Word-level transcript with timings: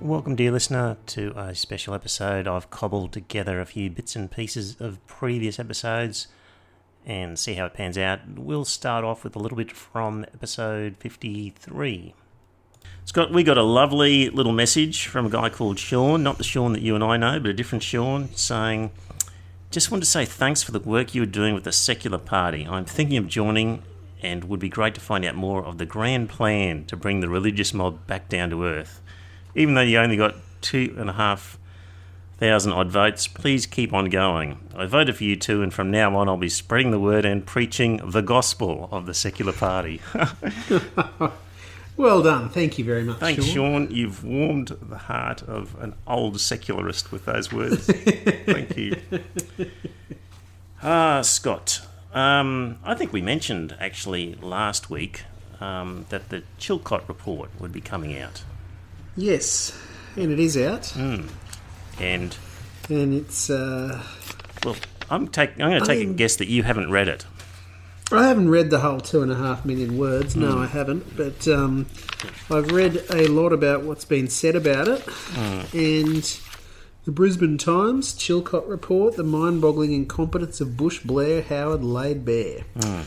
Welcome, 0.00 0.36
dear 0.36 0.52
listener, 0.52 0.96
to 1.06 1.32
a 1.36 1.56
special 1.56 1.92
episode. 1.92 2.46
I've 2.46 2.70
cobbled 2.70 3.10
together 3.12 3.60
a 3.60 3.66
few 3.66 3.90
bits 3.90 4.14
and 4.14 4.30
pieces 4.30 4.80
of 4.80 5.04
previous 5.08 5.58
episodes 5.58 6.28
and 7.04 7.36
see 7.36 7.54
how 7.54 7.66
it 7.66 7.74
pans 7.74 7.98
out. 7.98 8.20
We'll 8.36 8.64
start 8.64 9.04
off 9.04 9.24
with 9.24 9.34
a 9.34 9.40
little 9.40 9.58
bit 9.58 9.72
from 9.72 10.24
episode 10.32 10.98
53. 10.98 12.14
Scott, 13.06 13.32
we 13.32 13.42
got 13.42 13.58
a 13.58 13.62
lovely 13.64 14.30
little 14.30 14.52
message 14.52 15.06
from 15.08 15.26
a 15.26 15.30
guy 15.30 15.48
called 15.48 15.80
Sean, 15.80 16.22
not 16.22 16.38
the 16.38 16.44
Sean 16.44 16.74
that 16.74 16.82
you 16.82 16.94
and 16.94 17.02
I 17.02 17.16
know, 17.16 17.40
but 17.40 17.50
a 17.50 17.54
different 17.54 17.82
Sean, 17.82 18.28
saying, 18.36 18.92
Just 19.72 19.90
want 19.90 20.04
to 20.04 20.08
say 20.08 20.24
thanks 20.24 20.62
for 20.62 20.70
the 20.70 20.78
work 20.78 21.12
you 21.12 21.24
are 21.24 21.26
doing 21.26 21.54
with 21.54 21.64
the 21.64 21.72
Secular 21.72 22.18
Party. 22.18 22.64
I'm 22.70 22.84
thinking 22.84 23.16
of 23.16 23.26
joining 23.26 23.82
and 24.22 24.44
would 24.44 24.60
be 24.60 24.68
great 24.68 24.94
to 24.94 25.00
find 25.00 25.24
out 25.24 25.34
more 25.34 25.64
of 25.64 25.78
the 25.78 25.86
grand 25.86 26.28
plan 26.28 26.84
to 26.84 26.96
bring 26.96 27.18
the 27.18 27.28
religious 27.28 27.74
mob 27.74 28.06
back 28.06 28.28
down 28.28 28.50
to 28.50 28.64
earth. 28.64 29.02
Even 29.58 29.74
though 29.74 29.82
you 29.82 29.98
only 29.98 30.16
got 30.16 30.36
two 30.60 30.94
and 30.98 31.10
a 31.10 31.14
half 31.14 31.58
thousand 32.38 32.72
odd 32.72 32.90
votes, 32.90 33.26
please 33.26 33.66
keep 33.66 33.92
on 33.92 34.06
going. 34.06 34.58
I 34.74 34.86
voted 34.86 35.16
for 35.16 35.24
you 35.24 35.36
too, 35.36 35.62
and 35.62 35.74
from 35.74 35.90
now 35.90 36.16
on, 36.16 36.28
I'll 36.28 36.36
be 36.36 36.48
spreading 36.48 36.92
the 36.92 37.00
word 37.00 37.24
and 37.24 37.44
preaching 37.44 38.00
the 38.10 38.22
gospel 38.22 38.88
of 38.92 39.06
the 39.06 39.14
secular 39.14 39.52
party. 39.52 40.00
Well 41.98 42.22
done. 42.22 42.48
Thank 42.48 42.78
you 42.78 42.84
very 42.84 43.02
much. 43.02 43.18
Thanks, 43.18 43.44
Sean. 43.44 43.88
Sean. 43.88 43.90
You've 43.90 44.22
warmed 44.22 44.68
the 44.68 44.98
heart 44.98 45.42
of 45.42 45.74
an 45.82 45.96
old 46.06 46.40
secularist 46.40 47.10
with 47.10 47.24
those 47.24 47.52
words. 47.52 47.86
Thank 47.86 48.76
you. 48.76 48.94
Ah, 50.80 51.22
Scott. 51.22 51.80
Um, 52.14 52.78
I 52.84 52.94
think 52.94 53.12
we 53.12 53.20
mentioned 53.20 53.76
actually 53.80 54.36
last 54.36 54.90
week 54.90 55.24
um, 55.60 56.06
that 56.10 56.28
the 56.28 56.44
Chilcot 56.60 57.08
report 57.08 57.50
would 57.58 57.72
be 57.72 57.80
coming 57.80 58.16
out. 58.16 58.44
Yes, 59.18 59.76
and 60.16 60.30
it 60.30 60.38
is 60.38 60.56
out, 60.56 60.94
And 60.96 62.36
and 62.88 63.14
it's. 63.14 63.50
Uh, 63.50 64.00
Well, 64.64 64.76
I'm 65.10 65.26
take, 65.26 65.50
I'm 65.60 65.70
going 65.70 65.82
to 65.82 65.90
I 65.90 65.94
take 65.96 66.08
a 66.08 66.12
guess 66.12 66.36
that 66.36 66.46
you 66.48 66.62
haven't 66.62 66.90
read 66.92 67.08
it. 67.08 67.26
I 68.12 68.28
haven't 68.28 68.48
read 68.48 68.70
the 68.70 68.78
whole 68.78 69.00
two 69.00 69.20
and 69.22 69.30
a 69.32 69.34
half 69.34 69.64
million 69.64 69.98
words. 69.98 70.36
No, 70.36 70.52
Hmm. 70.52 70.58
I 70.58 70.66
haven't. 70.66 71.16
But 71.16 71.46
um, 71.48 71.86
I've 72.48 72.70
read 72.70 73.02
a 73.10 73.26
lot 73.26 73.52
about 73.52 73.82
what's 73.82 74.04
been 74.04 74.28
said 74.28 74.54
about 74.54 74.86
it, 74.88 75.00
Hmm. 75.02 75.76
and 75.76 76.40
the 77.04 77.10
Brisbane 77.10 77.58
Times 77.58 78.14
Chilcot 78.14 78.68
report: 78.68 79.16
the 79.16 79.24
mind-boggling 79.24 79.92
incompetence 79.92 80.60
of 80.60 80.76
Bush, 80.76 81.00
Blair, 81.00 81.42
Howard 81.42 81.82
laid 81.82 82.24
bare. 82.24 82.60
Hmm. 82.80 83.00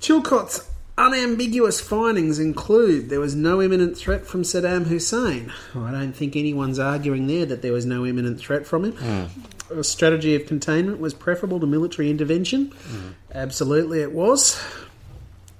Chilcot's 0.00 0.68
unambiguous 0.98 1.80
findings 1.80 2.38
include 2.38 3.10
there 3.10 3.20
was 3.20 3.34
no 3.34 3.60
imminent 3.60 3.96
threat 3.96 4.26
from 4.26 4.42
Saddam 4.42 4.86
Hussein. 4.86 5.52
I 5.74 5.90
don't 5.90 6.12
think 6.12 6.36
anyone's 6.36 6.78
arguing 6.78 7.26
there 7.26 7.46
that 7.46 7.62
there 7.62 7.72
was 7.72 7.84
no 7.86 8.06
imminent 8.06 8.38
threat 8.38 8.66
from 8.66 8.86
him. 8.86 8.92
Hmm. 8.92 9.78
A 9.78 9.84
strategy 9.84 10.34
of 10.34 10.46
containment 10.46 11.00
was 11.00 11.12
preferable 11.12 11.60
to 11.60 11.66
military 11.66 12.10
intervention. 12.10 12.66
Hmm. 12.66 13.08
Absolutely, 13.34 14.00
it 14.00 14.12
was. 14.12 14.60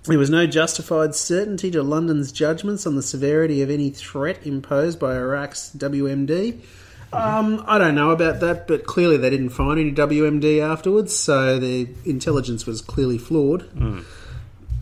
There 0.04 0.18
was 0.18 0.30
no 0.30 0.46
justified 0.46 1.16
certainty 1.16 1.70
to 1.72 1.82
London's 1.82 2.30
judgments 2.30 2.86
on 2.86 2.94
the 2.94 3.02
severity 3.02 3.60
of 3.62 3.70
any 3.70 3.90
threat 3.90 4.46
imposed 4.46 5.00
by 5.00 5.16
Iraq's 5.16 5.72
WMD. 5.76 6.60
Um, 7.12 7.64
I 7.66 7.78
don't 7.78 7.94
know 7.94 8.10
about 8.10 8.40
that, 8.40 8.68
but 8.68 8.84
clearly 8.84 9.16
they 9.16 9.30
didn't 9.30 9.50
find 9.50 9.80
any 9.80 9.92
WMD 9.92 10.60
afterwards, 10.60 11.14
so 11.14 11.58
the 11.58 11.88
intelligence 12.04 12.66
was 12.66 12.80
clearly 12.80 13.18
flawed. 13.18 13.62
Hmm. 13.62 14.00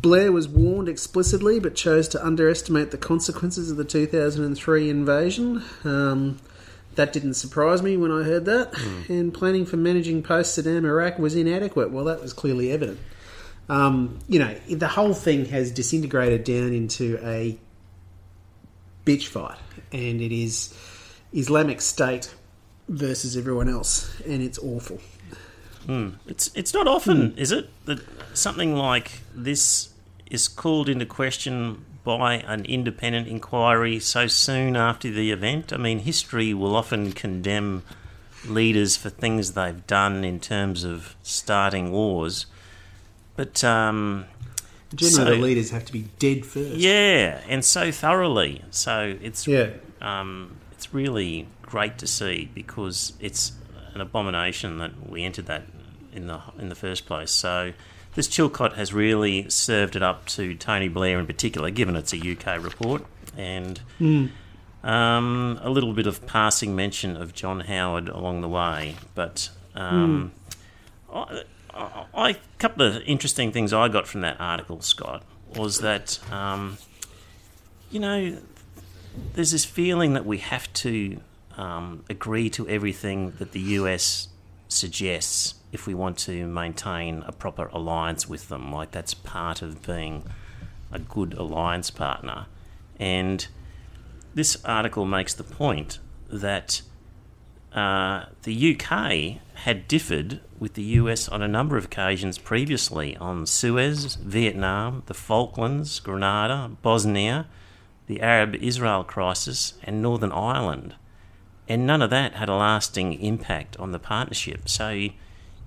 Blair 0.05 0.31
was 0.31 0.47
warned 0.47 0.87
explicitly, 0.87 1.59
but 1.59 1.75
chose 1.75 2.09
to 2.09 2.23
underestimate 2.23 2.91
the 2.91 2.99
consequences 2.99 3.71
of 3.71 3.79
the 3.79 3.87
2003 3.87 4.91
invasion. 4.91 5.65
Um, 5.83 6.41
that 6.95 7.15
didn't 7.15 7.35
surprise 7.35 7.83
me 7.83 7.97
when 7.97 8.13
I 8.13 8.23
heard 8.23 8.45
that. 8.45 8.75
And 9.09 9.33
planning 9.33 9.65
for 9.65 9.79
managing 9.79 10.23
post 10.23 10.59
Saddam 10.59 10.85
Iraq 10.85 11.19
was 11.19 11.35
inadequate. 11.35 11.91
Well, 11.91 12.05
that 12.05 12.21
was 12.21 12.35
clearly 12.35 12.71
evident. 12.71 13.01
Um, 13.71 14.19
you 14.29 14.39
know, 14.39 14.55
the 14.69 14.89
whole 14.89 15.15
thing 15.15 15.47
has 15.47 15.71
disintegrated 15.71 16.45
down 16.45 16.75
into 16.75 17.19
a 17.23 17.59
bitch 19.07 19.29
fight, 19.29 19.57
and 19.91 20.21
it 20.21 20.33
is 20.33 20.79
Islamic 21.33 21.81
State 21.81 22.35
versus 22.91 23.39
everyone 23.39 23.71
else, 23.71 24.21
and 24.27 24.43
it's 24.43 24.59
awful. 24.59 25.01
It's 26.27 26.51
it's 26.55 26.75
not 26.75 26.87
often, 26.87 27.39
is 27.39 27.53
it, 27.53 27.71
that 27.87 28.01
something 28.37 28.77
like 28.77 29.23
this 29.35 29.94
is 30.35 30.49
called 30.49 30.89
into 30.89 31.07
question 31.07 31.85
by 32.05 32.35
an 32.35 32.65
independent 32.67 33.27
inquiry 33.29 33.99
so 34.01 34.27
soon 34.27 34.77
after 34.77 35.11
the 35.11 35.31
event? 35.31 35.73
I 35.73 35.77
mean, 35.79 36.01
history 36.01 36.53
will 36.53 36.77
often 36.77 37.13
condemn 37.13 37.83
leaders 38.47 38.97
for 38.97 39.09
things 39.09 39.53
they've 39.53 39.87
done 39.87 40.23
in 40.25 40.39
terms 40.41 40.85
of 40.85 41.17
starting 41.23 41.91
wars, 41.93 42.47
but 43.37 43.65
um, 43.65 44.27
Generally, 44.95 45.15
So- 45.17 45.25
the 45.25 45.43
leaders 45.43 45.71
have 45.71 45.85
to 45.87 45.93
be 45.93 46.05
dead 46.21 46.45
first. 46.47 46.77
yeah, 46.77 47.41
and 47.49 47.65
so 47.65 47.91
thoroughly. 47.91 48.63
So 48.71 49.17
it's 49.21 49.47
Yeah. 49.49 49.71
um, 50.01 50.57
it's 50.73 50.93
really 50.95 51.49
great 51.63 51.99
to 51.99 52.07
see 52.07 52.49
because 52.55 53.15
it's 53.19 53.53
an 53.95 54.01
abomination 54.01 54.79
that 54.79 55.09
we 55.11 55.25
entered 55.25 55.47
that 55.47 55.65
in 56.13 56.27
the 56.29 56.39
in 56.61 56.69
the 56.69 56.75
first 56.77 57.07
place. 57.07 57.33
So 57.33 57.73
this 58.15 58.29
Chilcot 58.29 58.75
has 58.75 58.93
really 58.93 59.49
served 59.51 59.97
it 59.97 60.03
up 60.03 60.27
to 60.27 60.55
Tony 60.55 60.89
Blair 60.89 61.19
in 61.19 61.27
particular, 61.27 61.71
given 61.71 61.97
it's 61.97 62.13
a 62.13 62.17
UK 62.19 62.63
report, 62.63 63.05
and 63.37 63.81
um, 64.83 65.59
a 65.63 65.71
little 65.71 65.93
bit 65.93 66.07
of 66.07 66.27
passing 66.27 66.77
mention 66.77 67.17
of 67.17 67.35
John 67.35 67.61
Howard 67.61 68.09
along 68.09 68.41
the 68.43 68.49
way. 68.49 68.97
But 69.15 69.51
um, 69.75 70.33
I, 71.13 71.43
I, 71.73 72.05
I- 72.15 72.31
a 72.31 72.37
couple 72.59 72.87
of 72.87 73.03
interesting 73.03 73.51
things 73.53 73.73
I 73.73 73.89
got 73.89 74.07
from 74.07 74.21
that 74.23 74.41
article, 74.41 74.81
Scott, 74.81 75.23
was 75.57 75.79
that 75.81 76.19
um, 76.33 76.79
you 77.91 78.01
know 78.01 78.39
there's 79.35 79.51
this 79.53 79.65
feeling 79.65 80.15
that 80.15 80.25
we 80.27 80.39
have 80.39 80.73
to 80.75 81.21
um, 81.57 82.05
agree 82.09 82.49
to 82.51 82.69
everything 82.69 83.33
that 83.39 83.53
the 83.53 83.61
US 83.61 84.29
suggests 84.75 85.55
if 85.73 85.87
we 85.87 85.95
want 85.95 86.19
to 86.19 86.47
maintain 86.47 87.23
a 87.27 87.33
proper 87.33 87.67
alliance 87.73 88.29
with 88.29 88.49
them. 88.49 88.73
Like 88.73 88.91
that's 88.91 89.15
part 89.15 89.63
of 89.63 89.83
being 89.87 90.25
a 90.93 90.99
good 90.99 91.35
alliance 91.35 91.91
partner. 91.91 92.47
And 92.99 93.47
this 94.35 94.63
article 94.65 95.05
makes 95.05 95.35
the 95.35 95.45
point 95.45 95.99
that 96.29 96.83
uh, 97.73 98.27
the 98.43 98.77
UK 98.77 99.41
had 99.65 99.89
differed 99.89 100.41
with 100.59 100.75
the 100.75 100.83
US 100.83 101.29
on 101.29 101.43
a 101.43 101.49
number 101.49 101.77
of 101.77 101.87
occasions 101.87 102.39
previously 102.39 103.17
on 103.17 103.47
Suez, 103.47 104.15
Vietnam, 104.17 105.03
the 105.07 105.15
Falklands, 105.15 105.99
Grenada, 106.01 106.71
Bosnia, 106.83 107.47
the 108.07 108.21
Arab 108.21 108.55
Israel 108.57 109.03
crisis, 109.03 109.75
and 109.83 110.01
Northern 110.01 110.33
Ireland. 110.33 110.95
And 111.69 111.87
none 111.87 112.03
of 112.03 112.11
that 112.11 112.35
had 112.35 112.49
a 112.49 112.55
lasting 112.55 113.15
impact 113.23 113.77
on 113.79 113.93
the 113.93 113.99
partnership. 113.99 114.69
So 114.69 114.91
you, 114.91 115.11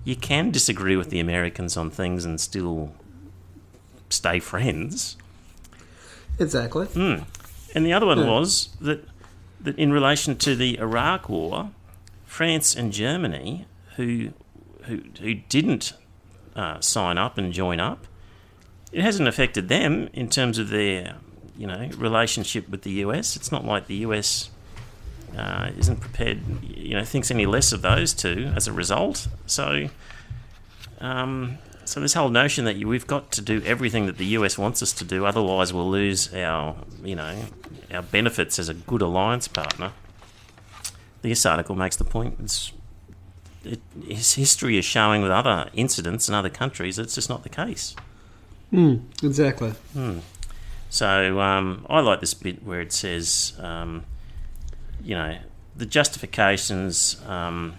you 0.04 0.14
can 0.16 0.50
disagree 0.50 0.96
with 0.96 1.10
the 1.10 1.18
Americans 1.18 1.76
on 1.76 1.90
things 1.90 2.24
and 2.24 2.40
still 2.40 2.92
stay 4.10 4.38
friends. 4.38 5.16
Exactly. 6.38 6.86
And 6.94 7.84
the 7.86 7.92
other 7.92 8.06
one 8.06 8.18
Yeah. 8.18 8.30
was 8.30 8.68
that 8.80 9.04
that 9.60 9.76
in 9.76 9.92
relation 9.92 10.36
to 10.36 10.54
the 10.54 10.78
Iraq 10.78 11.28
War, 11.28 11.70
France 12.24 12.76
and 12.76 12.92
Germany, 12.92 13.66
who 13.96 14.30
who 14.84 15.00
who 15.20 15.34
didn't 15.34 15.92
uh, 16.54 16.80
sign 16.80 17.18
up 17.18 17.38
and 17.38 17.52
join 17.52 17.80
up, 17.80 18.06
it 18.92 19.00
hasn't 19.02 19.28
affected 19.28 19.68
them 19.68 20.08
in 20.12 20.28
terms 20.28 20.58
of 20.58 20.68
their 20.68 21.16
you 21.56 21.66
know 21.66 21.90
relationship 21.96 22.68
with 22.68 22.82
the 22.82 22.92
US. 23.04 23.34
It's 23.34 23.50
not 23.50 23.64
like 23.64 23.88
the 23.88 23.96
US 23.96 24.50
uh, 25.36 25.70
isn't 25.78 26.00
prepared, 26.00 26.40
you 26.64 26.94
know, 26.94 27.04
thinks 27.04 27.30
any 27.30 27.46
less 27.46 27.72
of 27.72 27.82
those 27.82 28.12
two 28.12 28.52
as 28.56 28.66
a 28.66 28.72
result. 28.72 29.28
So. 29.46 29.88
Um, 31.00 31.58
so 31.84 32.00
this 32.00 32.12
whole 32.12 32.28
notion 32.28 32.66
that 32.66 32.76
you, 32.76 32.86
we've 32.86 33.06
got 33.06 33.32
to 33.32 33.40
do 33.40 33.62
everything 33.64 34.04
that 34.06 34.18
the 34.18 34.26
US 34.26 34.58
wants 34.58 34.82
us 34.82 34.92
to 34.92 35.04
do, 35.04 35.24
otherwise 35.24 35.72
we'll 35.72 35.88
lose 35.88 36.34
our, 36.34 36.76
you 37.02 37.16
know, 37.16 37.34
our 37.90 38.02
benefits 38.02 38.58
as 38.58 38.68
a 38.68 38.74
good 38.74 39.00
alliance 39.00 39.48
partner. 39.48 39.92
This 41.22 41.46
article 41.46 41.74
makes 41.74 41.96
the 41.96 42.04
point. 42.04 42.36
It's 42.40 42.72
it, 43.64 43.80
his 44.06 44.34
history 44.34 44.78
is 44.78 44.84
showing 44.84 45.22
with 45.22 45.30
other 45.30 45.70
incidents 45.72 46.28
in 46.28 46.34
other 46.34 46.48
countries, 46.48 46.98
it's 46.98 47.14
just 47.14 47.28
not 47.28 47.42
the 47.42 47.48
case. 47.48 47.94
Mm, 48.72 49.02
exactly. 49.22 49.72
So 50.90 51.40
um, 51.40 51.86
I 51.88 52.00
like 52.00 52.20
this 52.20 52.34
bit 52.34 52.62
where 52.62 52.80
it 52.80 52.92
says, 52.92 53.54
um, 53.58 54.04
you 55.02 55.14
know, 55.14 55.38
the 55.76 55.86
justifications. 55.86 57.20
Um, 57.26 57.74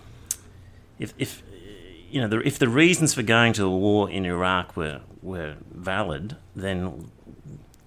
if, 0.97 1.13
if 1.17 1.43
you 2.09 2.21
know, 2.21 2.27
the, 2.27 2.39
if 2.39 2.59
the 2.59 2.69
reasons 2.69 3.13
for 3.13 3.23
going 3.23 3.53
to 3.53 3.61
the 3.61 3.69
war 3.69 4.09
in 4.09 4.25
Iraq 4.25 4.75
were 4.75 5.01
were 5.21 5.55
valid, 5.71 6.37
then 6.55 7.09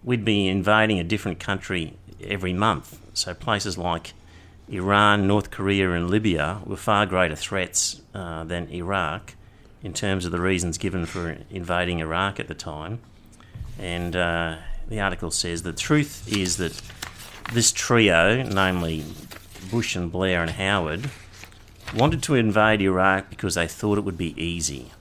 we'd 0.05 0.25
be 0.25 0.49
invading 0.49 0.99
a 0.99 1.05
different 1.05 1.41
country 1.41 1.97
every 2.23 2.53
month. 2.53 2.99
So 3.15 3.35
places 3.35 3.79
like 3.79 4.13
Iran, 4.69 5.27
North 5.27 5.51
Korea, 5.51 5.93
and 5.93 6.11
Libya 6.11 6.61
were 6.65 6.77
far 6.77 7.07
greater 7.07 7.37
threats 7.37 8.01
uh, 8.15 8.45
than 8.45 8.69
Iraq 8.69 9.35
in 9.83 9.93
terms 9.93 10.25
of 10.25 10.33
the 10.33 10.41
reasons 10.41 10.79
given 10.79 11.07
for 11.07 11.39
invading 11.51 11.99
Iraq 12.01 12.39
at 12.39 12.49
the 12.49 12.55
time. 12.55 13.01
And 13.79 14.15
uh, 14.15 14.59
the 14.89 15.01
article 15.01 15.31
says 15.31 15.63
the 15.63 15.73
truth 15.73 16.31
is 16.31 16.57
that 16.59 16.81
this 17.53 17.73
trio, 17.73 18.43
namely 18.43 19.05
Bush 19.71 19.97
and 19.97 20.11
Blair 20.11 20.43
and 20.43 20.53
Howard, 20.53 21.11
wanted 21.95 22.23
to 22.25 22.35
invade 22.35 22.81
Iraq 22.81 23.31
because 23.31 23.55
they 23.55 23.67
thought 23.67 23.99
it 23.99 24.05
would 24.05 24.19
be 24.19 24.41
easy. 24.43 24.93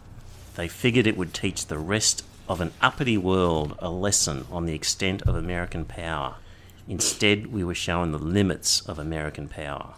They 0.55 0.67
figured 0.67 1.07
it 1.07 1.17
would 1.17 1.33
teach 1.33 1.67
the 1.67 1.77
rest 1.77 2.23
of 2.47 2.59
an 2.59 2.73
uppity 2.81 3.17
world 3.17 3.77
a 3.79 3.89
lesson 3.89 4.45
on 4.51 4.65
the 4.65 4.73
extent 4.73 5.21
of 5.23 5.35
American 5.35 5.85
power. 5.85 6.35
Instead, 6.87 7.47
we 7.47 7.63
were 7.63 7.75
shown 7.75 8.11
the 8.11 8.19
limits 8.19 8.81
of 8.81 8.99
American 8.99 9.47
power. 9.47 9.93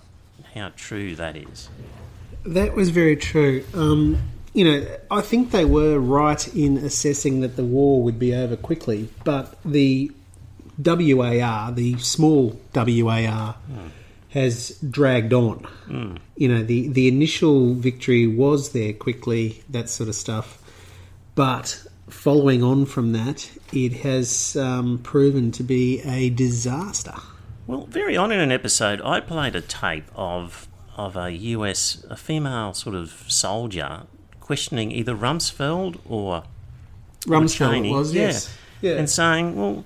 How 0.54 0.72
true 0.76 1.16
that 1.16 1.36
is. 1.36 1.70
That 2.46 2.76
was 2.76 2.90
very 2.90 3.16
true. 3.16 3.64
Um, 3.74 4.20
you 4.54 4.66
know, 4.66 4.88
I 5.10 5.22
think 5.22 5.50
they 5.50 5.66
were 5.66 6.00
right 6.00 6.48
in 6.56 6.78
assessing 6.78 7.42
that 7.42 7.56
the 7.56 7.64
war 7.64 8.04
would 8.04 8.20
be 8.20 8.36
over 8.36 8.56
quickly, 8.56 9.10
but 9.24 9.58
the 9.66 10.12
WAR, 10.78 11.72
the 11.72 11.98
small 12.00 12.60
WAR, 12.74 13.56
has 14.30 14.78
dragged 14.90 15.34
on. 15.34 15.68
You 16.36 16.48
know, 16.48 16.64
the, 16.64 16.88
the 16.88 17.08
initial 17.08 17.74
victory 17.74 18.28
was 18.28 18.72
there 18.72 18.94
quickly, 18.94 19.64
that 19.70 19.90
sort 19.90 20.10
of 20.10 20.16
stuff, 20.16 20.60
but 21.36 21.86
following 22.10 22.64
on 22.64 22.86
from 22.86 23.12
that, 23.14 23.50
it 23.72 23.94
has 23.94 24.56
um, 24.56 25.00
proven 25.00 25.52
to 25.52 25.64
be 25.64 26.02
a 26.02 26.30
disaster. 26.30 27.16
Well, 27.68 27.86
very 27.86 28.18
on 28.18 28.32
in 28.32 28.40
an 28.40 28.52
episode, 28.52 29.02
I 29.02 29.20
played 29.20 29.56
a 29.56 29.62
tape 29.62 30.06
of 30.16 30.68
of 30.96 31.16
a 31.18 31.32
US, 31.32 32.06
a 32.10 32.16
female 32.16 32.74
sort 32.74 32.96
of 32.96 33.26
soldier 33.28 34.04
questioning 34.40 34.92
either 34.92 35.16
Rumsfeld 35.16 36.00
or 36.08 36.44
Rumsfeld 37.22 37.72
Cheney, 37.72 37.92
was, 37.92 38.14
yeah, 38.14 38.22
yes. 38.28 38.58
Yeah. 38.82 38.98
and 38.98 39.10
saying, 39.10 39.56
"Well, 39.56 39.86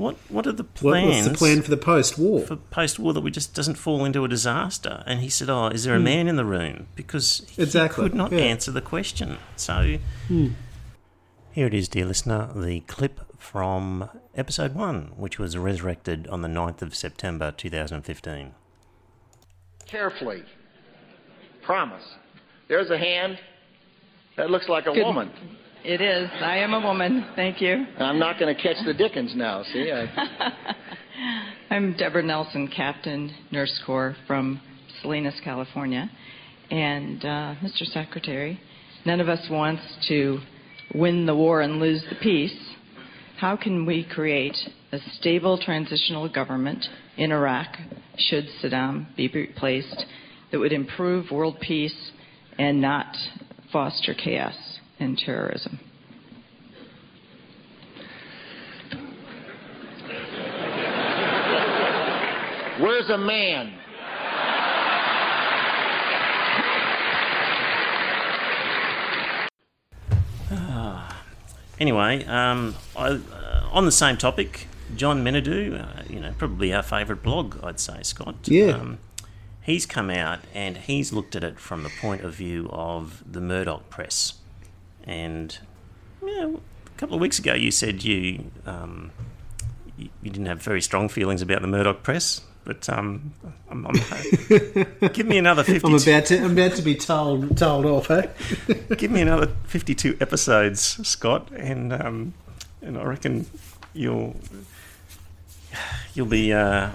what 0.00 0.16
what 0.28 0.46
are 0.46 0.52
the 0.52 0.62
what 0.64 0.74
plans 0.74 1.16
was 1.16 1.28
the 1.28 1.34
plan 1.38 1.62
for 1.62 1.70
the 1.70 1.76
post-war? 1.76 2.40
for 2.40 2.56
post-war 2.56 3.12
that 3.12 3.20
we 3.20 3.30
just 3.30 3.54
doesn't 3.54 3.76
fall 3.76 4.04
into 4.04 4.24
a 4.24 4.28
disaster?" 4.28 5.04
And 5.06 5.20
he 5.20 5.28
said, 5.28 5.48
"Oh, 5.48 5.68
is 5.68 5.84
there 5.84 5.94
a 5.94 6.00
man 6.00 6.26
in 6.28 6.36
the 6.36 6.44
room?" 6.44 6.86
Because 6.96 7.46
he. 7.50 7.62
Exactly, 7.62 8.04
could 8.04 8.14
not 8.14 8.32
yeah. 8.32 8.38
answer 8.40 8.70
the 8.72 8.80
question. 8.80 9.38
So 9.56 9.98
Hmm. 10.28 10.48
here 11.52 11.66
it 11.66 11.74
is, 11.74 11.88
dear 11.88 12.06
listener, 12.06 12.48
the 12.54 12.80
clip 12.80 13.20
from 13.38 14.08
episode 14.34 14.74
one, 14.74 15.12
which 15.16 15.38
was 15.38 15.56
resurrected 15.56 16.26
on 16.28 16.42
the 16.42 16.48
9th 16.48 16.82
of 16.82 16.94
September 16.94 17.50
2015. 17.50 18.54
carefully. 19.86 20.42
Promise. 21.62 22.04
There's 22.68 22.90
a 22.90 22.98
hand. 22.98 23.38
That 24.36 24.50
looks 24.50 24.68
like 24.68 24.86
a 24.86 24.92
Good. 24.92 25.04
woman. 25.04 25.30
It 25.82 26.02
is. 26.02 26.28
I 26.42 26.58
am 26.58 26.74
a 26.74 26.80
woman. 26.80 27.26
Thank 27.34 27.62
you. 27.62 27.86
I'm 27.98 28.18
not 28.18 28.38
going 28.38 28.54
to 28.54 28.62
catch 28.62 28.76
the 28.84 28.92
Dickens 28.92 29.32
now. 29.34 29.62
See, 29.72 29.90
I, 29.90 30.74
I'm 31.70 31.96
Deborah 31.96 32.22
Nelson, 32.22 32.68
Captain, 32.68 33.34
Nurse 33.50 33.80
Corps 33.86 34.14
from 34.26 34.60
Salinas, 35.00 35.40
California. 35.42 36.10
And 36.70 37.24
uh, 37.24 37.54
Mr. 37.62 37.84
Secretary, 37.84 38.60
none 39.06 39.20
of 39.20 39.30
us 39.30 39.40
wants 39.50 39.82
to 40.08 40.40
win 40.94 41.24
the 41.24 41.34
war 41.34 41.62
and 41.62 41.80
lose 41.80 42.04
the 42.10 42.16
peace. 42.16 42.54
How 43.38 43.56
can 43.56 43.86
we 43.86 44.04
create 44.04 44.56
a 44.92 44.98
stable 45.14 45.56
transitional 45.56 46.28
government 46.28 46.84
in 47.16 47.32
Iraq 47.32 47.74
should 48.18 48.44
Saddam 48.62 49.16
be 49.16 49.28
replaced 49.28 50.04
that 50.52 50.58
would 50.58 50.74
improve 50.74 51.30
world 51.30 51.58
peace 51.58 52.10
and 52.58 52.82
not 52.82 53.16
foster 53.72 54.12
chaos 54.12 54.69
and 55.00 55.18
terrorism? 55.18 55.80
where's 62.78 63.10
a 63.10 63.18
man? 63.18 63.74
Anyway, 71.80 72.22
um, 72.26 72.74
I, 72.94 73.08
uh, 73.08 73.68
on 73.72 73.86
the 73.86 73.92
same 73.92 74.18
topic, 74.18 74.68
John 74.96 75.24
Menadue, 75.24 75.80
uh, 75.80 76.02
you 76.10 76.20
know, 76.20 76.34
probably 76.36 76.74
our 76.74 76.82
favourite 76.82 77.22
blog, 77.22 77.56
I'd 77.64 77.80
say, 77.80 78.02
Scott. 78.02 78.36
Yeah. 78.44 78.72
Um, 78.72 78.98
he's 79.62 79.86
come 79.86 80.10
out 80.10 80.40
and 80.52 80.76
he's 80.76 81.10
looked 81.10 81.34
at 81.34 81.42
it 81.42 81.58
from 81.58 81.82
the 81.82 81.88
point 81.88 82.20
of 82.22 82.34
view 82.34 82.68
of 82.70 83.24
the 83.26 83.40
Murdoch 83.40 83.88
press. 83.88 84.34
And 85.10 85.58
yeah, 86.24 86.46
a 86.46 86.98
couple 86.98 87.16
of 87.16 87.20
weeks 87.20 87.40
ago, 87.40 87.52
you 87.54 87.72
said 87.72 88.04
you 88.04 88.48
um, 88.64 89.10
you, 89.98 90.08
you 90.22 90.30
didn't 90.30 90.46
have 90.46 90.62
very 90.62 90.80
strong 90.80 91.08
feelings 91.08 91.42
about 91.42 91.62
the 91.62 91.68
Murdoch 91.68 92.04
press. 92.04 92.42
But 92.62 92.88
um, 92.88 93.34
I'm, 93.68 93.86
I'm, 93.86 93.94
give 95.12 95.26
me 95.26 95.38
another 95.38 95.64
fifty. 95.64 95.84
I'm 95.84 95.94
about 95.94 96.26
to 96.26 96.38
I'm 96.38 96.52
about 96.52 96.76
to 96.76 96.82
be 96.82 96.94
told 96.94 97.56
told 97.56 97.86
off, 97.86 98.08
eh? 98.12 98.28
give 98.96 99.10
me 99.10 99.20
another 99.22 99.48
52 99.64 100.18
episodes, 100.20 100.80
Scott, 101.08 101.50
and 101.56 101.92
um, 101.92 102.34
and 102.80 102.96
I 102.96 103.02
reckon 103.02 103.46
you'll 103.94 104.36
you'll 106.14 106.26
be 106.26 106.52
uh, 106.52 106.90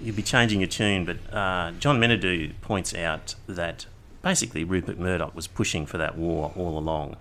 you'll 0.00 0.14
be 0.14 0.22
changing 0.22 0.60
your 0.60 0.68
tune. 0.68 1.04
But 1.04 1.34
uh, 1.34 1.72
John 1.80 1.98
Menadue 1.98 2.52
points 2.60 2.94
out 2.94 3.34
that 3.48 3.86
basically 4.22 4.62
Rupert 4.62 4.98
Murdoch 5.00 5.34
was 5.34 5.48
pushing 5.48 5.86
for 5.86 5.98
that 5.98 6.16
war 6.16 6.52
all 6.54 6.78
along, 6.78 7.16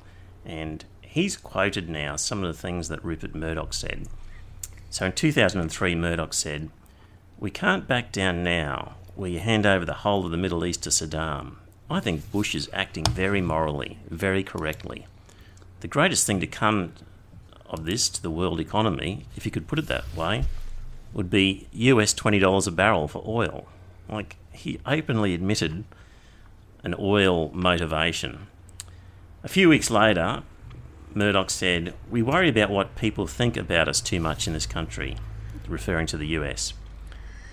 and 0.47 0.85
he's 1.01 1.37
quoted 1.37 1.89
now 1.89 2.15
some 2.15 2.43
of 2.43 2.47
the 2.47 2.59
things 2.59 2.87
that 2.87 3.03
Rupert 3.03 3.35
Murdoch 3.35 3.73
said. 3.73 4.07
So 4.89 5.05
in 5.05 5.11
2003, 5.11 5.93
Murdoch 5.93 6.33
said, 6.33 6.69
"We 7.37 7.51
can't 7.51 7.87
back 7.87 8.11
down 8.11 8.43
now. 8.43 8.95
Where 9.15 9.29
you 9.29 9.39
hand 9.39 9.65
over 9.65 9.83
the 9.83 10.01
whole 10.05 10.25
of 10.25 10.31
the 10.31 10.37
Middle 10.37 10.63
East 10.63 10.83
to 10.83 10.89
Saddam. 10.89 11.55
I 11.89 11.99
think 11.99 12.31
Bush 12.31 12.53
is 12.53 12.69
acting 12.71 13.03
very 13.05 13.41
morally, 13.41 13.97
very 14.09 14.43
correctly. 14.43 15.07
The 15.79 15.87
greatest 15.87 16.27
thing 16.27 16.39
to 16.39 16.47
come 16.47 16.93
of 17.67 17.85
this 17.85 18.09
to 18.09 18.21
the 18.21 18.29
world 18.29 18.59
economy, 18.59 19.25
if 19.35 19.43
you 19.43 19.51
could 19.51 19.67
put 19.67 19.79
it 19.79 19.87
that 19.87 20.15
way, 20.15 20.45
would 21.13 21.29
be 21.29 21.67
US 21.71 22.13
$20 22.13 22.67
a 22.67 22.71
barrel 22.71 23.07
for 23.07 23.23
oil. 23.25 23.67
Like, 24.07 24.35
he 24.51 24.79
openly 24.85 25.33
admitted 25.33 25.83
an 26.83 26.93
oil 26.99 27.49
motivation. 27.53 28.47
A 29.47 29.49
few 29.49 29.69
weeks 29.69 29.89
later, 29.89 30.43
Murdoch 31.13 31.49
said, 31.49 31.93
We 32.11 32.21
worry 32.21 32.49
about 32.49 32.69
what 32.69 32.97
people 32.97 33.27
think 33.27 33.55
about 33.55 33.87
us 33.87 34.01
too 34.01 34.19
much 34.19 34.45
in 34.45 34.51
this 34.51 34.65
country, 34.65 35.15
referring 35.69 36.05
to 36.07 36.17
the 36.17 36.27
US. 36.39 36.73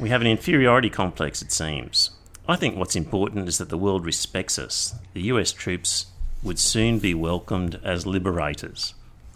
We 0.01 0.09
have 0.09 0.21
an 0.21 0.27
inferiority 0.27 0.91
complex, 0.91 1.41
it 1.41 1.53
seems. 1.53 2.11
I 2.49 2.57
think 2.57 2.77
what's 2.77 2.97
important 2.97 3.47
is 3.47 3.59
that 3.59 3.69
the 3.69 3.79
world 3.79 4.05
respects 4.05 4.59
us. 4.59 4.97
The 5.13 5.23
US 5.35 5.53
troops 5.53 6.07
would 6.43 6.59
soon 6.59 6.99
be 6.99 7.15
welcomed 7.15 7.79
as 7.85 8.09
liberators. 8.09 8.95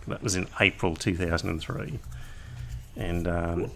That 0.08 0.20
was 0.20 0.34
in 0.34 0.48
April 0.60 0.96
2003. 0.96 2.00
And, 2.96 3.28
um, 3.28 3.70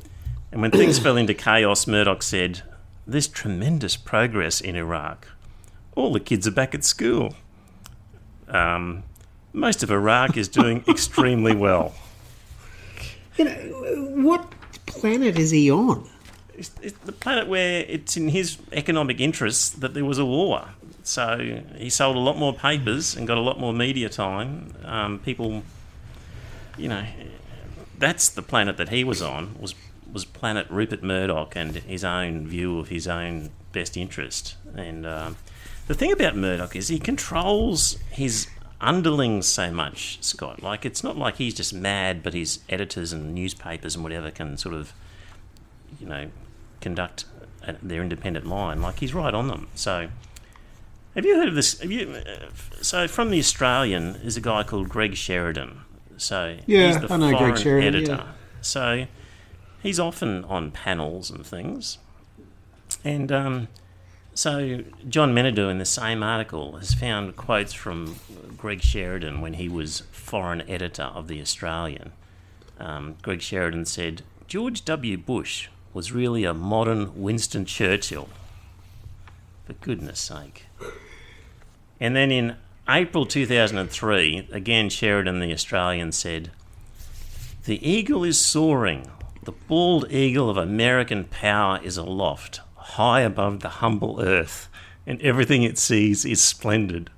and 0.50 0.60
when 0.60 0.72
things 0.72 0.98
fell 0.98 1.16
into 1.16 1.34
chaos, 1.34 1.86
Murdoch 1.86 2.24
said, 2.24 2.62
There's 3.06 3.28
tremendous 3.28 3.96
progress 3.96 4.60
in 4.60 4.74
Iraq. 4.74 5.28
All 5.94 6.12
the 6.12 6.18
kids 6.18 6.48
are 6.48 6.50
back 6.50 6.74
at 6.74 6.82
school. 6.82 7.36
Um, 8.52 9.02
most 9.52 9.82
of 9.82 9.90
Iraq 9.90 10.36
is 10.36 10.48
doing 10.48 10.84
extremely 10.88 11.56
well. 11.56 11.94
You 13.36 13.46
know, 13.46 13.54
what 14.22 14.52
planet 14.86 15.38
is 15.38 15.50
he 15.50 15.70
on? 15.70 16.08
it's, 16.62 16.70
it's 16.80 16.98
the 17.00 17.12
planet 17.12 17.48
where 17.48 17.84
it's 17.88 18.16
in 18.16 18.28
his 18.28 18.58
economic 18.72 19.20
interests 19.20 19.70
that 19.70 19.94
there 19.94 20.04
was 20.04 20.18
a 20.18 20.24
war. 20.24 20.68
So 21.02 21.60
he 21.76 21.90
sold 21.90 22.16
a 22.16 22.20
lot 22.20 22.38
more 22.38 22.54
papers 22.54 23.16
and 23.16 23.26
got 23.26 23.38
a 23.38 23.40
lot 23.40 23.58
more 23.58 23.72
media 23.72 24.08
time. 24.08 24.74
Um, 24.84 25.18
people, 25.18 25.62
you 26.76 26.88
know, 26.88 27.04
that's 27.98 28.28
the 28.28 28.42
planet 28.42 28.76
that 28.76 28.90
he 28.90 29.02
was 29.02 29.20
on. 29.20 29.56
Was 29.60 29.74
was 30.12 30.24
planet 30.26 30.66
Rupert 30.68 31.02
Murdoch 31.02 31.56
and 31.56 31.74
his 31.74 32.04
own 32.04 32.46
view 32.46 32.78
of 32.78 32.88
his 32.88 33.08
own 33.08 33.48
best 33.72 33.96
interest. 33.96 34.56
And 34.76 35.06
um, 35.06 35.36
the 35.86 35.94
thing 35.94 36.12
about 36.12 36.36
Murdoch 36.36 36.74
is 36.76 36.88
he 36.88 36.98
controls 36.98 37.98
his 38.10 38.48
underlings 38.80 39.46
so 39.46 39.70
much, 39.70 40.18
Scott. 40.22 40.62
Like 40.62 40.84
it's 40.84 41.02
not 41.04 41.16
like 41.16 41.36
he's 41.36 41.54
just 41.54 41.72
mad, 41.74 42.22
but 42.22 42.34
his 42.34 42.60
editors 42.68 43.12
and 43.12 43.34
newspapers 43.34 43.94
and 43.94 44.02
whatever 44.04 44.30
can 44.30 44.56
sort 44.56 44.74
of, 44.74 44.92
you 46.00 46.06
know, 46.06 46.30
conduct 46.80 47.24
their 47.82 48.02
independent 48.02 48.46
line. 48.46 48.80
Like 48.82 48.98
he's 48.98 49.14
right 49.14 49.32
on 49.34 49.48
them. 49.48 49.68
So, 49.74 50.08
have 51.14 51.24
you 51.24 51.36
heard 51.36 51.48
of 51.48 51.54
this? 51.54 51.78
Have 51.80 51.90
you? 51.92 52.10
Uh, 52.26 52.48
so 52.80 53.06
from 53.06 53.30
the 53.30 53.38
Australian 53.38 54.16
is 54.16 54.36
a 54.36 54.40
guy 54.40 54.62
called 54.62 54.88
Greg 54.88 55.14
Sheridan. 55.16 55.82
So 56.16 56.56
Yeah, 56.66 56.86
he's 56.88 57.00
the 57.00 57.12
I 57.12 57.16
know 57.16 57.36
Greg 57.38 57.58
Sheridan, 57.58 57.94
editor. 57.94 58.12
yeah. 58.24 58.32
So 58.60 59.06
he's 59.82 59.98
often 60.00 60.44
on 60.44 60.70
panels 60.70 61.30
and 61.30 61.44
things, 61.46 61.98
and 63.04 63.30
um, 63.32 63.68
so 64.34 64.82
John 65.08 65.34
Menadue 65.34 65.70
in 65.70 65.78
the 65.78 65.84
same 65.84 66.22
article 66.22 66.76
has 66.76 66.94
found 66.94 67.36
quotes 67.36 67.72
from 67.72 68.16
Greg 68.56 68.80
Sheridan 68.80 69.40
when 69.40 69.54
he 69.54 69.68
was 69.68 70.04
foreign 70.12 70.62
editor 70.68 71.04
of 71.04 71.28
the 71.28 71.40
Australian. 71.40 72.12
Um, 72.80 73.16
Greg 73.22 73.42
Sheridan 73.42 73.84
said 73.84 74.22
George 74.48 74.84
W. 74.84 75.18
Bush 75.18 75.68
was 75.92 76.12
really 76.12 76.44
a 76.44 76.54
modern 76.54 77.20
Winston 77.20 77.64
Churchill. 77.64 78.28
For 79.66 79.74
goodness 79.74 80.18
sake. 80.18 80.66
And 82.00 82.16
then 82.16 82.32
in 82.32 82.56
April 82.88 83.26
2003, 83.26 84.48
again 84.50 84.88
Sheridan 84.88 85.40
the 85.40 85.52
Australian 85.52 86.12
said, 86.12 86.50
The 87.64 87.86
eagle 87.86 88.24
is 88.24 88.40
soaring. 88.40 89.10
The 89.44 89.52
bald 89.52 90.10
eagle 90.10 90.48
of 90.48 90.56
American 90.56 91.24
power 91.24 91.80
is 91.82 91.96
aloft, 91.96 92.60
high 92.82 93.20
above 93.20 93.60
the 93.60 93.68
humble 93.68 94.20
earth, 94.20 94.68
and 95.06 95.20
everything 95.22 95.62
it 95.62 95.78
sees 95.78 96.24
is 96.24 96.40
splendid. 96.42 97.10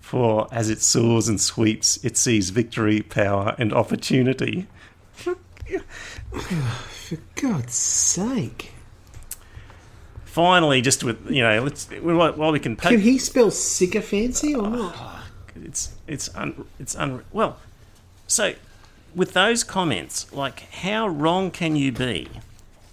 For 0.00 0.46
as 0.52 0.68
it 0.68 0.82
soars 0.82 1.28
and 1.28 1.40
sweeps, 1.40 1.98
it 2.04 2.16
sees 2.16 2.50
victory, 2.50 3.00
power, 3.00 3.54
and 3.58 3.72
opportunity. 3.72 4.66
For 5.14 5.36
God's 7.34 7.74
sake. 7.74 8.72
Finally, 10.24 10.80
just 10.80 11.04
with 11.04 11.30
you 11.30 11.42
know, 11.42 11.62
let's 11.62 11.86
while 11.86 12.32
while 12.32 12.52
we 12.52 12.58
can 12.58 12.74
Can 12.76 12.96
poke, 12.96 13.00
he 13.00 13.18
spell 13.18 13.50
sycophancy 13.50 14.54
or 14.54 14.68
not? 14.68 14.94
Ah, 14.96 15.28
it's 15.54 15.94
it's 16.06 16.34
un, 16.34 16.64
it's 16.78 16.96
un, 16.96 17.22
well. 17.32 17.58
So, 18.26 18.54
with 19.14 19.34
those 19.34 19.62
comments, 19.62 20.32
like 20.32 20.60
how 20.72 21.06
wrong 21.06 21.50
can 21.50 21.76
you 21.76 21.92
be? 21.92 22.28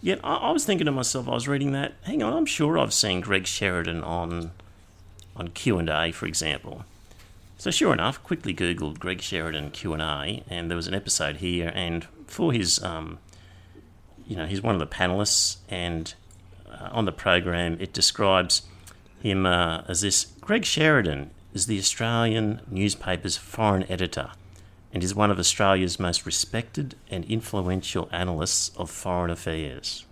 Yet 0.02 0.20
I, 0.24 0.36
I 0.36 0.52
was 0.52 0.66
thinking 0.66 0.86
to 0.86 0.92
myself, 0.92 1.28
I 1.28 1.32
was 1.32 1.48
reading 1.48 1.72
that. 1.74 1.94
Hang 2.04 2.24
on, 2.24 2.34
I'm 2.34 2.46
sure 2.46 2.78
I've 2.78 2.94
seen 2.94 3.22
Greg 3.22 3.48
Sheridan 3.48 4.04
on 4.04 4.52
on 5.36 5.50
Q 5.50 5.78
and 5.78 5.90
A, 5.90 6.12
for 6.12 6.26
example. 6.26 6.84
So 7.58 7.72
sure 7.72 7.94
enough, 7.94 8.22
quickly 8.24 8.54
googled 8.54 9.00
Greg 9.00 9.22
Sheridan 9.22 9.72
Q 9.72 9.94
and 9.94 10.02
A, 10.02 10.44
and 10.50 10.70
there 10.70 10.76
was 10.76 10.88
an 10.88 10.94
episode 10.94 11.38
here. 11.38 11.72
And 11.76 12.08
for 12.28 12.54
his, 12.54 12.82
um, 12.84 13.20
you 14.28 14.36
know, 14.36 14.46
he's 14.46 14.62
one 14.62 14.76
of 14.76 14.80
the 14.80 14.88
panelists, 14.88 15.58
and 15.70 16.14
uh, 16.70 16.90
on 16.92 17.06
the 17.06 17.12
program 17.12 17.78
it 17.80 17.94
describes 17.94 18.64
him 19.22 19.46
uh, 19.46 19.84
as 19.88 20.02
this 20.02 20.28
Greg 20.40 20.66
Sheridan 20.66 21.32
is 21.54 21.66
the 21.66 21.78
Australian 21.78 22.62
newspaper's 22.70 23.36
foreign 23.36 23.90
editor 23.92 24.32
and 24.94 25.04
is 25.04 25.14
one 25.14 25.32
of 25.32 25.40
Australia's 25.40 26.00
most 26.00 26.26
respected 26.26 26.96
and 27.10 27.26
influential 27.26 28.10
analysts 28.12 28.72
of 28.76 28.90
foreign 28.90 29.30
affairs. 29.30 30.06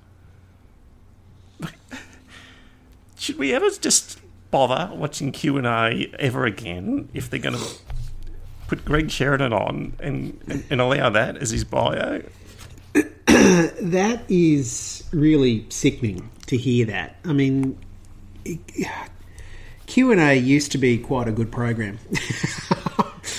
Should 3.17 3.37
we 3.37 3.53
ever 3.53 3.69
just 3.71 4.19
bother 4.51 4.93
watching 4.95 5.31
Q 5.31 5.57
and 5.57 5.67
A 5.67 6.11
ever 6.19 6.45
again 6.45 7.09
if 7.13 7.29
they're 7.29 7.39
going 7.39 7.57
to 7.57 7.67
put 8.67 8.85
Greg 8.85 9.09
Sheridan 9.09 9.53
on 9.53 9.93
and, 9.99 10.39
and, 10.47 10.63
and 10.69 10.81
allow 10.81 11.09
that 11.09 11.37
as 11.37 11.51
his 11.51 11.63
bio? 11.63 12.21
That 13.27 14.23
is 14.29 15.03
really 15.11 15.65
sickening 15.69 16.29
to 16.47 16.57
hear 16.57 16.85
that. 16.87 17.17
I 17.23 17.33
mean, 17.33 17.77
Q 19.87 20.11
and 20.11 20.21
A 20.21 20.35
used 20.35 20.71
to 20.73 20.77
be 20.77 20.97
quite 20.97 21.27
a 21.27 21.31
good 21.31 21.51
program. 21.51 21.99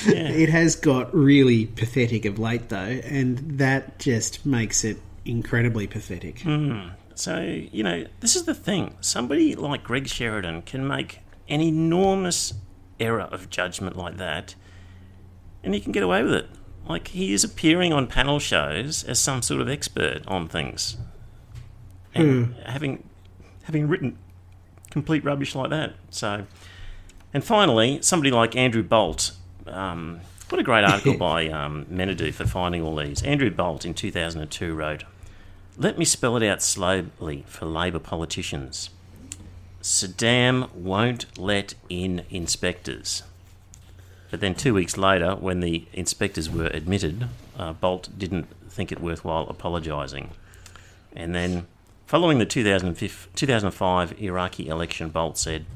It 0.07 0.49
has 0.49 0.77
got 0.77 1.13
really 1.15 1.67
pathetic 1.67 2.25
of 2.25 2.39
late, 2.39 2.69
though, 2.69 2.77
and 2.77 3.39
that 3.59 3.99
just 3.99 4.47
makes 4.47 4.85
it 4.85 4.99
incredibly 5.25 5.87
pathetic. 5.87 6.41
Hmm. 6.41 6.89
So, 7.15 7.41
you 7.41 7.83
know, 7.83 8.07
this 8.21 8.37
is 8.37 8.45
the 8.45 8.55
thing. 8.55 8.97
Somebody 9.01 9.55
like 9.57 9.83
Greg 9.83 10.07
Sheridan 10.07 10.63
can 10.63 10.87
make 10.87 11.21
an 11.49 11.61
enormous 11.61 12.55
error 13.01 13.23
of 13.23 13.51
judgment 13.51 13.97
like 13.97 14.17
that, 14.19 14.55
and 15.63 15.75
he 15.75 15.81
can 15.81 15.93
get 15.93 16.03
away 16.03 16.23
with 16.23 16.35
it. 16.35 16.49
Like, 16.89 17.09
he 17.09 17.33
is 17.33 17.45
appearing 17.45 17.93
on 17.93 18.07
panel 18.07 18.39
shows 18.39 19.05
as 19.05 19.19
some 19.19 19.43
sort 19.43 19.61
of 19.61 19.69
expert 19.69 20.23
on 20.27 20.49
things. 20.49 20.97
And 22.15 22.47
hmm. 22.47 22.53
having, 22.63 23.09
having 23.65 23.89
written 23.89 24.17
complete 24.91 25.25
rubbish 25.25 25.55
like 25.55 25.71
that. 25.71 25.95
So, 26.11 26.47
and 27.33 27.45
finally, 27.45 28.01
somebody 28.03 28.31
like 28.31 28.57
Andrew 28.57 28.83
Bolt. 28.83 29.33
Um, 29.67 30.21
what 30.49 30.59
a 30.59 30.65
great 30.65 30.85
article 30.85 31.15
by 31.19 31.49
um, 31.49 31.87
Menadue 31.87 32.33
for 32.33 32.47
finding 32.47 32.83
all 32.83 32.97
these. 32.97 33.23
Andrew 33.23 33.51
Bolt 33.51 33.85
in 33.85 33.95
2002 33.95 34.75
wrote, 34.75 35.05
let 35.81 35.97
me 35.97 36.05
spell 36.05 36.37
it 36.37 36.43
out 36.43 36.61
slowly 36.61 37.45
for 37.47 37.65
Labor 37.67 38.01
politicians. 38.01 38.91
Saddam 39.81 40.73
won't 40.75 41.27
let 41.39 41.75
in 41.89 42.25
inspectors. 42.31 43.23
But 44.31 44.41
then 44.41 44.57
two 44.57 44.75
weeks 44.75 44.99
later, 44.99 45.37
when 45.37 45.61
the 45.61 45.87
inspectors 45.93 46.51
were 46.51 46.67
admitted, 46.67 47.29
uh, 47.57 47.75
Bolt 47.75 48.09
didn't 48.19 48.49
think 48.69 48.91
it 48.91 49.01
worthwhile 49.01 49.47
apologising. 49.49 50.31
And 51.15 51.33
then, 51.35 51.67
following 52.09 52.39
the 52.39 52.47
2005, 52.47 53.29
2005 53.35 54.21
Iraqi 54.23 54.67
election, 54.67 55.11
Bolt 55.11 55.37
said, 55.37 55.67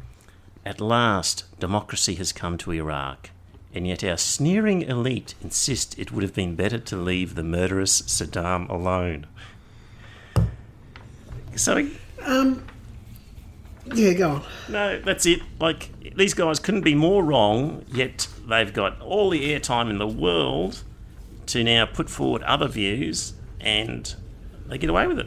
At 0.64 0.80
last, 0.80 1.44
democracy 1.60 2.14
has 2.14 2.32
come 2.32 2.56
to 2.56 2.72
Iraq, 2.72 3.28
and 3.74 3.86
yet 3.86 4.02
our 4.02 4.16
sneering 4.16 4.80
elite 4.80 5.34
insist 5.42 5.98
it 5.98 6.10
would 6.10 6.22
have 6.22 6.34
been 6.34 6.54
better 6.56 6.78
to 6.78 6.96
leave 6.96 7.34
the 7.34 7.42
murderous 7.42 8.00
Saddam 8.00 8.66
alone. 8.70 9.26
So, 11.54 11.86
um, 12.22 12.64
Yeah, 13.94 14.14
go 14.14 14.30
on. 14.30 14.42
no, 14.70 15.00
that's 15.02 15.26
it. 15.26 15.42
Like, 15.60 15.90
these 16.16 16.32
guys 16.32 16.58
couldn't 16.58 16.80
be 16.80 16.94
more 16.94 17.22
wrong, 17.22 17.84
yet 17.92 18.26
they've 18.48 18.72
got 18.72 18.98
all 19.02 19.28
the 19.28 19.52
airtime 19.52 19.90
in 19.90 19.98
the 19.98 20.08
world 20.08 20.82
to 21.44 21.62
now 21.62 21.84
put 21.84 22.08
forward 22.08 22.42
other 22.44 22.68
views, 22.68 23.34
and 23.60 24.14
they 24.66 24.78
get 24.78 24.88
away 24.88 25.06
with 25.06 25.18
it. 25.18 25.26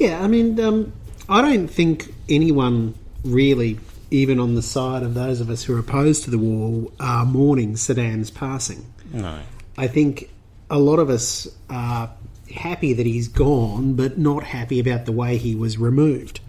Yeah, 0.00 0.24
I 0.24 0.28
mean, 0.28 0.58
um, 0.60 0.94
I 1.28 1.42
don't 1.42 1.68
think 1.68 2.12
anyone 2.26 2.94
really, 3.22 3.78
even 4.10 4.40
on 4.40 4.54
the 4.54 4.62
side 4.62 5.02
of 5.02 5.12
those 5.12 5.42
of 5.42 5.50
us 5.50 5.62
who 5.62 5.76
are 5.76 5.78
opposed 5.78 6.24
to 6.24 6.30
the 6.30 6.38
war, 6.38 6.90
are 6.98 7.26
mourning 7.26 7.74
Saddam's 7.74 8.30
passing. 8.30 8.90
No. 9.12 9.40
I 9.76 9.88
think 9.88 10.30
a 10.70 10.78
lot 10.78 11.00
of 11.00 11.10
us 11.10 11.46
are 11.68 12.10
happy 12.50 12.94
that 12.94 13.04
he's 13.04 13.28
gone, 13.28 13.92
but 13.92 14.16
not 14.16 14.42
happy 14.42 14.80
about 14.80 15.04
the 15.04 15.12
way 15.12 15.36
he 15.36 15.54
was 15.54 15.76
removed. 15.76 16.40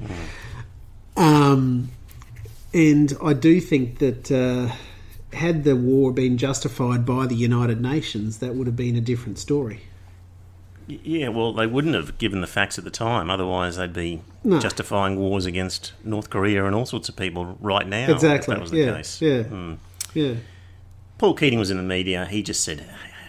Um, 1.17 1.91
and 2.73 3.13
I 3.21 3.33
do 3.33 3.59
think 3.59 3.99
that 3.99 4.31
uh, 4.31 4.73
had 5.35 5.65
the 5.65 5.75
war 5.75 6.13
been 6.13 6.37
justified 6.37 7.05
by 7.05 7.27
the 7.27 7.35
United 7.35 7.81
Nations, 7.81 8.37
that 8.37 8.55
would 8.55 8.65
have 8.65 8.77
been 8.77 8.95
a 8.95 9.01
different 9.01 9.39
story. 9.39 9.81
Yeah, 11.03 11.29
well, 11.29 11.53
they 11.53 11.67
wouldn't 11.67 11.95
have 11.95 12.17
given 12.17 12.41
the 12.41 12.47
facts 12.47 12.77
at 12.77 12.83
the 12.83 12.89
time. 12.91 13.29
Otherwise, 13.29 13.77
they'd 13.77 13.93
be 13.93 14.21
No. 14.43 14.59
justifying 14.59 15.17
wars 15.17 15.45
against 15.45 15.93
North 16.03 16.29
Korea 16.29 16.65
and 16.65 16.75
all 16.75 16.85
sorts 16.85 17.07
of 17.09 17.15
people 17.15 17.57
right 17.61 17.87
now. 17.87 18.03
if 18.05 18.09
exactly. 18.11 18.55
that 18.55 18.61
was 18.61 18.71
the 18.71 18.77
yeah. 18.79 18.95
case. 18.95 19.21
Yeah. 19.21 19.43
Hmm. 19.43 19.73
Yeah. 20.13 20.33
Paul 21.17 21.35
Keating 21.35 21.59
was 21.59 21.69
in 21.71 21.77
the 21.77 21.83
media. 21.83 22.25
He 22.25 22.41
just 22.43 22.63
said 22.63 22.83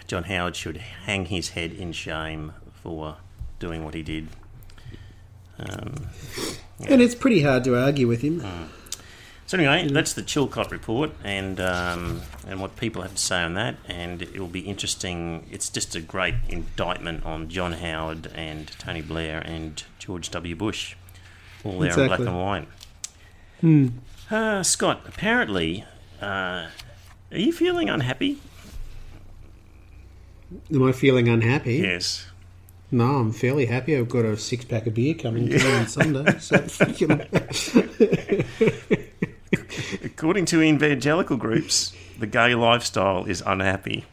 John 0.07 0.23
Howard 0.23 0.55
should 0.55 0.77
hang 0.77 1.25
his 1.25 1.49
head 1.49 1.71
in 1.71 1.91
shame 1.93 2.53
for 2.73 3.17
doing 3.59 3.85
what 3.85 3.93
he 3.93 4.01
did. 4.03 4.27
Um, 5.59 6.07
And 6.87 7.01
it's 7.01 7.15
pretty 7.15 7.43
hard 7.43 7.63
to 7.65 7.77
argue 7.79 8.07
with 8.07 8.21
him. 8.21 8.43
So 9.53 9.59
anyway, 9.59 9.87
that's 9.87 10.13
the 10.13 10.23
Chilcot 10.23 10.71
report, 10.71 11.11
and 11.23 11.59
um, 11.59 12.21
and 12.47 12.59
what 12.59 12.75
people 12.75 13.03
have 13.03 13.13
to 13.13 13.21
say 13.21 13.43
on 13.43 13.53
that. 13.53 13.75
And 13.87 14.23
it 14.23 14.39
will 14.39 14.47
be 14.47 14.61
interesting. 14.61 15.45
It's 15.51 15.69
just 15.69 15.95
a 15.95 16.01
great 16.01 16.33
indictment 16.49 17.23
on 17.23 17.49
John 17.49 17.73
Howard 17.73 18.31
and 18.33 18.71
Tony 18.79 19.03
Blair 19.03 19.41
and 19.41 19.83
George 19.99 20.31
W. 20.31 20.55
Bush, 20.55 20.95
all 21.63 21.77
there 21.77 21.91
in 21.91 22.07
black 22.07 22.21
and 22.21 22.35
white. 22.35 22.67
Hmm. 23.61 23.89
Uh, 24.31 24.63
Scott, 24.63 25.03
apparently, 25.07 25.85
uh, 26.19 26.69
are 27.31 27.37
you 27.37 27.53
feeling 27.53 27.91
unhappy? 27.91 28.39
Am 30.73 30.81
I 30.81 30.93
feeling 30.93 31.29
unhappy? 31.29 31.75
Yes. 31.75 32.25
No, 32.89 33.17
I'm 33.17 33.31
fairly 33.31 33.67
happy. 33.67 33.95
I've 33.95 34.09
got 34.09 34.25
a 34.25 34.35
six 34.35 34.65
pack 34.65 34.87
of 34.87 34.95
beer 34.95 35.13
coming 35.13 35.45
me 35.49 35.73
on 35.73 35.85
Sunday. 35.85 36.39
So. 36.39 36.57
according 40.13 40.45
to 40.45 40.61
evangelical 40.61 41.37
groups, 41.37 41.93
the 42.19 42.27
gay 42.27 42.53
lifestyle 42.55 43.25
is 43.25 43.41
unhappy. 43.45 44.05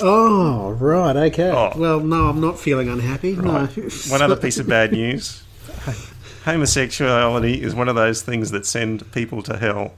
Oh, 0.00 0.70
right, 0.72 1.16
okay. 1.16 1.50
Oh. 1.50 1.72
Well, 1.76 2.00
no, 2.00 2.28
I'm 2.28 2.40
not 2.40 2.58
feeling 2.58 2.88
unhappy. 2.88 3.34
No. 3.36 3.66
One 4.08 4.22
other 4.22 4.36
piece 4.36 4.58
of 4.58 4.66
bad 4.66 4.92
news 4.92 5.42
homosexuality 6.44 7.62
is 7.62 7.74
one 7.74 7.88
of 7.88 7.94
those 7.94 8.22
things 8.22 8.50
that 8.50 8.66
send 8.66 9.10
people 9.12 9.42
to 9.44 9.56
hell. 9.56 9.92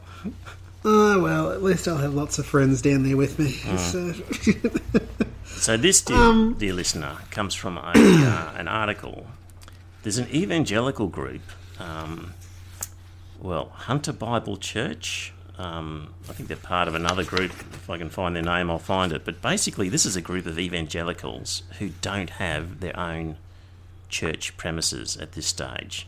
Oh, 0.84 1.20
well, 1.22 1.50
at 1.52 1.62
least 1.62 1.88
I'll 1.88 1.96
have 1.96 2.12
lots 2.14 2.38
of 2.38 2.44
friends 2.46 2.82
down 2.82 3.02
there 3.04 3.16
with 3.16 3.38
me. 3.38 3.52
So, 3.78 4.12
So 5.46 5.76
this, 5.78 6.02
dear, 6.02 6.16
Um, 6.16 6.54
dear 6.58 6.74
listener, 6.74 7.16
comes 7.30 7.54
from 7.54 7.78
a, 7.78 7.92
uh, 7.94 8.52
an 8.58 8.68
article. 8.68 9.26
There's 10.02 10.18
an 10.18 10.28
evangelical 10.34 11.06
group, 11.08 11.40
um, 11.78 12.34
well, 13.44 13.68
Hunter 13.74 14.14
Bible 14.14 14.56
Church. 14.56 15.34
Um, 15.58 16.14
I 16.30 16.32
think 16.32 16.48
they're 16.48 16.56
part 16.56 16.88
of 16.88 16.94
another 16.94 17.22
group. 17.24 17.50
If 17.50 17.90
I 17.90 17.98
can 17.98 18.08
find 18.08 18.34
their 18.34 18.42
name, 18.42 18.70
I'll 18.70 18.78
find 18.78 19.12
it. 19.12 19.26
But 19.26 19.42
basically, 19.42 19.90
this 19.90 20.06
is 20.06 20.16
a 20.16 20.22
group 20.22 20.46
of 20.46 20.58
evangelicals 20.58 21.62
who 21.78 21.90
don't 22.00 22.30
have 22.30 22.80
their 22.80 22.98
own 22.98 23.36
church 24.08 24.56
premises 24.56 25.18
at 25.18 25.32
this 25.32 25.46
stage. 25.46 26.06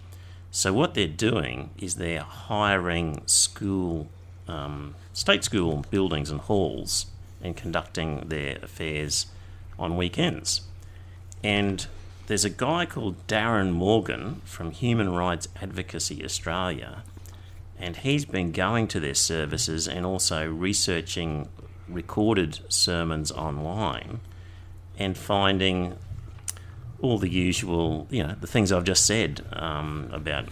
So 0.50 0.72
what 0.72 0.94
they're 0.94 1.06
doing 1.06 1.68
is 1.76 1.96
they're 1.96 2.22
hiring 2.22 3.20
school, 3.26 4.08
um, 4.48 4.94
state 5.12 5.44
school 5.44 5.84
buildings 5.90 6.30
and 6.30 6.40
halls, 6.40 7.04
and 7.42 7.54
conducting 7.54 8.28
their 8.28 8.56
affairs 8.62 9.26
on 9.78 9.98
weekends. 9.98 10.62
And 11.44 11.86
there's 12.28 12.46
a 12.46 12.50
guy 12.50 12.86
called 12.86 13.26
Darren 13.26 13.72
Morgan 13.72 14.40
from 14.46 14.70
Human 14.70 15.12
Rights 15.12 15.48
Advocacy 15.60 16.24
Australia, 16.24 17.02
and 17.78 17.96
he's 17.96 18.24
been 18.24 18.52
going 18.52 18.88
to 18.88 19.00
their 19.00 19.14
services 19.14 19.86
and 19.86 20.06
also 20.06 20.48
researching 20.48 21.48
recorded 21.88 22.60
sermons 22.68 23.30
online 23.32 24.20
and 24.98 25.16
finding 25.16 25.96
all 27.00 27.18
the 27.18 27.28
usual, 27.28 28.06
you 28.10 28.22
know, 28.22 28.34
the 28.40 28.46
things 28.46 28.72
I've 28.72 28.84
just 28.84 29.04
said 29.04 29.44
um, 29.52 30.08
about 30.12 30.46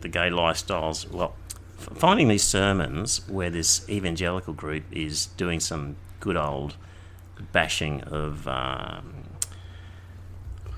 the 0.00 0.08
gay 0.08 0.30
lifestyles. 0.30 1.08
Well, 1.10 1.34
finding 1.76 2.28
these 2.28 2.42
sermons 2.42 3.26
where 3.28 3.50
this 3.50 3.88
evangelical 3.88 4.54
group 4.54 4.84
is 4.90 5.26
doing 5.26 5.60
some 5.60 5.96
good 6.20 6.36
old 6.36 6.76
bashing 7.52 8.02
of 8.02 8.46
um, 8.48 9.23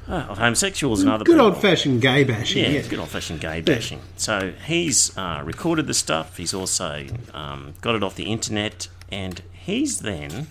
uh, 0.08 0.12
of 0.28 0.38
homosexuals 0.38 1.00
and 1.02 1.10
other 1.10 1.24
good 1.24 1.40
old 1.40 1.56
fashioned 1.60 2.00
gay 2.00 2.24
bashing. 2.24 2.62
Yeah, 2.62 2.70
Yeah. 2.70 2.82
good 2.88 2.98
old 2.98 3.08
fashioned 3.08 3.40
gay 3.40 3.60
bashing. 3.60 4.00
So 4.16 4.52
he's 4.66 5.16
uh, 5.18 5.42
recorded 5.44 5.86
the 5.86 5.94
stuff. 5.94 6.36
He's 6.36 6.54
also 6.54 7.06
um, 7.34 7.74
got 7.80 7.94
it 7.94 8.02
off 8.02 8.14
the 8.14 8.24
internet, 8.30 8.88
and 9.10 9.42
he's 9.52 10.00
then 10.00 10.46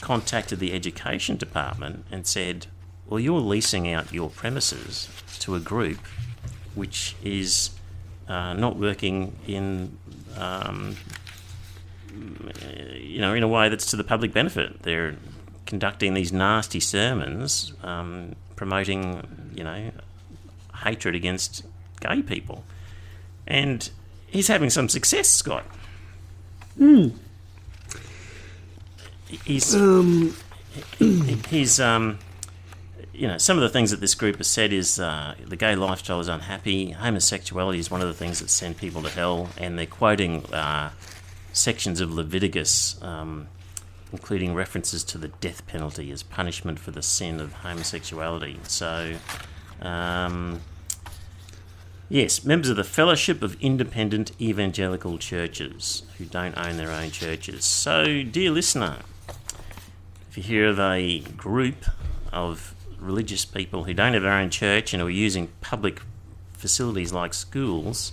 contacted 0.00 0.58
the 0.58 0.72
education 0.72 1.36
department 1.36 2.04
and 2.10 2.26
said, 2.26 2.66
"Well, 3.06 3.20
you're 3.20 3.40
leasing 3.40 3.92
out 3.92 4.12
your 4.12 4.30
premises 4.30 5.08
to 5.40 5.54
a 5.54 5.60
group 5.60 5.98
which 6.74 7.14
is 7.22 7.70
uh, 8.28 8.54
not 8.54 8.76
working 8.76 9.36
in." 9.46 9.98
Um, 10.36 10.96
you 12.94 13.20
know, 13.20 13.34
in 13.34 13.42
a 13.42 13.48
way 13.48 13.68
that's 13.68 13.86
to 13.90 13.96
the 13.96 14.04
public 14.04 14.32
benefit. 14.32 14.82
They're 14.82 15.16
conducting 15.66 16.14
these 16.14 16.32
nasty 16.32 16.80
sermons, 16.80 17.72
um, 17.82 18.34
promoting, 18.62 19.50
you 19.56 19.64
know, 19.64 19.90
hatred 20.84 21.16
against 21.16 21.64
gay 22.00 22.22
people. 22.22 22.62
And 23.44 23.90
he's 24.28 24.46
having 24.46 24.70
some 24.70 24.88
success, 24.88 25.28
Scott. 25.28 25.64
He's, 29.44 29.72
he- 30.98 31.34
he's, 31.48 31.80
um, 31.80 32.20
you 33.12 33.26
know, 33.26 33.36
some 33.36 33.56
of 33.56 33.62
the 33.62 33.68
things 33.68 33.90
that 33.90 33.98
this 34.00 34.14
group 34.14 34.36
has 34.36 34.46
said 34.46 34.72
is 34.72 35.00
uh, 35.00 35.34
the 35.44 35.56
gay 35.56 35.74
lifestyle 35.74 36.20
is 36.20 36.28
unhappy, 36.28 36.92
homosexuality 36.92 37.80
is 37.80 37.90
one 37.90 38.00
of 38.00 38.06
the 38.06 38.14
things 38.14 38.38
that 38.38 38.48
send 38.48 38.76
people 38.76 39.02
to 39.02 39.08
hell, 39.10 39.48
and 39.58 39.76
they're 39.76 39.86
quoting 39.86 40.44
uh, 40.52 40.90
sections 41.52 42.00
of 42.00 42.12
Leviticus, 42.14 42.96
um, 43.02 43.48
including 44.12 44.54
references 44.54 45.02
to 45.04 45.18
the 45.18 45.28
death 45.28 45.66
penalty 45.66 46.10
as 46.10 46.22
punishment 46.22 46.78
for 46.78 46.90
the 46.90 47.02
sin 47.02 47.40
of 47.40 47.52
homosexuality. 47.54 48.58
So, 48.68 49.16
um, 49.80 50.60
yes, 52.08 52.44
members 52.44 52.68
of 52.68 52.76
the 52.76 52.84
Fellowship 52.84 53.42
of 53.42 53.56
Independent 53.60 54.32
Evangelical 54.40 55.16
Churches 55.16 56.02
who 56.18 56.26
don't 56.26 56.56
own 56.58 56.76
their 56.76 56.90
own 56.90 57.10
churches. 57.10 57.64
So, 57.64 58.22
dear 58.22 58.50
listener, 58.50 58.98
if 60.30 60.36
you 60.36 60.42
hear 60.42 60.66
of 60.68 60.78
a 60.78 61.20
group 61.20 61.86
of 62.32 62.74
religious 62.98 63.44
people 63.44 63.84
who 63.84 63.94
don't 63.94 64.12
have 64.12 64.22
their 64.22 64.32
own 64.32 64.50
church 64.50 64.92
and 64.92 65.02
are 65.02 65.10
using 65.10 65.48
public 65.60 66.02
facilities 66.52 67.12
like 67.12 67.34
schools, 67.34 68.12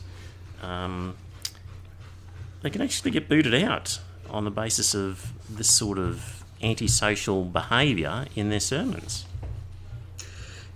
um, 0.61 1.15
they 2.61 2.69
can 2.69 2.81
actually 2.81 3.11
get 3.11 3.29
booted 3.29 3.53
out 3.53 3.99
on 4.31 4.45
the 4.45 4.51
basis 4.51 4.93
of 4.93 5.33
this 5.49 5.69
sort 5.69 5.97
of 5.97 6.43
antisocial 6.61 7.45
behaviour 7.45 8.25
in 8.35 8.49
their 8.49 8.59
sermons. 8.59 9.25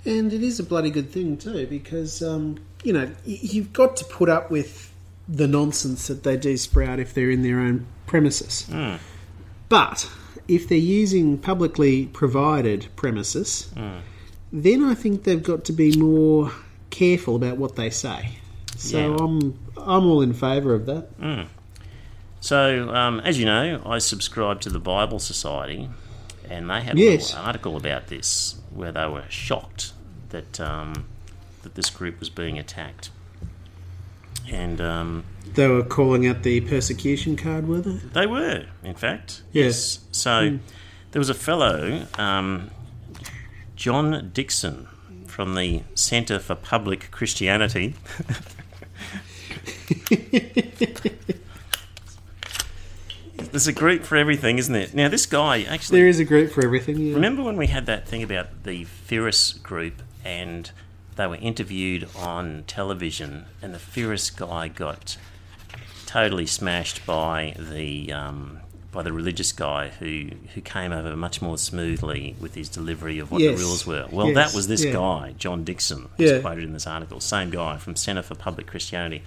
And 0.06 0.34
it 0.34 0.44
is 0.44 0.60
a 0.60 0.64
bloody 0.64 0.90
good 0.90 1.12
thing 1.12 1.38
too, 1.38 1.66
because 1.68 2.22
um, 2.22 2.60
you 2.84 2.94
know 2.94 3.10
you've 3.26 3.72
got 3.74 3.96
to 3.98 4.06
put 4.06 4.30
up 4.30 4.52
with 4.52 4.92
the 5.28 5.48
nonsense 5.48 6.08
that 6.08 6.24
they 6.24 6.36
do 6.36 6.58
sprout 6.58 7.00
if 7.00 7.14
they're 7.14 7.32
in 7.32 7.44
their 7.44 7.60
own 7.60 7.86
premises. 8.06 8.66
Hmm. 8.70 8.96
But 9.70 10.10
if 10.48 10.68
they're 10.68 10.78
using 10.78 11.38
publicly 11.38 12.08
provided 12.08 12.88
premises, 12.96 13.70
hmm. 13.76 14.00
then 14.52 14.84
I 14.84 14.94
think 14.94 15.24
they've 15.24 15.42
got 15.42 15.64
to 15.66 15.74
be 15.74 15.96
more 15.98 16.52
careful 16.90 17.36
about 17.36 17.58
what 17.58 17.76
they 17.76 17.90
say. 17.90 18.38
So 18.78 18.98
Yeah. 18.98 19.24
I'm 19.24 19.60
I'm 19.78 20.06
all 20.06 20.22
in 20.22 20.34
favour 20.34 20.74
of 20.74 20.86
that. 20.88 21.08
Hmm. 21.20 21.44
So, 22.44 22.94
um, 22.94 23.22
as 23.22 23.40
you 23.40 23.46
know, 23.46 23.82
I 23.86 24.00
subscribe 24.00 24.60
to 24.62 24.70
the 24.70 24.78
Bible 24.78 25.20
Society, 25.20 25.90
and 26.50 26.70
they 26.70 26.82
had 26.82 27.00
Yes. 27.00 27.30
little 27.30 27.46
article 27.46 27.78
about 27.78 28.08
this 28.08 28.56
where 28.70 28.92
they 28.92 29.08
were 29.08 29.24
shocked 29.30 29.94
that 30.32 30.60
um, 30.60 31.06
that 31.62 31.76
this 31.76 31.90
group 31.90 32.20
was 32.20 32.30
being 32.30 32.60
attacked. 32.60 33.12
And 34.52 34.82
um, 34.82 35.24
They 35.54 35.70
were 35.70 35.84
calling 35.84 36.28
out 36.28 36.44
the 36.44 36.60
persecution 36.60 37.38
card, 37.38 37.66
were 37.66 37.80
they? 37.80 37.94
They 38.12 38.28
were, 38.28 38.66
in 38.84 38.96
fact. 38.96 39.42
Yes. 39.54 40.00
So 40.12 40.60
there 41.12 41.22
was 41.22 41.30
a 41.30 41.34
fellow, 41.34 42.08
um, 42.18 42.72
John 43.78 44.32
Dixon, 44.34 44.90
from 45.28 45.56
the 45.56 45.84
Centre 45.96 46.40
for 46.40 46.56
Public 46.56 47.10
Christianity. 47.10 47.96
There's 53.54 53.68
a 53.68 53.72
group 53.72 54.04
for 54.04 54.16
everything, 54.16 54.58
isn't 54.58 54.74
there? 54.74 54.88
Now, 54.96 55.10
this 55.10 55.28
guy 55.28 55.62
actually. 55.62 56.00
There 56.00 56.08
is 56.08 56.20
a 56.20 56.26
group 56.26 56.52
for 56.52 56.64
everything. 56.66 56.98
Yeah. 56.98 57.14
Remember 57.14 57.44
when 57.44 57.56
we 57.56 57.68
had 57.68 57.86
that 57.86 58.08
thing 58.08 58.24
about 58.24 58.64
the 58.64 58.86
Ferris 58.86 59.54
group 59.54 60.02
and 60.26 60.72
they 61.18 61.28
were 61.28 61.36
interviewed 61.36 62.10
on 62.18 62.64
television 62.66 63.46
and 63.62 63.72
the 63.72 63.78
Ferris 63.78 64.32
guy 64.32 64.70
got 64.70 65.18
totally 66.08 66.48
smashed 66.48 67.06
by 67.06 67.56
the 67.60 68.12
um, 68.12 68.60
by 68.92 69.04
the 69.04 69.14
religious 69.14 69.52
guy 69.52 69.90
who 70.00 70.30
who 70.56 70.62
came 70.62 70.92
over 70.92 71.16
much 71.16 71.40
more 71.40 71.60
smoothly 71.60 72.36
with 72.40 72.56
his 72.56 72.70
delivery 72.70 73.20
of 73.20 73.30
what 73.32 73.40
Yes. 73.42 73.60
the 73.60 73.64
rules 73.64 73.86
were. 73.86 74.08
Well, 74.12 74.30
Yes. 74.30 74.36
that 74.36 74.56
was 74.56 74.68
this 74.68 74.84
Yeah. 74.84 74.94
guy, 74.94 75.36
John 75.38 75.64
Dixon, 75.64 76.10
who's 76.18 76.32
Yeah. 76.32 76.40
quoted 76.40 76.64
in 76.64 76.74
this 76.74 76.88
article. 76.88 77.20
Same 77.20 77.52
guy 77.52 77.78
from 77.78 77.96
Centre 77.96 78.24
for 78.24 78.34
Public 78.34 78.66
Christianity. 78.66 79.22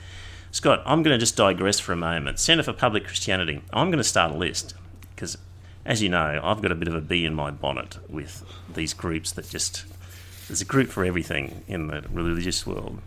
Scott, 0.56 0.82
I'm 0.86 1.02
going 1.02 1.12
to 1.12 1.18
just 1.18 1.36
digress 1.36 1.78
for 1.78 1.92
a 1.92 1.96
moment. 1.96 2.38
Centre 2.38 2.62
for 2.62 2.72
Public 2.72 3.04
Christianity. 3.04 3.60
I'm 3.74 3.88
going 3.90 3.98
to 3.98 4.04
start 4.04 4.32
a 4.32 4.38
list 4.38 4.74
because, 5.14 5.36
as 5.84 6.00
you 6.00 6.08
know, 6.08 6.40
I've 6.42 6.62
got 6.62 6.72
a 6.72 6.74
bit 6.74 6.88
of 6.88 6.94
a 6.94 7.02
bee 7.02 7.26
in 7.26 7.34
my 7.34 7.50
bonnet 7.50 7.98
with 8.08 8.42
these 8.72 8.94
groups 8.94 9.32
that 9.32 9.50
just. 9.50 9.84
There's 10.48 10.62
a 10.62 10.64
group 10.64 10.88
for 10.88 11.04
everything 11.04 11.62
in 11.68 11.88
the 11.88 12.04
religious 12.10 12.66
world. 12.66 13.00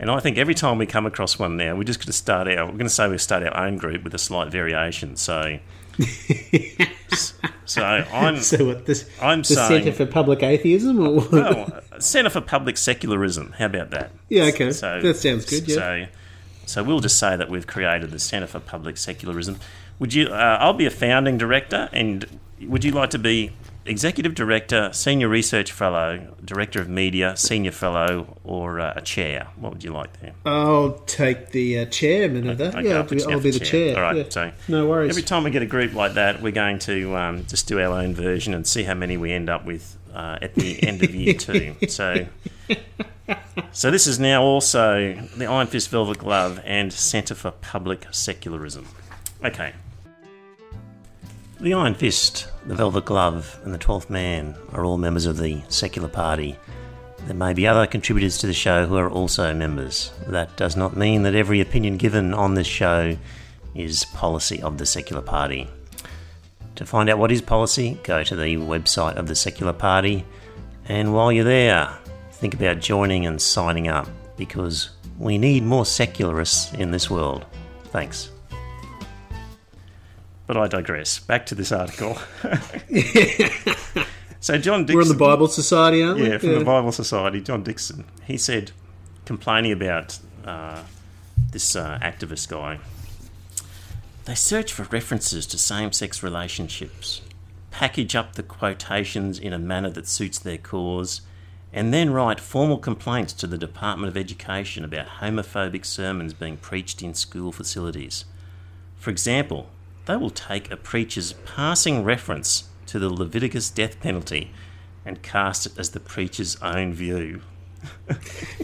And 0.00 0.10
I 0.10 0.18
think 0.18 0.38
every 0.38 0.54
time 0.54 0.78
we 0.78 0.86
come 0.86 1.06
across 1.06 1.38
one 1.38 1.56
now, 1.56 1.76
we're 1.76 1.84
just 1.84 2.00
going 2.00 2.06
to 2.06 2.12
start 2.12 2.48
our. 2.48 2.64
We're 2.64 2.72
going 2.72 2.78
to 2.78 2.88
say 2.88 3.08
we 3.08 3.16
start 3.18 3.44
our 3.44 3.56
own 3.56 3.76
group 3.76 4.02
with 4.02 4.12
a 4.14 4.18
slight 4.18 4.50
variation. 4.50 5.14
So, 5.14 5.60
so 7.64 7.82
I'm 7.84 8.36
So 8.40 8.66
what? 8.66 8.86
This, 8.86 9.08
I'm 9.20 9.40
the 9.42 9.44
saying- 9.44 9.84
Centre 9.84 9.92
for 9.92 10.10
Public 10.10 10.42
Atheism, 10.42 10.98
or 10.98 11.28
well, 11.30 11.80
Centre 12.00 12.30
for 12.30 12.40
Public 12.40 12.76
Secularism. 12.76 13.52
How 13.58 13.66
about 13.66 13.90
that? 13.90 14.10
Yeah, 14.28 14.44
okay. 14.46 14.72
So, 14.72 15.00
That 15.00 15.14
sounds 15.14 15.44
good, 15.44 15.68
yeah. 15.68 15.74
So, 15.76 16.06
so 16.66 16.82
we'll 16.82 17.00
just 17.00 17.18
say 17.18 17.36
that 17.36 17.48
we've 17.48 17.66
created 17.66 18.10
the 18.10 18.18
Centre 18.18 18.46
for 18.46 18.60
Public 18.60 18.96
Secularism. 18.96 19.58
Would 19.98 20.14
you? 20.14 20.28
Uh, 20.28 20.58
I'll 20.60 20.72
be 20.72 20.86
a 20.86 20.90
founding 20.90 21.38
director, 21.38 21.88
and 21.92 22.26
would 22.60 22.84
you 22.84 22.92
like 22.92 23.10
to 23.10 23.18
be 23.18 23.52
executive 23.84 24.34
director, 24.34 24.90
senior 24.92 25.28
research 25.28 25.72
fellow, 25.72 26.34
director 26.44 26.80
of 26.80 26.88
media, 26.88 27.36
senior 27.36 27.72
fellow, 27.72 28.38
or 28.44 28.80
uh, 28.80 28.94
a 28.96 29.00
chair? 29.00 29.48
What 29.56 29.72
would 29.72 29.84
you 29.84 29.92
like 29.92 30.20
there? 30.20 30.32
I'll 30.44 30.92
take 31.06 31.50
the 31.50 31.80
uh, 31.80 31.84
chairman 31.86 32.48
of 32.48 32.58
that. 32.58 32.74
Okay, 32.74 32.88
yeah, 32.88 32.96
I'll, 32.96 33.04
put 33.04 33.18
be, 33.18 33.32
I'll 33.32 33.40
be 33.40 33.50
the 33.50 33.60
chair. 33.60 33.96
All 33.96 34.02
right, 34.02 34.16
yeah. 34.16 34.24
so 34.28 34.52
no 34.68 34.88
worries. 34.88 35.10
Every 35.10 35.22
time 35.22 35.44
we 35.44 35.50
get 35.50 35.62
a 35.62 35.66
group 35.66 35.94
like 35.94 36.14
that, 36.14 36.42
we're 36.42 36.52
going 36.52 36.78
to 36.80 37.16
um, 37.16 37.46
just 37.46 37.66
do 37.66 37.80
our 37.80 37.98
own 37.98 38.14
version 38.14 38.54
and 38.54 38.66
see 38.66 38.84
how 38.84 38.94
many 38.94 39.16
we 39.16 39.32
end 39.32 39.50
up 39.50 39.64
with 39.64 39.98
uh, 40.14 40.38
at 40.40 40.54
the 40.54 40.82
end 40.82 41.02
of 41.02 41.14
year 41.14 41.34
two. 41.38 41.76
So, 41.88 42.26
so 43.72 43.90
this 43.90 44.06
is 44.06 44.18
now 44.18 44.42
also 44.42 45.14
the 45.36 45.46
Iron 45.46 45.66
Fist 45.66 45.90
Velvet 45.90 46.18
Glove 46.18 46.60
and 46.64 46.92
Centre 46.92 47.34
for 47.34 47.50
Public 47.50 48.06
Secularism. 48.10 48.86
Okay. 49.44 49.72
The 51.60 51.74
Iron 51.74 51.94
Fist, 51.94 52.48
the 52.66 52.74
Velvet 52.74 53.04
Glove, 53.04 53.60
and 53.64 53.72
the 53.72 53.78
Twelfth 53.78 54.10
Man 54.10 54.56
are 54.72 54.84
all 54.84 54.98
members 54.98 55.26
of 55.26 55.38
the 55.38 55.62
Secular 55.68 56.08
Party. 56.08 56.56
There 57.26 57.36
may 57.36 57.52
be 57.52 57.68
other 57.68 57.86
contributors 57.86 58.38
to 58.38 58.48
the 58.48 58.52
show 58.52 58.86
who 58.86 58.96
are 58.96 59.08
also 59.08 59.54
members. 59.54 60.12
That 60.26 60.56
does 60.56 60.76
not 60.76 60.96
mean 60.96 61.22
that 61.22 61.36
every 61.36 61.60
opinion 61.60 61.96
given 61.98 62.34
on 62.34 62.54
this 62.54 62.66
show 62.66 63.16
is 63.76 64.04
policy 64.06 64.60
of 64.60 64.78
the 64.78 64.86
Secular 64.86 65.22
Party. 65.22 65.68
To 66.74 66.84
find 66.84 67.08
out 67.08 67.18
what 67.18 67.30
is 67.30 67.40
policy, 67.40 68.00
go 68.02 68.24
to 68.24 68.34
the 68.34 68.56
website 68.56 69.14
of 69.14 69.28
the 69.28 69.36
Secular 69.36 69.72
Party, 69.72 70.24
and 70.86 71.14
while 71.14 71.30
you're 71.30 71.44
there, 71.44 71.96
think 72.42 72.54
about 72.54 72.80
joining 72.80 73.24
and 73.24 73.40
signing 73.40 73.86
up 73.86 74.08
because 74.36 74.90
we 75.16 75.38
need 75.38 75.62
more 75.62 75.86
secularists 75.86 76.72
in 76.72 76.90
this 76.90 77.08
world. 77.08 77.46
Thanks. 77.84 78.32
But 80.48 80.56
I 80.56 80.66
digress. 80.66 81.20
Back 81.20 81.46
to 81.46 81.54
this 81.54 81.70
article. 81.70 82.18
so 84.40 84.58
John 84.58 84.86
Dixon. 84.86 84.96
We're 84.96 85.02
on 85.02 85.08
the 85.08 85.14
Bible 85.16 85.46
Society, 85.46 86.02
aren't 86.02 86.18
we? 86.18 86.30
Yeah, 86.30 86.38
from 86.38 86.58
the 86.58 86.64
Bible 86.64 86.90
Society, 86.90 87.40
John 87.40 87.62
Dixon. 87.62 88.06
He 88.24 88.36
said, 88.36 88.72
complaining 89.24 89.70
about 89.70 90.18
uh, 90.44 90.82
this 91.52 91.76
uh, 91.76 92.00
activist 92.02 92.48
guy, 92.48 92.80
they 94.24 94.34
search 94.34 94.72
for 94.72 94.82
references 94.90 95.46
to 95.46 95.58
same 95.58 95.92
sex 95.92 96.24
relationships, 96.24 97.22
package 97.70 98.16
up 98.16 98.32
the 98.32 98.42
quotations 98.42 99.38
in 99.38 99.52
a 99.52 99.60
manner 99.60 99.90
that 99.90 100.08
suits 100.08 100.40
their 100.40 100.58
cause, 100.58 101.20
and 101.72 101.92
then 101.92 102.10
write 102.12 102.38
formal 102.40 102.78
complaints 102.78 103.32
to 103.32 103.46
the 103.46 103.56
Department 103.58 104.08
of 104.08 104.16
Education 104.16 104.84
about 104.84 105.06
homophobic 105.20 105.84
sermons 105.86 106.34
being 106.34 106.56
preached 106.58 107.02
in 107.02 107.14
school 107.14 107.50
facilities. 107.52 108.24
For 108.96 109.10
example, 109.10 109.68
they 110.06 110.16
will 110.16 110.30
take 110.30 110.70
a 110.70 110.76
preacher's 110.76 111.32
passing 111.32 112.04
reference 112.04 112.64
to 112.86 112.98
the 112.98 113.08
Leviticus 113.08 113.70
death 113.70 113.98
penalty 114.00 114.50
and 115.04 115.22
cast 115.22 115.66
it 115.66 115.72
as 115.78 115.90
the 115.90 116.00
preacher's 116.00 116.56
own 116.62 116.92
view. 116.92 117.42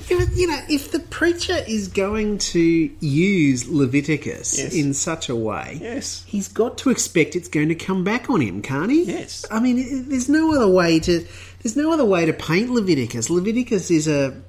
You 0.09 0.47
know, 0.47 0.61
if 0.68 0.92
the 0.92 1.01
preacher 1.01 1.59
is 1.66 1.88
going 1.88 2.38
to 2.38 2.61
use 3.01 3.68
Leviticus 3.68 4.57
Yes. 4.59 4.75
in 4.75 4.94
such 4.94 5.29
a 5.29 5.35
way, 5.37 5.79
Yes. 5.83 6.23
he's 6.27 6.49
got 6.49 6.79
to 6.79 6.90
expect 6.90 7.35
it's 7.37 7.49
going 7.49 7.68
to 7.68 7.75
come 7.75 8.05
back 8.05 8.31
on 8.31 8.40
him, 8.40 8.62
can't 8.62 8.90
he? 8.90 9.03
Yes. 9.05 9.44
I 9.51 9.59
mean, 9.61 10.09
there's 10.09 10.29
no 10.29 10.55
other 10.55 10.68
way 10.68 11.01
to. 11.01 11.27
There's 11.62 11.77
no 11.77 11.92
other 11.92 12.05
way 12.05 12.25
to 12.27 12.33
paint 12.33 12.71
Leviticus. 12.71 13.31
Leviticus 13.31 13.90
is 13.90 14.07
a 14.09 14.40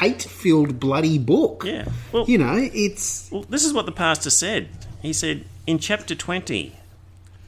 hate-filled, 0.00 0.80
bloody 0.80 1.18
book. 1.18 1.64
Yeah. 1.66 1.88
Well, 2.12 2.24
You 2.28 2.38
know, 2.38 2.68
it's 2.72 3.30
Well, 3.30 3.44
this 3.48 3.64
is 3.64 3.72
what 3.72 3.86
the 3.86 3.92
pastor 3.92 4.30
said. 4.30 4.68
He 5.02 5.12
said, 5.12 5.44
in 5.66 5.78
chapter 5.78 6.14
20, 6.14 6.74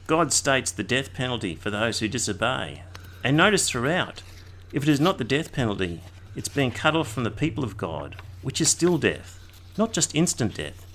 God 0.07 0.31
states 0.33 0.71
the 0.71 0.83
death 0.83 1.13
penalty 1.13 1.55
for 1.55 1.69
those 1.69 1.99
who 1.99 2.07
disobey. 2.07 2.83
And 3.23 3.37
notice 3.37 3.69
throughout, 3.69 4.23
if 4.71 4.83
it 4.83 4.89
is 4.89 4.99
not 4.99 5.17
the 5.17 5.23
death 5.23 5.51
penalty, 5.51 6.01
it's 6.35 6.49
being 6.49 6.71
cut 6.71 6.95
off 6.95 7.11
from 7.11 7.23
the 7.23 7.31
people 7.31 7.63
of 7.63 7.77
God, 7.77 8.15
which 8.41 8.61
is 8.61 8.69
still 8.69 8.97
death, 8.97 9.39
not 9.77 9.93
just 9.93 10.15
instant 10.15 10.55
death. 10.55 10.85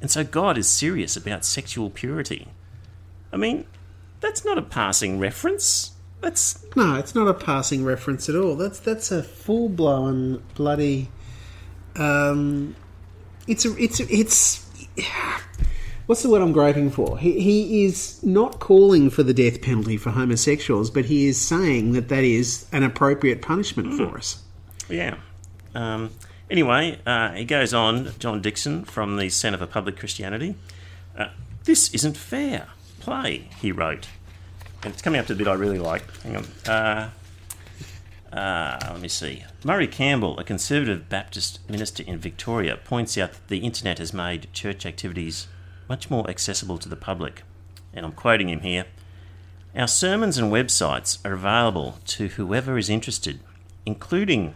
And 0.00 0.10
so 0.10 0.24
God 0.24 0.58
is 0.58 0.68
serious 0.68 1.16
about 1.16 1.44
sexual 1.44 1.88
purity. 1.88 2.48
I 3.32 3.36
mean, 3.36 3.66
that's 4.20 4.44
not 4.44 4.58
a 4.58 4.62
passing 4.62 5.18
reference. 5.18 5.92
That's 6.22 6.64
no, 6.76 6.94
it's 6.94 7.14
not 7.14 7.28
a 7.28 7.34
passing 7.34 7.84
reference 7.84 8.28
at 8.28 8.36
all. 8.36 8.56
That's 8.56 8.78
that's 8.78 9.10
a 9.10 9.22
full-blown 9.22 10.42
bloody. 10.54 11.10
Um, 11.96 12.74
it's 13.46 13.66
a, 13.66 13.76
it's 13.76 14.00
a, 14.00 14.04
it's. 14.08 14.64
What's 16.06 16.22
the 16.22 16.30
word 16.30 16.42
I'm 16.42 16.52
groping 16.52 16.90
for? 16.90 17.18
He, 17.18 17.40
he 17.40 17.84
is 17.84 18.22
not 18.22 18.60
calling 18.60 19.10
for 19.10 19.22
the 19.22 19.34
death 19.34 19.62
penalty 19.62 19.96
for 19.96 20.10
homosexuals, 20.10 20.90
but 20.90 21.06
he 21.06 21.26
is 21.26 21.40
saying 21.40 21.92
that 21.92 22.08
that 22.08 22.24
is 22.24 22.66
an 22.72 22.82
appropriate 22.82 23.42
punishment 23.42 23.94
for 23.94 24.16
us. 24.16 24.42
Yeah. 24.88 25.16
Um, 25.74 26.10
anyway, 26.50 27.00
uh, 27.06 27.32
he 27.32 27.44
goes 27.44 27.72
on, 27.72 28.12
John 28.18 28.42
Dixon 28.42 28.84
from 28.84 29.16
the 29.16 29.28
Centre 29.28 29.58
for 29.58 29.66
Public 29.66 29.96
Christianity. 29.96 30.56
Uh, 31.16 31.28
this 31.64 31.92
isn't 31.94 32.16
fair. 32.16 32.68
Play, 33.00 33.48
he 33.60 33.72
wrote. 33.72 34.08
It's 34.84 35.02
coming 35.02 35.20
up 35.20 35.26
to 35.26 35.34
the 35.34 35.38
bit 35.38 35.48
I 35.48 35.54
really 35.54 35.78
like. 35.78 36.02
Hang 36.22 36.36
on. 36.36 36.44
Uh, 36.66 37.10
uh, 38.32 38.78
let 38.92 39.00
me 39.00 39.08
see. 39.08 39.44
Murray 39.64 39.86
Campbell, 39.86 40.38
a 40.38 40.44
conservative 40.44 41.08
Baptist 41.08 41.60
minister 41.70 42.02
in 42.02 42.18
Victoria, 42.18 42.76
points 42.76 43.16
out 43.16 43.32
that 43.32 43.48
the 43.48 43.58
internet 43.58 43.98
has 43.98 44.12
made 44.12 44.52
church 44.52 44.84
activities 44.84 45.46
much 45.88 46.10
more 46.10 46.28
accessible 46.28 46.78
to 46.78 46.88
the 46.88 46.96
public. 46.96 47.42
And 47.92 48.04
I'm 48.04 48.12
quoting 48.12 48.48
him 48.48 48.60
here. 48.60 48.86
Our 49.76 49.88
sermons 49.88 50.36
and 50.36 50.52
websites 50.52 51.24
are 51.24 51.34
available 51.34 51.98
to 52.06 52.28
whoever 52.28 52.76
is 52.76 52.90
interested, 52.90 53.40
including 53.86 54.54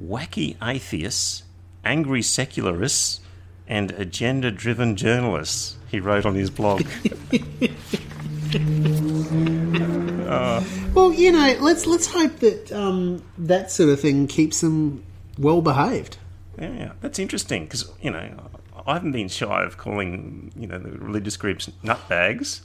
wacky 0.00 0.56
atheists, 0.62 1.44
angry 1.84 2.22
secularists, 2.22 3.20
and 3.66 3.90
agenda 3.92 4.50
driven 4.50 4.96
journalists, 4.96 5.76
he 5.88 5.98
wrote 5.98 6.26
on 6.26 6.34
his 6.34 6.50
blog. 6.50 6.86
Well, 10.94 11.12
you 11.12 11.30
know, 11.30 11.56
let's 11.60 11.86
let's 11.86 12.06
hope 12.06 12.38
that 12.40 12.72
um, 12.72 13.22
that 13.38 13.70
sort 13.70 13.90
of 13.90 14.00
thing 14.00 14.26
keeps 14.26 14.60
them 14.62 15.04
well 15.38 15.60
behaved. 15.60 16.16
yeah, 16.58 16.92
that's 17.02 17.18
interesting 17.18 17.64
because, 17.64 17.90
you 18.00 18.10
know, 18.10 18.48
I 18.86 18.94
haven't 18.94 19.12
been 19.12 19.28
shy 19.28 19.62
of 19.64 19.76
calling, 19.76 20.52
you 20.56 20.66
know, 20.66 20.78
the 20.78 20.92
religious 20.92 21.36
groups 21.36 21.70
nutbags, 21.84 22.62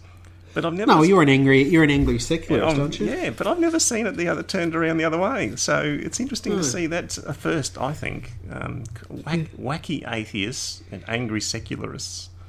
but 0.54 0.64
I've 0.66 0.74
never. 0.74 0.92
No, 0.94 1.04
you're 1.04 1.22
an 1.22 1.28
angry 1.30 1.64
you're 1.64 1.84
an 1.84 1.90
angry 1.92 2.20
secularist, 2.20 2.76
Um, 2.76 2.82
aren't 2.82 3.00
you? 3.02 3.08
Yeah, 3.08 3.32
but 3.32 3.48
I've 3.48 3.60
never 3.60 3.80
seen 3.80 4.08
it 4.08 4.16
the 4.16 4.30
other 4.30 4.44
turned 4.44 4.76
around 4.76 4.98
the 4.98 5.04
other 5.06 5.18
way. 5.20 5.56
So 5.58 5.82
it's 5.84 6.20
interesting 6.22 6.54
to 6.54 6.64
see 6.64 6.88
that 6.88 7.18
a 7.20 7.34
first. 7.34 7.78
I 7.78 7.92
think 7.94 8.32
um, 8.50 8.86
wack, 9.10 9.40
wacky 9.60 10.10
atheists 10.10 10.84
and 10.92 11.04
angry 11.08 11.42
secularists. 11.42 12.30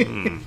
Hmm. 0.00 0.38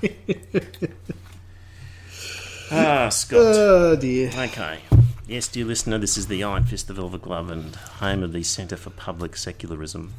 Ah, 2.75 3.09
Scott. 3.09 3.39
Oh 3.39 3.95
dear. 3.95 4.29
Okay. 4.29 4.79
Yes, 5.27 5.47
dear 5.47 5.65
listener, 5.65 5.99
this 5.99 6.17
is 6.17 6.27
the 6.27 6.43
Iron 6.43 6.63
Fist, 6.63 6.87
the 6.87 6.93
Velvet 6.93 7.21
Glove, 7.21 7.51
and 7.51 7.75
home 7.75 8.23
of 8.23 8.33
the 8.33 8.41
Centre 8.41 8.75
for 8.75 8.89
Public 8.89 9.37
Secularism. 9.37 10.13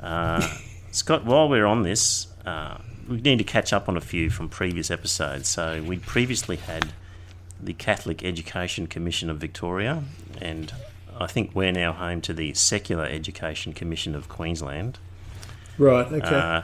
Uh, 0.00 0.46
Scott, 0.92 1.24
while 1.24 1.48
we're 1.48 1.64
on 1.64 1.82
this, 1.82 2.26
uh, 2.44 2.78
we 3.08 3.20
need 3.22 3.38
to 3.38 3.44
catch 3.44 3.72
up 3.72 3.88
on 3.88 3.96
a 3.96 4.00
few 4.00 4.28
from 4.28 4.48
previous 4.48 4.90
episodes. 4.90 5.48
So, 5.48 5.82
we 5.82 5.98
previously 5.98 6.56
had 6.56 6.92
the 7.60 7.72
Catholic 7.72 8.22
Education 8.22 8.86
Commission 8.86 9.30
of 9.30 9.38
Victoria, 9.38 10.04
and 10.40 10.72
I 11.18 11.26
think 11.26 11.52
we're 11.54 11.72
now 11.72 11.92
home 11.92 12.20
to 12.22 12.34
the 12.34 12.52
Secular 12.54 13.06
Education 13.06 13.72
Commission 13.72 14.14
of 14.14 14.28
Queensland. 14.28 14.98
Right. 15.78 16.06
Okay. 16.06 16.34
Uh, 16.34 16.62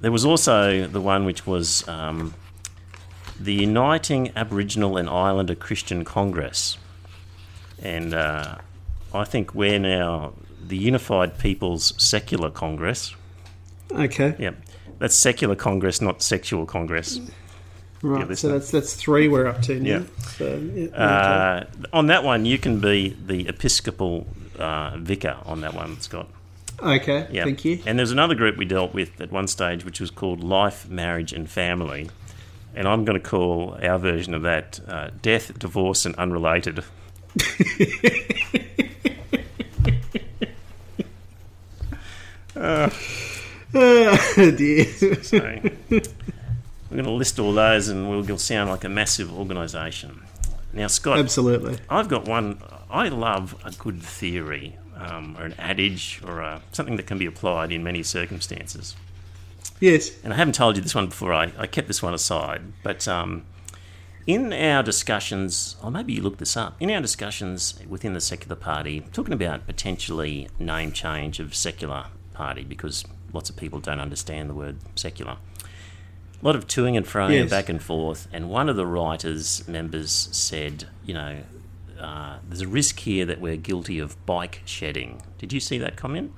there 0.00 0.12
was 0.12 0.24
also 0.24 0.86
the 0.86 1.00
one 1.00 1.24
which 1.24 1.46
was 1.46 1.86
um, 1.88 2.34
the 3.40 3.54
Uniting 3.54 4.30
Aboriginal 4.36 4.96
and 4.98 5.08
Islander 5.08 5.54
Christian 5.54 6.04
Congress. 6.04 6.76
And 7.82 8.12
uh, 8.12 8.56
I 9.14 9.24
think 9.24 9.54
we're 9.54 9.78
now 9.78 10.34
the 10.64 10.76
Unified 10.76 11.38
People's 11.38 11.94
Secular 11.96 12.50
Congress. 12.50 13.14
okay. 13.90 14.36
Yep. 14.38 14.56
That's 14.98 15.14
Secular 15.14 15.56
Congress, 15.56 16.02
not 16.02 16.22
Sexual 16.22 16.66
Congress. 16.66 17.18
Right. 18.02 18.36
So 18.36 18.48
that's 18.48 18.70
that's 18.70 18.94
three 18.94 19.28
we're 19.28 19.46
up 19.46 19.62
to 19.62 19.80
now. 19.80 19.88
Yeah. 19.90 20.02
So, 20.36 20.44
yeah, 20.56 20.84
okay. 20.84 20.94
Uh, 20.94 21.64
on 21.92 22.06
that 22.06 22.22
one, 22.22 22.44
you 22.44 22.58
can 22.58 22.80
be 22.80 23.16
the 23.26 23.48
Episcopal 23.48 24.26
uh, 24.58 24.96
vicar 24.98 25.38
on 25.46 25.62
that 25.62 25.74
one, 25.74 25.98
Scott. 26.00 26.28
okay. 26.82 27.26
Yeah. 27.30 27.44
Thank 27.44 27.64
you. 27.64 27.82
And 27.86 27.98
there's 27.98 28.12
another 28.12 28.34
group 28.34 28.56
we 28.58 28.64
dealt 28.66 28.92
with 28.94 29.18
at 29.20 29.30
one 29.32 29.48
stage, 29.48 29.84
which 29.84 30.00
was 30.00 30.10
called 30.10 30.42
Life, 30.44 30.88
Marriage, 30.88 31.32
and 31.32 31.48
Family. 31.48 32.10
And 32.74 32.86
I'm 32.86 33.04
going 33.04 33.20
to 33.20 33.28
call 33.28 33.76
our 33.82 33.98
version 33.98 34.34
of 34.34 34.42
that 34.42 34.80
uh, 34.86 35.10
Death, 35.22 35.58
Divorce, 35.58 36.06
and 36.06 36.14
Unrelated. 36.16 36.84
Oh 42.56 42.90
dear. 44.56 44.84
So, 45.22 45.38
we're 45.88 46.00
going 46.90 47.04
to 47.04 47.10
list 47.10 47.38
all 47.38 47.52
those, 47.52 47.88
and 47.88 48.08
we'll, 48.08 48.22
we'll 48.22 48.38
sound 48.38 48.70
like 48.70 48.84
a 48.84 48.88
massive 48.88 49.32
organisation. 49.32 50.22
Now, 50.72 50.88
Scott, 50.88 51.18
Absolutely. 51.18 51.78
I've 51.88 52.08
got 52.08 52.26
one. 52.26 52.60
I 52.90 53.08
love 53.08 53.54
a 53.64 53.70
good 53.72 54.02
theory, 54.02 54.76
um, 54.96 55.36
or 55.38 55.44
an 55.44 55.54
adage, 55.58 56.20
or 56.24 56.40
a, 56.40 56.62
something 56.72 56.96
that 56.96 57.06
can 57.06 57.18
be 57.18 57.26
applied 57.26 57.72
in 57.72 57.82
many 57.82 58.02
circumstances. 58.02 58.96
Yes. 59.80 60.10
And 60.22 60.32
I 60.32 60.36
haven't 60.36 60.54
told 60.54 60.76
you 60.76 60.82
this 60.82 60.94
one 60.94 61.06
before. 61.08 61.32
I, 61.32 61.52
I 61.58 61.66
kept 61.66 61.88
this 61.88 62.02
one 62.02 62.12
aside, 62.14 62.60
but 62.82 63.08
um, 63.08 63.44
in 64.26 64.52
our 64.52 64.82
discussions, 64.82 65.76
or 65.82 65.90
maybe 65.90 66.12
you 66.12 66.22
looked 66.22 66.38
this 66.38 66.56
up, 66.56 66.76
in 66.80 66.90
our 66.90 67.00
discussions 67.00 67.80
within 67.88 68.12
the 68.12 68.20
secular 68.20 68.56
party, 68.56 69.00
talking 69.12 69.32
about 69.32 69.66
potentially 69.66 70.48
name 70.58 70.92
change 70.92 71.40
of 71.40 71.54
secular 71.54 72.06
party 72.34 72.62
because 72.62 73.04
lots 73.32 73.48
of 73.48 73.56
people 73.56 73.80
don't 73.80 74.00
understand 74.00 74.50
the 74.50 74.54
word 74.54 74.76
secular. 74.96 75.36
A 76.42 76.46
lot 76.46 76.56
of 76.56 76.66
toing 76.66 76.96
and 76.96 77.04
froing 77.06 77.32
Yes. 77.32 77.50
back 77.50 77.68
and 77.68 77.82
forth, 77.82 78.28
and 78.32 78.48
one 78.50 78.68
of 78.68 78.76
the 78.76 78.86
writers 78.86 79.66
members 79.68 80.28
said, 80.32 80.86
you 81.04 81.12
know, 81.14 81.38
uh, 81.98 82.38
there's 82.48 82.62
a 82.62 82.68
risk 82.68 83.00
here 83.00 83.26
that 83.26 83.40
we're 83.40 83.56
guilty 83.56 83.98
of 83.98 84.24
bike 84.24 84.62
shedding. 84.64 85.22
Did 85.38 85.52
you 85.52 85.60
see 85.60 85.76
that 85.78 85.96
comment? 85.96 86.32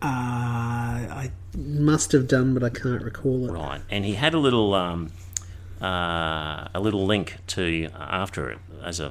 Uh, 0.00 0.06
I 0.06 1.32
must 1.56 2.12
have 2.12 2.26
done, 2.28 2.54
but 2.54 2.62
I 2.62 2.70
can't 2.70 3.02
recall 3.02 3.48
it. 3.48 3.52
Right, 3.52 3.80
and 3.90 4.04
he 4.04 4.14
had 4.14 4.34
a 4.34 4.38
little 4.38 4.74
um, 4.74 5.10
uh, 5.80 6.68
a 6.74 6.80
little 6.80 7.04
link 7.06 7.36
to 7.48 7.88
uh, 7.94 7.98
after 7.98 8.50
it 8.50 8.58
as 8.82 9.00
a 9.00 9.10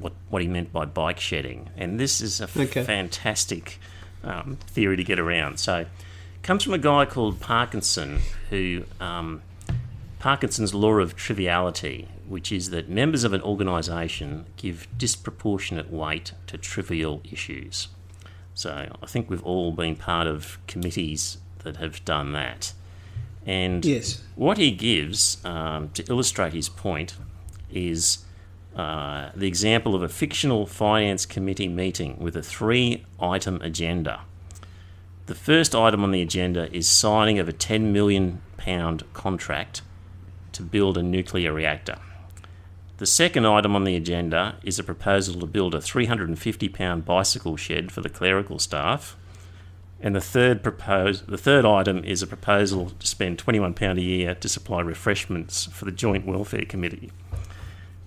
what 0.00 0.12
what 0.30 0.42
he 0.42 0.48
meant 0.48 0.72
by 0.72 0.84
bike 0.84 1.20
shedding, 1.20 1.70
and 1.76 1.98
this 1.98 2.20
is 2.20 2.40
a 2.40 2.44
f- 2.44 2.56
Okay. 2.56 2.84
fantastic 2.84 3.78
um, 4.24 4.56
theory 4.66 4.96
to 4.96 5.04
get 5.04 5.18
around. 5.18 5.58
So, 5.58 5.78
it 5.78 5.88
comes 6.42 6.64
from 6.64 6.74
a 6.74 6.78
guy 6.78 7.04
called 7.04 7.40
Parkinson, 7.40 8.20
who 8.50 8.84
um, 9.00 9.42
Parkinson's 10.18 10.74
law 10.74 10.94
of 10.98 11.16
triviality, 11.16 12.08
which 12.28 12.52
is 12.52 12.70
that 12.70 12.88
members 12.88 13.24
of 13.24 13.32
an 13.32 13.42
organisation 13.42 14.46
give 14.56 14.86
disproportionate 14.96 15.90
weight 15.92 16.32
to 16.48 16.58
trivial 16.58 17.20
issues. 17.30 17.88
So 18.54 18.86
I 19.02 19.06
think 19.06 19.30
we've 19.30 19.42
all 19.42 19.72
been 19.72 19.96
part 19.96 20.26
of 20.26 20.58
committees 20.66 21.38
that 21.64 21.76
have 21.76 22.04
done 22.04 22.32
that. 22.32 22.72
And 23.44 23.84
Yes. 23.84 24.22
what 24.36 24.58
he 24.58 24.70
gives 24.70 25.44
um, 25.44 25.88
to 25.90 26.04
illustrate 26.08 26.52
his 26.52 26.68
point 26.68 27.14
is 27.72 28.24
uh, 28.76 29.30
the 29.34 29.46
example 29.48 29.94
of 29.94 30.02
a 30.02 30.08
fictional 30.08 30.64
finance 30.66 31.26
committee 31.26 31.68
meeting 31.68 32.16
with 32.18 32.36
a 32.36 32.42
three 32.42 33.04
item 33.20 33.60
agenda. 33.62 34.20
The 35.26 35.34
first 35.34 35.74
item 35.74 36.02
on 36.04 36.10
the 36.10 36.22
agenda 36.22 36.72
is 36.74 36.86
signing 36.88 37.38
of 37.38 37.48
a 37.48 37.52
£10 37.52 37.92
million 37.92 38.40
contract 39.12 39.82
to 40.52 40.62
build 40.62 40.96
a 40.98 41.02
nuclear 41.02 41.52
reactor. 41.52 41.96
The 42.98 43.06
second 43.06 43.46
item 43.46 43.74
on 43.74 43.84
the 43.84 43.96
agenda 43.96 44.56
is 44.62 44.78
a 44.78 44.84
proposal 44.84 45.40
to 45.40 45.46
build 45.46 45.74
a 45.74 45.78
£350 45.78 47.04
bicycle 47.04 47.56
shed 47.56 47.90
for 47.90 48.00
the 48.00 48.08
clerical 48.08 48.58
staff. 48.58 49.16
And 50.04 50.16
the 50.16 50.20
third 50.20 50.64
propose, 50.64 51.22
the 51.22 51.38
third 51.38 51.64
item 51.64 52.04
is 52.04 52.22
a 52.22 52.26
proposal 52.26 52.90
to 52.90 53.06
spend 53.06 53.38
£21 53.38 53.96
a 53.96 54.00
year 54.00 54.34
to 54.34 54.48
supply 54.48 54.80
refreshments 54.80 55.66
for 55.66 55.84
the 55.84 55.92
Joint 55.92 56.26
Welfare 56.26 56.64
Committee. 56.64 57.12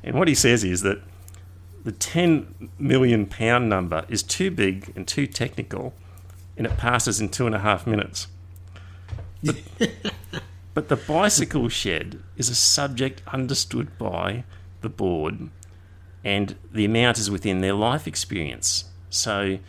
And 0.04 0.20
what 0.20 0.28
he 0.28 0.36
says 0.36 0.66
is 0.66 0.82
that 0.82 1.02
the 1.86 1.94
£10 1.94 2.70
million 2.78 3.30
number 3.70 4.06
is 4.10 4.24
too 4.24 4.52
big 4.52 4.92
and 4.94 5.08
too 5.08 5.26
technical, 5.26 5.94
and 6.58 6.68
it 6.68 6.76
passes 6.78 7.22
in 7.22 7.30
two 7.30 7.46
and 7.46 7.56
a 7.56 7.60
half 7.60 7.88
minutes. 7.88 8.28
But, 9.42 9.62
but 10.74 10.90
the 10.90 10.98
bicycle 10.98 11.70
shed 11.70 12.22
is 12.36 12.50
a 12.50 12.56
subject 12.56 13.22
understood 13.28 13.98
by 13.98 14.44
the 14.82 14.90
board, 14.90 15.50
and 16.26 16.56
the 16.74 16.84
amount 16.84 17.20
is 17.20 17.32
within 17.32 17.62
their 17.62 17.74
life 17.74 18.06
experience. 18.06 18.86
So, 19.10 19.60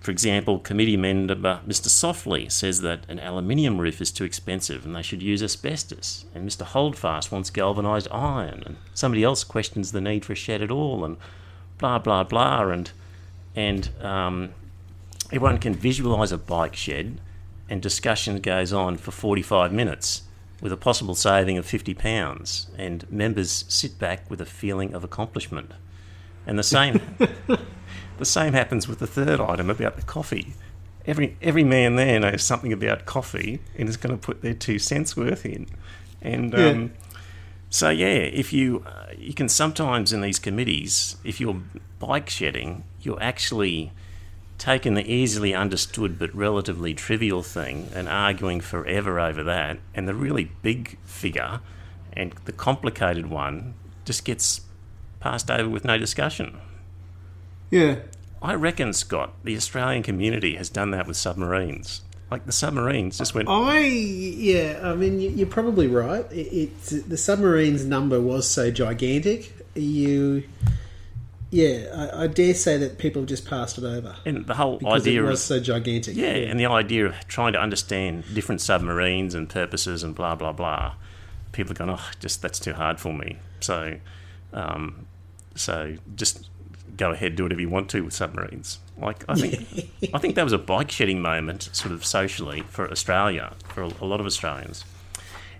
for 0.00 0.12
example, 0.12 0.60
committee 0.60 0.96
member 0.96 1.60
Mr. 1.66 1.88
Softly 1.88 2.48
says 2.48 2.80
that 2.82 3.04
an 3.08 3.18
aluminium 3.18 3.80
roof 3.80 4.00
is 4.00 4.12
too 4.12 4.24
expensive 4.24 4.84
and 4.84 4.94
they 4.94 5.02
should 5.02 5.22
use 5.22 5.42
asbestos. 5.42 6.24
And 6.34 6.48
Mr. 6.48 6.62
Holdfast 6.62 7.32
wants 7.32 7.50
galvanised 7.50 8.08
iron. 8.12 8.62
And 8.64 8.76
somebody 8.94 9.24
else 9.24 9.42
questions 9.42 9.92
the 9.92 10.00
need 10.00 10.24
for 10.24 10.34
a 10.34 10.36
shed 10.36 10.62
at 10.62 10.70
all. 10.70 11.04
And 11.04 11.16
blah 11.78 11.98
blah 11.98 12.22
blah. 12.24 12.68
And 12.68 12.92
and 13.56 13.90
um, 14.00 14.50
everyone 15.32 15.58
can 15.58 15.74
visualise 15.74 16.30
a 16.30 16.38
bike 16.38 16.76
shed, 16.76 17.20
and 17.68 17.82
discussion 17.82 18.40
goes 18.40 18.72
on 18.72 18.96
for 18.98 19.10
45 19.10 19.72
minutes 19.72 20.22
with 20.60 20.72
a 20.72 20.76
possible 20.76 21.16
saving 21.16 21.58
of 21.58 21.66
50 21.66 21.94
pounds. 21.94 22.68
And 22.78 23.10
members 23.10 23.64
sit 23.68 23.98
back 23.98 24.30
with 24.30 24.40
a 24.40 24.46
feeling 24.46 24.94
of 24.94 25.02
accomplishment. 25.02 25.72
And 26.46 26.56
the 26.56 26.62
same. 26.62 27.00
The 28.18 28.24
same 28.24 28.52
happens 28.52 28.88
with 28.88 28.98
the 28.98 29.06
third 29.06 29.40
item 29.40 29.70
about 29.70 29.96
the 29.96 30.02
coffee. 30.02 30.54
Every 31.06 31.36
every 31.40 31.64
man 31.64 31.96
there 31.96 32.20
knows 32.20 32.42
something 32.42 32.72
about 32.72 33.06
coffee 33.06 33.60
and 33.76 33.88
is 33.88 33.96
going 33.96 34.18
to 34.18 34.20
put 34.20 34.42
their 34.42 34.54
two 34.54 34.78
cents 34.78 35.16
worth 35.16 35.46
in. 35.46 35.66
And 36.20 36.54
um, 36.54 36.92
so 37.70 37.90
yeah, 37.90 38.06
if 38.06 38.52
you 38.52 38.84
uh, 38.86 39.12
you 39.16 39.32
can 39.32 39.48
sometimes 39.48 40.12
in 40.12 40.20
these 40.20 40.38
committees, 40.38 41.16
if 41.24 41.40
you're 41.40 41.62
bike 41.98 42.28
shedding, 42.28 42.84
you're 43.00 43.22
actually 43.22 43.92
taking 44.58 44.94
the 44.94 45.10
easily 45.10 45.54
understood 45.54 46.18
but 46.18 46.34
relatively 46.34 46.92
trivial 46.92 47.44
thing 47.44 47.88
and 47.94 48.08
arguing 48.08 48.60
forever 48.60 49.20
over 49.20 49.44
that, 49.44 49.78
and 49.94 50.08
the 50.08 50.14
really 50.14 50.50
big 50.62 50.98
figure 51.04 51.60
and 52.12 52.34
the 52.44 52.52
complicated 52.52 53.26
one 53.26 53.74
just 54.04 54.24
gets 54.24 54.62
passed 55.20 55.50
over 55.50 55.68
with 55.68 55.84
no 55.84 55.96
discussion. 55.96 56.58
Yeah. 57.70 57.96
I 58.40 58.54
reckon, 58.54 58.92
Scott, 58.92 59.34
the 59.44 59.56
Australian 59.56 60.02
community 60.02 60.56
has 60.56 60.68
done 60.68 60.90
that 60.92 61.06
with 61.06 61.16
submarines. 61.16 62.02
Like 62.30 62.44
the 62.46 62.52
submarines 62.52 63.18
just 63.18 63.34
went. 63.34 63.48
I 63.48 63.78
yeah, 63.80 64.80
I 64.84 64.94
mean 64.94 65.18
you- 65.20 65.30
you're 65.30 65.46
probably 65.46 65.86
right. 65.86 66.26
It, 66.30 66.76
it 66.86 67.08
the 67.08 67.16
submarine's 67.16 67.84
number 67.86 68.20
was 68.20 68.46
so 68.48 68.70
gigantic. 68.70 69.54
You, 69.74 70.42
yeah, 71.50 71.86
I, 72.12 72.24
I 72.24 72.26
dare 72.26 72.52
say 72.54 72.76
that 72.76 72.98
people 72.98 73.24
just 73.24 73.46
passed 73.48 73.78
it 73.78 73.84
over 73.84 74.14
And 74.26 74.46
the 74.46 74.54
whole 74.54 74.78
idea 74.86 75.20
it 75.20 75.24
of 75.24 75.30
was 75.30 75.42
so 75.42 75.58
gigantic. 75.60 76.16
yeah, 76.16 76.26
and 76.34 76.60
the 76.60 76.66
idea 76.66 77.06
of 77.06 77.14
trying 77.28 77.54
to 77.54 77.60
understand 77.60 78.24
different 78.34 78.60
submarines 78.60 79.34
and 79.34 79.48
purposes 79.48 80.02
and 80.02 80.14
blah 80.14 80.34
blah 80.34 80.52
blah. 80.52 80.94
People 81.52 81.72
are 81.72 81.76
going, 81.76 81.90
oh, 81.90 82.10
just 82.20 82.42
that's 82.42 82.58
too 82.58 82.74
hard 82.74 83.00
for 83.00 83.12
me. 83.14 83.38
So, 83.60 83.96
um, 84.52 85.06
so 85.54 85.96
just 86.14 86.50
go 86.98 87.12
ahead, 87.12 87.36
do 87.36 87.44
whatever 87.44 87.60
you 87.60 87.70
want 87.70 87.88
to 87.90 88.02
with 88.02 88.12
submarines. 88.12 88.80
Like 88.98 89.24
I 89.28 89.34
think, 89.34 90.12
I 90.12 90.18
think 90.18 90.34
that 90.34 90.44
was 90.44 90.52
a 90.52 90.58
bike 90.58 90.90
shedding 90.90 91.22
moment, 91.22 91.70
sort 91.72 91.92
of 91.92 92.04
socially 92.04 92.62
for 92.68 92.90
Australia, 92.90 93.54
for 93.68 93.82
a, 93.82 93.90
a 94.00 94.04
lot 94.04 94.20
of 94.20 94.26
Australians. 94.26 94.84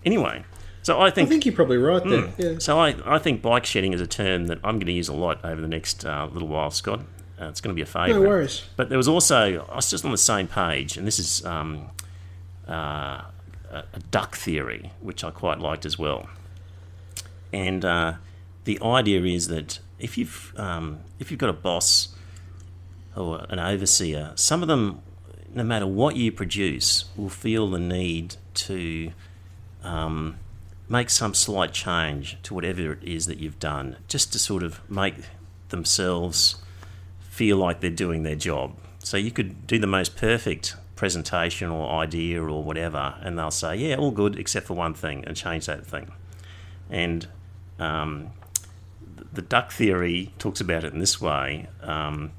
Anyway, 0.05 0.45
so 0.83 1.01
I 1.01 1.11
think 1.11 1.29
I 1.29 1.31
think 1.31 1.47
you're 1.47 1.55
probably 1.55 1.79
right 1.79 2.05
there. 2.05 2.23
Hmm. 2.23 2.43
Yeah. 2.43 2.59
So 2.59 2.79
I, 2.79 2.97
I 3.07 3.19
think 3.19 3.41
bike 3.41 3.65
shedding 3.65 3.93
is 3.93 4.01
a 4.01 4.07
term 4.07 4.47
that 4.49 4.59
I'm 4.65 4.77
going 4.77 4.87
to 4.87 4.93
use 4.93 5.09
a 5.09 5.15
lot 5.15 5.45
over 5.45 5.61
the 5.61 5.69
next 5.69 6.05
uh, 6.05 6.29
little 6.33 6.49
while, 6.49 6.71
Scott. 6.71 7.01
Uh, 7.41 7.47
it's 7.47 7.61
going 7.61 7.75
to 7.75 7.79
be 7.79 7.83
a 7.83 7.87
favourite. 7.87 8.21
No 8.21 8.29
worries. 8.29 8.65
But 8.77 8.89
there 8.89 8.99
was 8.99 9.09
also 9.09 9.67
I 9.71 9.77
was 9.77 9.89
just 9.89 10.05
on 10.05 10.11
the 10.11 10.19
same 10.19 10.49
page, 10.49 10.97
and 10.97 11.07
this 11.07 11.19
is 11.19 11.45
um, 11.47 11.91
uh, 12.69 13.23
a, 13.71 13.85
a 13.93 14.01
duck 14.11 14.37
theory, 14.37 14.91
which 15.01 15.23
I 15.23 15.31
quite 15.31 15.61
liked 15.61 15.87
as 15.87 15.99
well. 15.99 16.29
And 17.53 17.85
uh, 17.85 18.15
the 18.65 18.79
idea 18.83 19.23
is 19.23 19.49
that 19.49 19.79
if 19.99 20.17
you've 20.17 20.55
um, 20.57 21.01
if 21.19 21.31
you've 21.31 21.41
got 21.41 21.51
a 21.51 21.55
boss 21.55 22.15
or 23.17 23.45
an 23.49 23.59
overseer, 23.59 24.33
some 24.37 24.63
of 24.63 24.69
them, 24.69 25.03
no 25.53 25.65
matter 25.65 25.87
what 25.87 26.17
you 26.17 26.31
produce, 26.31 27.07
will 27.17 27.29
feel 27.29 27.69
the 27.71 27.79
need 27.79 28.37
to 28.55 29.11
um, 29.83 30.39
make 30.89 31.11
some 31.11 31.35
slight 31.35 31.73
change 31.73 32.39
to 32.45 32.55
whatever 32.55 32.93
it 32.93 33.03
is 33.03 33.27
that 33.27 33.39
you've 33.39 33.59
done, 33.59 33.97
just 34.07 34.33
to 34.33 34.39
sort 34.39 34.63
of 34.63 34.89
make 34.91 35.15
themselves 35.71 36.57
feel 37.21 37.57
like 37.57 37.81
they're 37.81 37.91
doing 37.91 38.23
their 38.23 38.37
job. 38.37 38.75
So 39.01 39.17
you 39.17 39.31
could 39.31 39.67
do 39.67 39.79
the 39.79 39.87
most 39.87 40.17
perfect 40.17 40.77
presentation 40.97 41.71
or 41.71 41.89
idea 42.01 42.43
or 42.43 42.63
whatever, 42.63 43.15
and 43.21 43.39
they'll 43.39 43.51
say, 43.51 43.77
"Yeah, 43.77 43.97
all 43.97 44.11
good 44.11 44.39
except 44.39 44.67
for 44.67 44.75
one 44.75 44.95
thing," 44.95 45.25
and 45.27 45.37
change 45.37 45.67
that 45.67 45.87
thing. 45.87 46.13
And 46.91 47.29
um, 47.79 48.31
the 49.33 49.43
duck 49.43 49.73
theory 49.73 50.33
talks 50.39 50.61
about 50.61 50.85
it 50.85 50.93
in 50.93 50.99
this 50.99 51.21
way 51.21 51.69
um, 51.83 52.33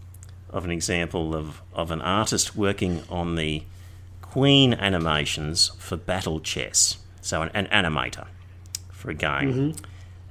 of 0.49 0.65
an 0.65 0.71
example 0.71 1.36
of, 1.36 1.62
of 1.73 1.91
an 1.91 2.02
artist 2.02 2.56
working 2.56 3.04
on 3.10 3.36
the 3.36 3.63
Queen 4.21 4.73
animations 4.73 5.69
for 5.80 5.97
battle 5.97 6.39
chess. 6.39 6.97
So, 7.21 7.41
an, 7.41 7.49
an 7.54 7.67
animator 7.67 8.28
for 8.91 9.10
a 9.12 9.13
game. 9.15 9.75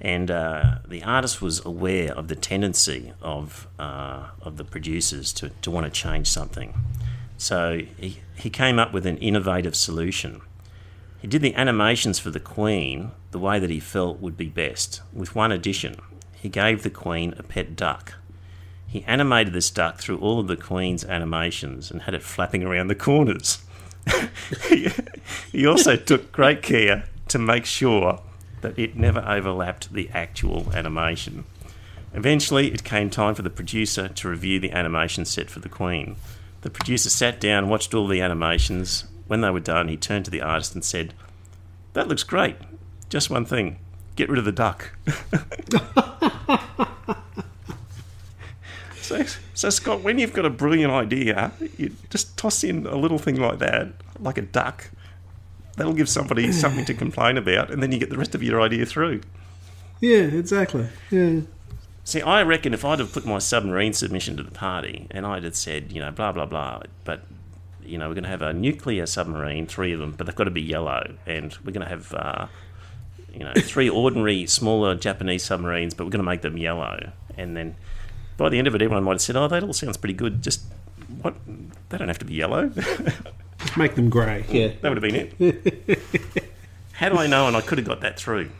And 0.00 0.30
uh, 0.30 0.76
the 0.86 1.02
artist 1.02 1.42
was 1.42 1.64
aware 1.64 2.12
of 2.12 2.28
the 2.28 2.36
tendency 2.36 3.12
of, 3.20 3.66
uh, 3.78 4.28
of 4.42 4.56
the 4.56 4.64
producers 4.64 5.32
to, 5.34 5.50
to 5.62 5.70
want 5.70 5.86
to 5.86 5.90
change 5.90 6.28
something. 6.28 6.74
So, 7.36 7.80
he, 7.96 8.20
he 8.36 8.50
came 8.50 8.78
up 8.78 8.92
with 8.92 9.06
an 9.06 9.18
innovative 9.18 9.74
solution 9.74 10.40
He 11.20 11.26
did 11.26 11.42
the 11.42 11.54
animations 11.54 12.18
for 12.18 12.30
the 12.30 12.40
Queen 12.40 13.10
the 13.32 13.38
way 13.38 13.58
that 13.58 13.70
he 13.70 13.80
felt 13.80 14.20
would 14.20 14.36
be 14.36 14.46
best, 14.48 15.02
with 15.12 15.34
one 15.34 15.50
addition. 15.52 15.96
He 16.40 16.48
gave 16.48 16.82
the 16.82 16.90
Queen 16.90 17.34
a 17.36 17.42
pet 17.42 17.74
duck. 17.76 18.14
He 18.86 19.04
animated 19.04 19.52
this 19.52 19.70
duck 19.70 19.98
through 19.98 20.18
all 20.18 20.40
of 20.40 20.46
the 20.46 20.56
Queen's 20.56 21.04
animations 21.04 21.90
and 21.90 22.02
had 22.02 22.14
it 22.14 22.22
flapping 22.22 22.62
around 22.62 22.88
the 22.88 22.94
corners. 22.94 23.58
he, 25.52 25.66
also 25.66 25.96
took 25.96 26.32
great 26.32 26.62
care 26.62 27.04
to 27.28 27.38
make 27.38 27.66
sure 27.66 28.20
that 28.62 28.78
it 28.78 28.96
never 28.96 29.20
overlapped 29.20 29.92
the 29.92 30.08
actual 30.14 30.72
animation. 30.72 31.44
Eventually, 32.14 32.72
it 32.72 32.84
came 32.84 33.10
time 33.10 33.34
for 33.34 33.42
the 33.42 33.50
producer 33.50 34.08
to 34.08 34.28
review 34.28 34.58
the 34.58 34.72
animation 34.72 35.26
set 35.26 35.50
for 35.50 35.60
the 35.60 35.68
Queen. 35.68 36.16
The 36.62 36.70
producer 36.70 37.10
sat 37.10 37.40
down, 37.40 37.68
watched 37.68 37.92
all 37.92 38.06
the 38.06 38.22
animations. 38.22 39.04
When 39.26 39.42
they 39.42 39.50
were 39.50 39.60
done, 39.60 39.88
he 39.88 39.96
turned 39.96 40.24
to 40.24 40.30
the 40.30 40.40
artist 40.40 40.74
and 40.74 40.84
said, 40.84 41.12
That 41.92 42.08
looks 42.08 42.22
great. 42.22 42.56
Just 43.10 43.28
one 43.28 43.44
thing 43.44 43.78
get 44.16 44.28
rid 44.28 44.38
of 44.38 44.44
the 44.44 44.52
duck. 44.52 44.96
so, 49.00 49.24
so, 49.54 49.70
Scott, 49.70 50.02
when 50.02 50.18
you've 50.18 50.32
got 50.32 50.44
a 50.44 50.50
brilliant 50.50 50.92
idea, 50.92 51.52
you 51.76 51.94
just 52.10 52.36
toss 52.36 52.64
in 52.64 52.86
a 52.86 52.96
little 52.96 53.18
thing 53.18 53.36
like 53.36 53.58
that, 53.58 53.88
like 54.18 54.38
a 54.38 54.42
duck. 54.42 54.90
That'll 55.76 55.94
give 55.94 56.08
somebody 56.08 56.52
something 56.64 56.84
to 56.86 56.94
complain 56.94 57.36
about, 57.36 57.70
and 57.70 57.82
then 57.82 57.92
you 57.92 57.98
get 57.98 58.10
the 58.10 58.18
rest 58.18 58.34
of 58.34 58.42
your 58.42 58.60
idea 58.60 58.86
through. 58.86 59.20
Yeah, 60.00 60.22
exactly. 60.22 60.88
Yeah. 61.10 61.40
See, 62.04 62.22
I 62.22 62.42
reckon 62.42 62.72
if 62.72 62.84
I'd 62.84 63.00
have 63.00 63.12
put 63.12 63.26
my 63.26 63.38
submarine 63.38 63.92
submission 63.92 64.36
to 64.38 64.42
the 64.42 64.50
party 64.50 65.06
and 65.10 65.26
I'd 65.26 65.44
have 65.44 65.56
said, 65.56 65.92
you 65.92 66.00
know, 66.00 66.10
blah, 66.10 66.32
blah, 66.32 66.46
blah, 66.46 66.80
but, 67.04 67.22
you 67.84 67.98
know, 67.98 68.08
we're 68.08 68.14
going 68.14 68.24
to 68.24 68.30
have 68.30 68.40
a 68.40 68.54
nuclear 68.54 69.04
submarine, 69.04 69.66
three 69.66 69.92
of 69.92 70.00
them, 70.00 70.14
but 70.16 70.26
they've 70.26 70.34
got 70.34 70.44
to 70.44 70.50
be 70.50 70.62
yellow, 70.62 71.16
and 71.26 71.54
we're 71.64 71.72
going 71.72 71.84
to 71.84 71.88
have, 71.90 72.14
uh, 72.14 72.46
you 73.32 73.40
know, 73.40 73.52
three 73.56 73.88
ordinary, 73.88 74.46
smaller 74.46 74.94
Japanese 74.94 75.44
submarines, 75.44 75.94
but 75.94 76.04
we're 76.04 76.10
going 76.10 76.24
to 76.24 76.30
make 76.30 76.42
them 76.42 76.56
yellow. 76.56 77.12
And 77.36 77.56
then 77.56 77.76
by 78.36 78.48
the 78.48 78.58
end 78.58 78.66
of 78.66 78.74
it, 78.74 78.82
everyone 78.82 79.04
might 79.04 79.12
have 79.12 79.20
said, 79.20 79.36
oh, 79.36 79.48
that 79.48 79.62
all 79.62 79.72
sounds 79.72 79.96
pretty 79.96 80.14
good. 80.14 80.42
Just, 80.42 80.62
what? 81.22 81.34
They 81.88 81.98
don't 81.98 82.08
have 82.08 82.18
to 82.18 82.24
be 82.24 82.34
yellow. 82.34 82.68
Just 82.68 83.76
make 83.76 83.94
them 83.94 84.08
grey. 84.08 84.44
Yeah. 84.48 84.68
that 84.80 84.88
would 84.88 85.02
have 85.02 85.12
been 85.12 85.32
it. 85.38 85.98
How 86.92 87.08
do 87.08 87.16
I 87.16 87.26
know? 87.26 87.46
And 87.46 87.56
I 87.56 87.60
could 87.60 87.78
have 87.78 87.86
got 87.86 88.00
that 88.00 88.18
through. 88.18 88.50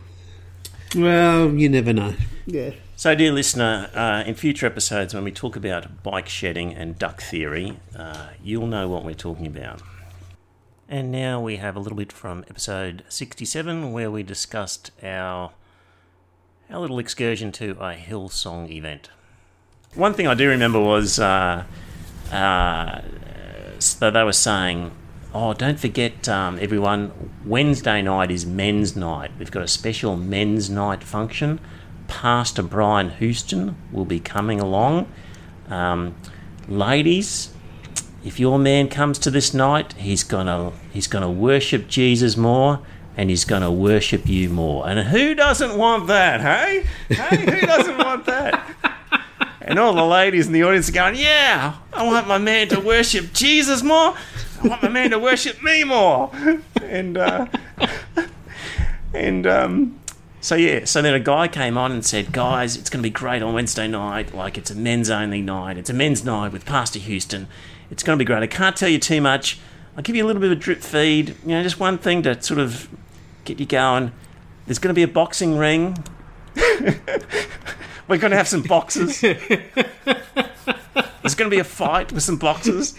Well, 0.94 1.52
you 1.54 1.68
never 1.68 1.92
know. 1.92 2.14
Yeah. 2.46 2.70
So, 2.96 3.14
dear 3.14 3.30
listener, 3.30 3.90
uh, 3.94 4.24
in 4.26 4.34
future 4.34 4.66
episodes, 4.66 5.14
when 5.14 5.22
we 5.22 5.30
talk 5.30 5.54
about 5.54 6.02
bike 6.02 6.28
shedding 6.28 6.74
and 6.74 6.98
duck 6.98 7.20
theory, 7.20 7.78
uh, 7.96 8.28
you'll 8.42 8.66
know 8.66 8.88
what 8.88 9.04
we're 9.04 9.14
talking 9.14 9.46
about. 9.46 9.82
And 10.90 11.12
now 11.12 11.38
we 11.38 11.56
have 11.56 11.76
a 11.76 11.80
little 11.80 11.98
bit 11.98 12.10
from 12.10 12.46
episode 12.48 13.04
67, 13.10 13.92
where 13.92 14.10
we 14.10 14.22
discussed 14.22 14.90
our, 15.02 15.52
our 16.70 16.80
little 16.80 16.98
excursion 16.98 17.52
to 17.52 17.72
a 17.72 17.94
Hillsong 17.94 18.70
event. 18.70 19.10
One 19.94 20.14
thing 20.14 20.26
I 20.26 20.32
do 20.32 20.48
remember 20.48 20.80
was 20.80 21.18
uh, 21.18 21.64
uh, 22.32 23.00
they 24.00 24.24
were 24.24 24.32
saying, 24.32 24.92
Oh, 25.34 25.52
don't 25.52 25.78
forget, 25.78 26.26
um, 26.26 26.58
everyone, 26.58 27.32
Wednesday 27.44 28.00
night 28.00 28.30
is 28.30 28.46
men's 28.46 28.96
night. 28.96 29.30
We've 29.38 29.50
got 29.50 29.62
a 29.62 29.68
special 29.68 30.16
men's 30.16 30.70
night 30.70 31.04
function. 31.04 31.60
Pastor 32.06 32.62
Brian 32.62 33.10
Houston 33.10 33.76
will 33.92 34.06
be 34.06 34.20
coming 34.20 34.58
along. 34.58 35.12
Um, 35.68 36.16
ladies, 36.66 37.50
if 38.24 38.40
your 38.40 38.58
man 38.58 38.88
comes 38.88 39.18
to 39.20 39.30
this 39.30 39.54
night, 39.54 39.92
he's 39.94 40.24
gonna 40.24 40.72
he's 40.92 41.06
gonna 41.06 41.30
worship 41.30 41.88
Jesus 41.88 42.36
more, 42.36 42.80
and 43.16 43.30
he's 43.30 43.44
gonna 43.44 43.70
worship 43.70 44.28
you 44.28 44.48
more. 44.48 44.88
And 44.88 45.08
who 45.08 45.34
doesn't 45.34 45.76
want 45.76 46.06
that? 46.08 46.40
Hey, 46.40 46.86
hey, 47.14 47.36
who 47.60 47.66
doesn't 47.66 47.98
want 47.98 48.24
that? 48.26 48.74
And 49.60 49.78
all 49.78 49.92
the 49.92 50.04
ladies 50.04 50.46
in 50.46 50.52
the 50.52 50.62
audience 50.62 50.88
are 50.88 50.92
going, 50.92 51.16
"Yeah, 51.16 51.74
I 51.92 52.06
want 52.06 52.26
my 52.26 52.38
man 52.38 52.68
to 52.68 52.80
worship 52.80 53.32
Jesus 53.32 53.82
more. 53.82 54.14
I 54.62 54.68
want 54.68 54.82
my 54.82 54.88
man 54.88 55.10
to 55.10 55.18
worship 55.18 55.62
me 55.62 55.84
more." 55.84 56.30
And 56.82 57.18
uh, 57.18 57.46
and 59.12 59.46
um, 59.46 60.00
so 60.40 60.54
yeah, 60.54 60.84
so 60.86 61.02
then 61.02 61.14
a 61.14 61.20
guy 61.20 61.48
came 61.48 61.76
on 61.76 61.92
and 61.92 62.04
said, 62.04 62.32
"Guys, 62.32 62.76
it's 62.76 62.88
going 62.88 63.02
to 63.02 63.06
be 63.06 63.12
great 63.12 63.42
on 63.42 63.52
Wednesday 63.54 63.88
night. 63.88 64.34
Like 64.34 64.56
it's 64.56 64.70
a 64.70 64.74
men's 64.74 65.10
only 65.10 65.42
night. 65.42 65.76
It's 65.76 65.90
a 65.90 65.94
men's 65.94 66.24
night 66.24 66.52
with 66.52 66.64
Pastor 66.64 66.98
Houston. 66.98 67.46
It's 67.90 68.02
going 68.02 68.18
to 68.18 68.22
be 68.22 68.26
great. 68.26 68.42
I 68.42 68.46
can't 68.46 68.76
tell 68.76 68.88
you 68.88 68.98
too 68.98 69.20
much. 69.20 69.58
I'll 69.96 70.02
give 70.02 70.14
you 70.14 70.24
a 70.24 70.26
little 70.26 70.40
bit 70.40 70.52
of 70.52 70.58
a 70.58 70.60
drip 70.60 70.82
feed. 70.82 71.34
You 71.42 71.48
know, 71.48 71.62
just 71.62 71.80
one 71.80 71.98
thing 71.98 72.22
to 72.22 72.40
sort 72.40 72.60
of 72.60 72.88
get 73.44 73.58
you 73.58 73.66
going. 73.66 74.12
There's 74.66 74.78
going 74.78 74.90
to 74.90 74.94
be 74.94 75.02
a 75.02 75.08
boxing 75.08 75.56
ring." 75.56 76.04
We're 78.08 78.16
going 78.16 78.30
to 78.30 78.38
have 78.38 78.48
some 78.48 78.62
boxes. 78.62 79.20
There's 79.20 79.44
going 81.34 81.50
to 81.50 81.54
be 81.54 81.58
a 81.58 81.64
fight 81.64 82.10
with 82.10 82.22
some 82.22 82.38
boxes. 82.38 82.94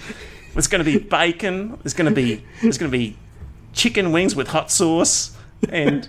There's 0.53 0.67
going 0.67 0.83
to 0.83 0.85
be 0.85 0.99
bacon. 0.99 1.79
There's 1.83 1.95
going 1.95 2.09
to 2.09 2.15
be 2.15 2.45
there's 2.61 2.77
going 2.77 2.91
to 2.91 2.97
be 2.97 3.17
chicken 3.73 4.11
wings 4.11 4.35
with 4.35 4.49
hot 4.49 4.71
sauce, 4.71 5.35
and 5.67 6.07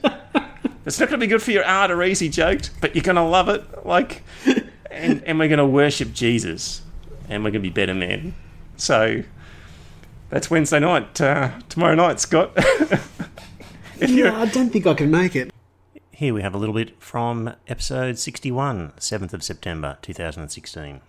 it's 0.84 1.00
not 1.00 1.08
going 1.08 1.18
to 1.18 1.26
be 1.26 1.28
good 1.28 1.42
for 1.42 1.50
your 1.50 1.64
arteries. 1.64 2.18
He 2.18 2.28
joked, 2.28 2.70
but 2.80 2.94
you're 2.94 3.02
going 3.02 3.16
to 3.16 3.22
love 3.22 3.48
it. 3.48 3.86
Like, 3.86 4.22
and 4.90 5.22
and 5.24 5.38
we're 5.38 5.48
going 5.48 5.58
to 5.58 5.66
worship 5.66 6.12
Jesus, 6.12 6.82
and 7.28 7.42
we're 7.42 7.50
going 7.50 7.62
to 7.62 7.68
be 7.68 7.70
better 7.70 7.94
men. 7.94 8.34
So 8.80 9.22
that's 10.30 10.50
Wednesday 10.50 10.80
night. 10.80 11.20
Uh, 11.20 11.50
tomorrow 11.68 11.94
night, 11.94 12.18
Scott. 12.18 12.52
if 12.56 14.08
Yeah, 14.08 14.40
I 14.40 14.46
don't 14.46 14.70
think 14.70 14.86
I 14.86 14.94
can 14.94 15.10
make 15.10 15.36
it. 15.36 15.52
here 16.12 16.32
we 16.32 16.40
have 16.40 16.54
a 16.54 16.58
little 16.58 16.74
bit 16.74 17.00
from 17.00 17.54
episode 17.68 18.18
61, 18.18 18.92
7th 18.98 19.34
of 19.34 19.42
September 19.42 19.98
2016. 20.00 21.00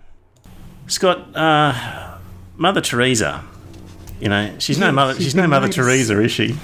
Scott, 0.87 1.35
uh, 1.35 2.17
Mother 2.57 2.81
Teresa, 2.81 3.43
you 4.19 4.27
know, 4.27 4.53
she's 4.59 4.77
no 4.77 4.91
mother. 4.91 5.13
she's 5.13 5.23
She's 5.23 5.35
no 5.35 5.47
Mother 5.47 5.69
Teresa, 5.69 6.19
is 6.19 6.31
she? 6.31 6.57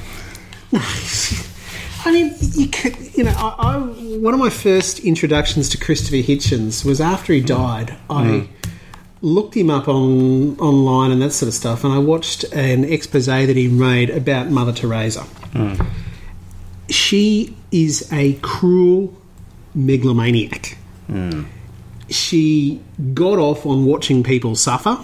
I 0.73 2.11
mean, 2.11 2.35
you, 2.53 2.67
could, 2.67 3.15
you 3.17 3.23
know, 3.23 3.33
I, 3.37 3.55
I, 3.59 3.77
one 4.17 4.33
of 4.33 4.39
my 4.41 4.49
first 4.49 4.99
introductions 4.99 5.69
to 5.69 5.77
Christopher 5.77 6.17
Hitchens 6.17 6.83
was 6.83 6.99
after 6.99 7.31
he 7.31 7.39
died. 7.39 7.97
I 8.09 8.49
looked 9.21 9.55
him 9.55 9.69
up 9.69 9.87
on 9.87 10.57
online 10.59 11.11
and 11.11 11.21
that 11.21 11.31
sort 11.31 11.47
of 11.47 11.53
stuff, 11.53 11.83
and 11.83 11.93
I 11.93 11.97
watched 11.97 12.43
an 12.53 12.83
expose 12.83 13.25
that 13.25 13.55
he 13.55 13.67
made 13.67 14.09
about 14.09 14.49
Mother 14.49 14.73
Teresa. 14.73 15.25
She 16.89 17.55
is 17.71 18.07
a 18.13 18.33
cruel 18.41 19.13
megalomaniac. 19.75 20.77
She 22.09 22.79
got 23.13 23.37
off 23.39 23.65
on 23.65 23.85
watching 23.85 24.23
people 24.23 24.55
suffer. 24.55 24.97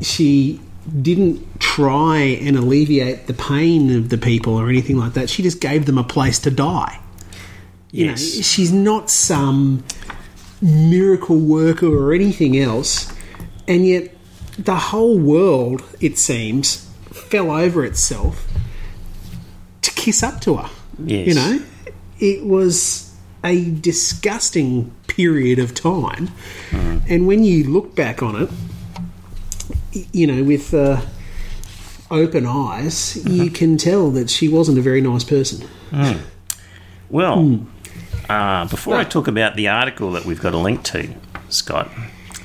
She 0.00 0.60
didn't 1.02 1.60
try 1.60 2.18
and 2.18 2.56
alleviate 2.56 3.26
the 3.26 3.34
pain 3.34 3.94
of 3.96 4.08
the 4.10 4.18
people 4.18 4.54
or 4.54 4.68
anything 4.68 4.96
like 4.98 5.14
that. 5.14 5.28
She 5.30 5.42
just 5.42 5.60
gave 5.60 5.86
them 5.86 5.98
a 5.98 6.04
place 6.04 6.38
to 6.40 6.50
die. 6.50 7.00
You 7.90 8.06
Yes. 8.06 8.36
know, 8.36 8.42
she's 8.42 8.72
not 8.72 9.08
some 9.10 9.84
miracle 10.64 11.38
worker 11.38 11.86
or 11.86 12.14
anything 12.14 12.58
else, 12.58 13.12
and 13.68 13.86
yet 13.86 14.10
the 14.58 14.74
whole 14.74 15.18
world, 15.18 15.82
it 16.00 16.18
seems, 16.18 16.88
fell 17.12 17.50
over 17.50 17.84
itself 17.84 18.50
to 19.82 19.90
kiss 19.92 20.22
up 20.22 20.40
to 20.40 20.56
her. 20.56 20.70
Yes. 21.04 21.28
You 21.28 21.34
know, 21.34 21.62
it 22.18 22.44
was 22.46 23.14
a 23.44 23.70
disgusting 23.72 24.90
period 25.06 25.58
of 25.58 25.74
time, 25.74 26.28
mm. 26.70 27.02
and 27.08 27.26
when 27.26 27.44
you 27.44 27.64
look 27.64 27.94
back 27.94 28.22
on 28.22 28.42
it, 28.42 28.50
you 30.12 30.26
know, 30.26 30.42
with 30.42 30.72
uh, 30.72 31.00
open 32.10 32.46
eyes, 32.46 33.16
you 33.16 33.44
mm-hmm. 33.44 33.54
can 33.54 33.76
tell 33.76 34.10
that 34.12 34.30
she 34.30 34.48
wasn't 34.48 34.78
a 34.78 34.82
very 34.82 35.02
nice 35.02 35.24
person. 35.24 35.68
Mm. 35.90 36.20
Well, 37.10 37.42
hmm. 37.42 37.64
Uh, 38.28 38.66
before 38.68 38.96
I 38.96 39.04
talk 39.04 39.28
about 39.28 39.56
the 39.56 39.68
article 39.68 40.12
that 40.12 40.24
we've 40.24 40.40
got 40.40 40.54
a 40.54 40.58
link 40.58 40.82
to, 40.84 41.08
Scott, 41.48 41.90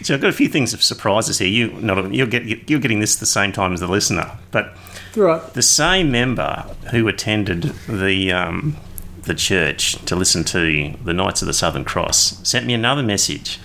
so 0.02 0.14
I've 0.14 0.22
got 0.22 0.30
a 0.30 0.34
few 0.34 0.48
things 0.48 0.74
of 0.74 0.82
surprises 0.82 1.40
here. 1.40 1.48
You, 1.48 1.72
not 1.82 2.14
you're, 2.14 2.28
get, 2.28 2.70
you're 2.70 2.80
getting 2.80 3.00
this 3.00 3.16
at 3.18 3.20
the 3.20 3.26
same 3.26 3.52
time 3.52 3.74
as 3.74 3.80
the 3.82 3.88
listener, 3.88 4.32
but 4.52 4.76
Right. 5.16 5.42
the 5.54 5.62
same 5.62 6.12
member 6.12 6.66
who 6.92 7.08
attended 7.08 7.64
the 7.88 8.32
um, 8.32 8.78
the 9.24 9.34
church 9.36 9.94
to 10.06 10.16
listen 10.16 10.44
to 10.46 10.96
the 11.04 11.14
Knights 11.14 11.42
of 11.42 11.48
the 11.48 11.54
Southern 11.54 11.84
Cross 11.84 12.48
sent 12.48 12.66
me 12.66 12.74
another 12.74 13.04
message, 13.04 13.60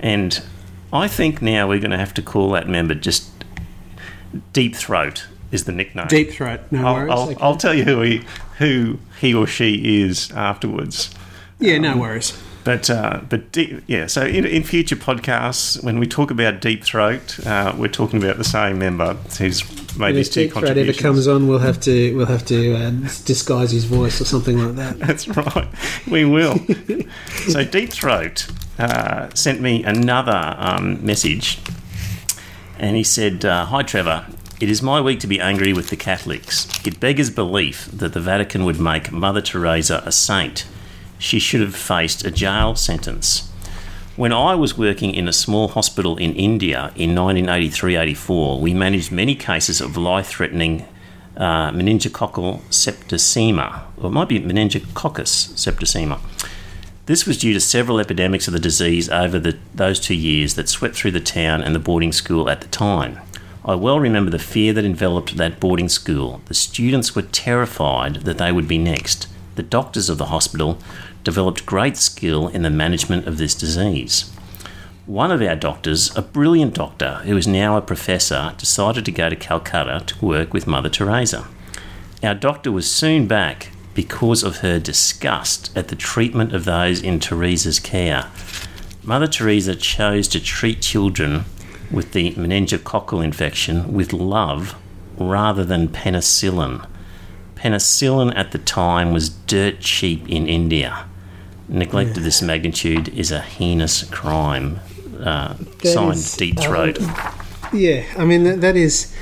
and 0.00 0.42
I 0.92 1.06
think 1.06 1.40
now 1.42 1.68
we're 1.68 1.78
going 1.80 1.92
to 1.92 1.98
have 1.98 2.14
to 2.14 2.22
call 2.22 2.50
that 2.52 2.68
member 2.68 2.94
just 2.94 3.30
Deep 4.52 4.74
Throat 4.74 5.26
is 5.52 5.64
the 5.64 5.72
nickname. 5.72 6.06
Deep 6.08 6.30
throat, 6.32 6.60
no 6.70 6.86
I'll, 6.86 6.94
worries. 6.94 7.10
I'll, 7.12 7.22
Okay. 7.30 7.36
I'll 7.40 7.56
tell 7.56 7.74
you 7.74 7.84
who 7.84 8.00
he 8.02 8.22
who 8.58 8.98
he 9.20 9.34
or 9.34 9.46
she 9.46 10.00
is 10.02 10.30
afterwards. 10.32 11.14
Yeah, 11.60 11.78
no 11.78 11.96
worries. 11.96 12.36
But 12.62 12.90
uh, 12.90 13.20
but 13.28 13.52
deep, 13.52 13.82
yeah, 13.86 14.06
so 14.06 14.22
in, 14.22 14.44
in 14.44 14.64
future 14.64 14.96
podcasts, 14.96 15.82
when 15.82 15.98
we 15.98 16.06
talk 16.06 16.30
about 16.30 16.60
deep 16.60 16.84
throat, 16.84 17.44
uh, 17.46 17.74
we're 17.76 17.88
talking 17.88 18.22
about 18.22 18.36
the 18.36 18.44
same 18.44 18.78
member 18.78 19.14
who's 19.38 19.64
made 19.96 20.10
If 20.10 20.16
these 20.16 20.28
two 20.28 20.44
Deep 20.44 20.52
Throat 20.52 20.76
ever 20.76 20.92
comes 20.92 21.26
on, 21.26 21.48
we'll 21.48 21.58
have 21.58 21.80
to 21.80 22.14
we'll 22.16 22.26
have 22.26 22.44
to 22.46 22.74
uh, 22.74 22.90
disguise 23.24 23.70
his 23.70 23.84
voice 23.84 24.20
or 24.20 24.26
something 24.26 24.58
like 24.58 24.76
that. 24.76 24.98
That's 25.06 25.26
right, 25.28 25.68
we 26.06 26.26
will. 26.26 26.58
so 27.48 27.64
Deep 27.64 27.90
Throat 27.90 28.46
uh, 28.78 29.30
sent 29.34 29.62
me 29.62 29.82
another 29.82 30.54
um, 30.58 31.04
message, 31.04 31.58
and 32.78 32.94
he 32.94 33.02
said, 33.02 33.44
uh, 33.44 33.64
"Hi 33.66 33.82
Trevor, 33.82 34.26
it 34.60 34.68
is 34.68 34.82
my 34.82 35.00
week 35.00 35.20
to 35.20 35.26
be 35.26 35.40
angry 35.40 35.72
with 35.72 35.88
the 35.88 35.96
Catholics. 35.96 36.68
It 36.86 37.00
beggars 37.00 37.30
belief 37.30 37.86
that 37.86 38.12
the 38.12 38.20
Vatican 38.20 38.66
would 38.66 38.78
make 38.78 39.10
Mother 39.10 39.40
Teresa 39.40 40.02
a 40.04 40.12
saint. 40.12 40.66
She 41.20 41.38
should 41.38 41.60
have 41.60 41.76
faced 41.76 42.26
a 42.26 42.32
jail 42.32 42.74
sentence." 42.74 43.48
When 44.16 44.32
I 44.32 44.54
was 44.54 44.76
working 44.76 45.14
in 45.14 45.28
a 45.28 45.32
small 45.32 45.68
hospital 45.68 46.16
in 46.16 46.34
India 46.34 46.92
in 46.96 47.14
1983 47.14 47.96
84, 47.96 48.60
we 48.60 48.74
managed 48.74 49.12
many 49.12 49.34
cases 49.34 49.80
of 49.80 49.96
life 49.96 50.26
threatening 50.26 50.84
uh, 51.36 51.70
meningococcal 51.70 52.60
septicemia, 52.68 53.82
or 53.96 54.08
it 54.08 54.12
might 54.12 54.28
be 54.28 54.40
meningococcus 54.40 55.54
septicemia. 55.54 56.18
This 57.06 57.24
was 57.24 57.38
due 57.38 57.54
to 57.54 57.60
several 57.60 57.98
epidemics 57.98 58.46
of 58.46 58.52
the 58.52 58.60
disease 58.60 59.08
over 59.08 59.38
the, 59.38 59.56
those 59.74 59.98
two 59.98 60.14
years 60.14 60.54
that 60.54 60.68
swept 60.68 60.96
through 60.96 61.12
the 61.12 61.20
town 61.20 61.62
and 61.62 61.74
the 61.74 61.80
boarding 61.80 62.12
school 62.12 62.50
at 62.50 62.60
the 62.60 62.68
time. 62.68 63.18
I 63.64 63.74
well 63.74 63.98
remember 63.98 64.30
the 64.30 64.38
fear 64.38 64.72
that 64.72 64.84
enveloped 64.84 65.36
that 65.36 65.60
boarding 65.60 65.88
school. 65.88 66.40
The 66.46 66.54
students 66.54 67.16
were 67.16 67.22
terrified 67.22 68.16
that 68.26 68.38
they 68.38 68.52
would 68.52 68.68
be 68.68 68.78
next. 68.78 69.28
The 69.54 69.62
doctors 69.62 70.08
of 70.08 70.18
the 70.18 70.26
hospital 70.26 70.78
developed 71.24 71.66
great 71.66 71.96
skill 71.96 72.48
in 72.48 72.62
the 72.62 72.70
management 72.70 73.26
of 73.26 73.38
this 73.38 73.54
disease. 73.54 74.30
One 75.06 75.32
of 75.32 75.42
our 75.42 75.56
doctors, 75.56 76.16
a 76.16 76.22
brilliant 76.22 76.74
doctor 76.74 77.14
who 77.24 77.36
is 77.36 77.48
now 77.48 77.76
a 77.76 77.82
professor, 77.82 78.54
decided 78.56 79.04
to 79.06 79.12
go 79.12 79.28
to 79.28 79.36
Calcutta 79.36 80.04
to 80.06 80.24
work 80.24 80.54
with 80.54 80.66
Mother 80.66 80.88
Teresa. 80.88 81.48
Our 82.22 82.34
doctor 82.34 82.70
was 82.70 82.90
soon 82.90 83.26
back 83.26 83.70
because 83.94 84.42
of 84.42 84.58
her 84.58 84.78
disgust 84.78 85.76
at 85.76 85.88
the 85.88 85.96
treatment 85.96 86.54
of 86.54 86.64
those 86.64 87.02
in 87.02 87.18
Teresa's 87.18 87.80
care. 87.80 88.30
Mother 89.02 89.26
Teresa 89.26 89.74
chose 89.74 90.28
to 90.28 90.40
treat 90.40 90.80
children 90.80 91.44
with 91.90 92.12
the 92.12 92.32
meningococcal 92.32 93.24
infection 93.24 93.92
with 93.92 94.12
love 94.12 94.76
rather 95.18 95.64
than 95.64 95.88
penicillin. 95.88 96.86
Penicillin 97.56 98.32
at 98.36 98.52
the 98.52 98.58
time 98.58 99.12
was 99.12 99.28
dirt 99.28 99.80
cheap 99.80 100.28
in 100.28 100.46
India. 100.46 101.06
Neglect 101.70 102.16
of 102.16 102.24
this 102.24 102.42
magnitude 102.42 103.08
is 103.08 103.30
a 103.30 103.40
heinous 103.40 104.02
crime. 104.10 104.80
Uh, 105.18 105.54
signed 105.84 106.16
is, 106.16 106.36
Deep 106.36 106.58
um, 106.58 106.64
Throat. 106.64 106.98
Yeah, 107.72 108.04
I 108.16 108.24
mean 108.24 108.44
that, 108.44 108.60
that 108.60 108.76
is 108.76 109.14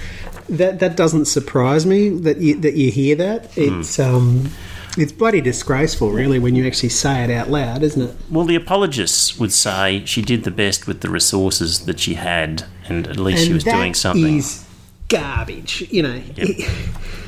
that 0.48 0.80
that 0.80 0.96
doesn't 0.96 1.26
surprise 1.26 1.84
me 1.84 2.08
that 2.08 2.38
you, 2.38 2.58
that 2.60 2.74
you 2.74 2.90
hear 2.90 3.16
that. 3.16 3.52
Hmm. 3.52 3.80
It's 3.80 3.98
um 3.98 4.50
it's 4.96 5.12
bloody 5.12 5.40
disgraceful, 5.40 6.10
really, 6.10 6.38
when 6.38 6.56
you 6.56 6.66
actually 6.66 6.88
say 6.88 7.22
it 7.22 7.30
out 7.30 7.50
loud, 7.50 7.82
isn't 7.82 8.02
it? 8.02 8.16
Well, 8.30 8.44
the 8.44 8.56
apologists 8.56 9.38
would 9.38 9.52
say 9.52 10.02
she 10.06 10.22
did 10.22 10.42
the 10.42 10.50
best 10.50 10.88
with 10.88 11.02
the 11.02 11.10
resources 11.10 11.84
that 11.84 12.00
she 12.00 12.14
had, 12.14 12.64
and 12.88 13.06
at 13.06 13.16
least 13.16 13.46
she 13.46 13.52
was 13.52 13.62
doing 13.64 13.94
something. 13.94 14.38
is 14.38 14.66
garbage. 15.08 15.86
You 15.90 16.02
know, 16.02 16.22
it, 16.36 16.68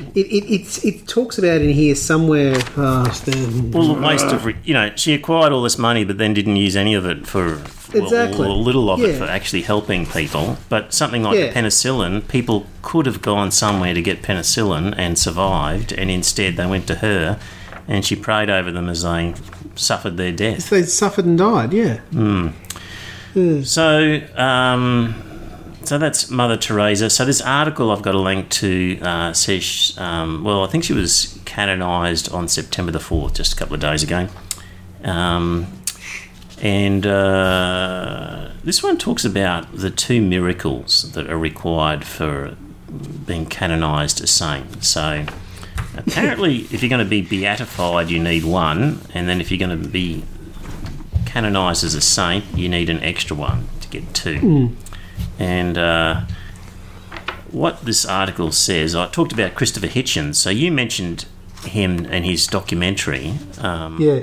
it, 0.15 0.27
it, 0.27 0.53
it's, 0.53 0.83
it 0.83 1.07
talks 1.07 1.37
about 1.37 1.61
in 1.61 1.69
here 1.71 1.95
somewhere. 1.95 2.55
Oh, 2.77 3.03
the, 3.25 3.71
Well, 3.73 3.93
the 3.95 4.01
waste 4.01 4.25
of, 4.25 4.45
re- 4.45 4.55
you 4.63 4.73
know, 4.73 4.91
she 4.95 5.13
acquired 5.13 5.51
all 5.53 5.61
this 5.63 5.77
money, 5.77 6.03
but 6.03 6.17
then 6.17 6.33
didn't 6.33 6.57
use 6.57 6.75
any 6.75 6.93
of 6.93 7.05
it 7.05 7.25
for, 7.27 7.57
well, 7.93 8.03
Exactly. 8.03 8.45
or 8.47 8.49
a 8.49 8.53
little 8.53 8.89
of 8.89 8.99
it 9.01 9.17
for 9.17 9.25
actually 9.25 9.61
helping 9.61 10.05
people. 10.05 10.57
But 10.69 10.93
something 10.93 11.23
like 11.23 11.37
Yeah. 11.37 11.53
penicillin, 11.53 12.27
people 12.27 12.65
could 12.81 13.05
have 13.05 13.21
gone 13.21 13.51
somewhere 13.51 13.93
to 13.93 14.01
get 14.01 14.21
penicillin 14.21 14.93
and 14.97 15.17
survived, 15.17 15.91
and 15.93 16.09
instead 16.11 16.57
they 16.57 16.65
went 16.65 16.87
to 16.87 16.95
her, 16.95 17.39
and 17.87 18.05
she 18.05 18.15
prayed 18.15 18.49
over 18.49 18.71
them 18.71 18.89
as 18.89 19.03
they 19.03 19.33
suffered 19.75 20.17
their 20.17 20.31
death. 20.31 20.69
they 20.69 20.83
suffered 20.83 21.25
and 21.25 21.37
died. 21.37 21.71
Yeah, 21.73 21.99
So, 23.63 24.19
um, 24.35 25.15
so 25.83 25.97
that's 25.97 26.29
Mother 26.29 26.57
Teresa. 26.57 27.09
So 27.09 27.25
this 27.25 27.41
article 27.41 27.91
I've 27.91 28.01
got 28.01 28.15
a 28.15 28.19
link 28.19 28.49
to 28.49 28.99
uh, 29.01 29.33
says, 29.33 29.95
um, 29.97 30.43
well, 30.43 30.63
I 30.63 30.67
think 30.67 30.83
she 30.83 30.93
was 30.93 31.39
canonised 31.45 32.31
on 32.31 32.47
September 32.47 32.91
the 32.91 32.99
fourth, 32.99 33.35
just 33.35 33.53
a 33.53 33.55
couple 33.55 33.75
of 33.75 33.81
days 33.81 34.03
ago. 34.03 34.27
Um, 35.03 35.67
and 36.61 37.05
uh, 37.07 38.49
this 38.63 38.83
one 38.83 38.97
talks 38.97 39.25
about 39.25 39.75
the 39.75 39.89
two 39.89 40.21
miracles 40.21 41.11
that 41.13 41.29
are 41.29 41.37
required 41.37 42.05
for 42.05 42.55
being 43.25 43.45
canonised 43.47 44.21
a 44.23 44.27
saint. 44.27 44.83
So 44.83 45.25
apparently, 45.97 46.57
if 46.71 46.83
you're 46.83 46.89
going 46.89 47.03
to 47.03 47.09
be 47.09 47.21
beatified, 47.21 48.09
you 48.09 48.21
need 48.21 48.43
one, 48.43 49.01
and 49.13 49.27
then 49.27 49.41
if 49.41 49.49
you're 49.49 49.57
going 49.57 49.81
to 49.81 49.89
be 49.89 50.23
canonised 51.25 51.83
as 51.83 51.95
a 51.95 52.01
saint, 52.01 52.45
you 52.53 52.69
need 52.69 52.89
an 52.89 52.99
extra 52.99 53.35
one 53.35 53.67
to 53.79 53.87
get 53.87 54.13
two. 54.13 54.75
And 55.39 55.77
uh, 55.77 56.21
what 57.51 57.81
this 57.81 58.05
article 58.05 58.51
says, 58.51 58.95
I 58.95 59.07
talked 59.07 59.31
about 59.31 59.55
Christopher 59.55 59.87
Hitchens. 59.87 60.35
So 60.35 60.49
you 60.49 60.71
mentioned 60.71 61.25
him 61.63 62.05
and 62.09 62.25
his 62.25 62.47
documentary. 62.47 63.33
Um, 63.59 63.99
yeah. 63.99 64.21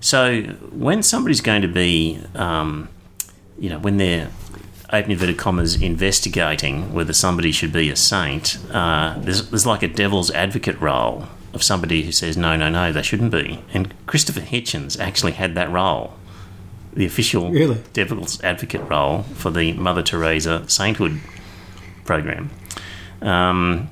so 0.00 0.42
when 0.70 1.02
somebody's 1.02 1.40
going 1.40 1.62
to 1.62 1.68
be, 1.68 2.20
um, 2.34 2.88
you 3.58 3.70
know, 3.70 3.78
when 3.78 3.96
they're 3.96 4.30
open 4.92 5.10
inverted 5.10 5.36
commas 5.38 5.80
investigating 5.80 6.92
whether 6.92 7.12
somebody 7.12 7.50
should 7.52 7.72
be 7.72 7.90
a 7.90 7.96
saint, 7.96 8.58
uh, 8.70 9.18
there's, 9.18 9.48
there's 9.50 9.66
like 9.66 9.82
a 9.82 9.88
devil's 9.88 10.30
advocate 10.30 10.78
role 10.80 11.26
of 11.52 11.62
somebody 11.62 12.02
who 12.02 12.12
says 12.12 12.36
no, 12.36 12.56
no, 12.56 12.68
no, 12.68 12.92
they 12.92 13.02
shouldn't 13.02 13.30
be. 13.30 13.60
And 13.72 13.94
Christopher 14.06 14.40
Hitchens 14.40 14.98
actually 14.98 15.32
had 15.32 15.54
that 15.54 15.70
role, 15.70 16.14
the 16.94 17.04
official 17.04 17.50
Really? 17.50 17.82
devil's 17.92 18.42
advocate 18.42 18.82
role 18.88 19.22
for 19.34 19.50
the 19.50 19.72
Mother 19.74 20.02
Teresa 20.02 20.64
sainthood 20.68 21.20
program. 22.04 22.50
Um, 23.22 23.88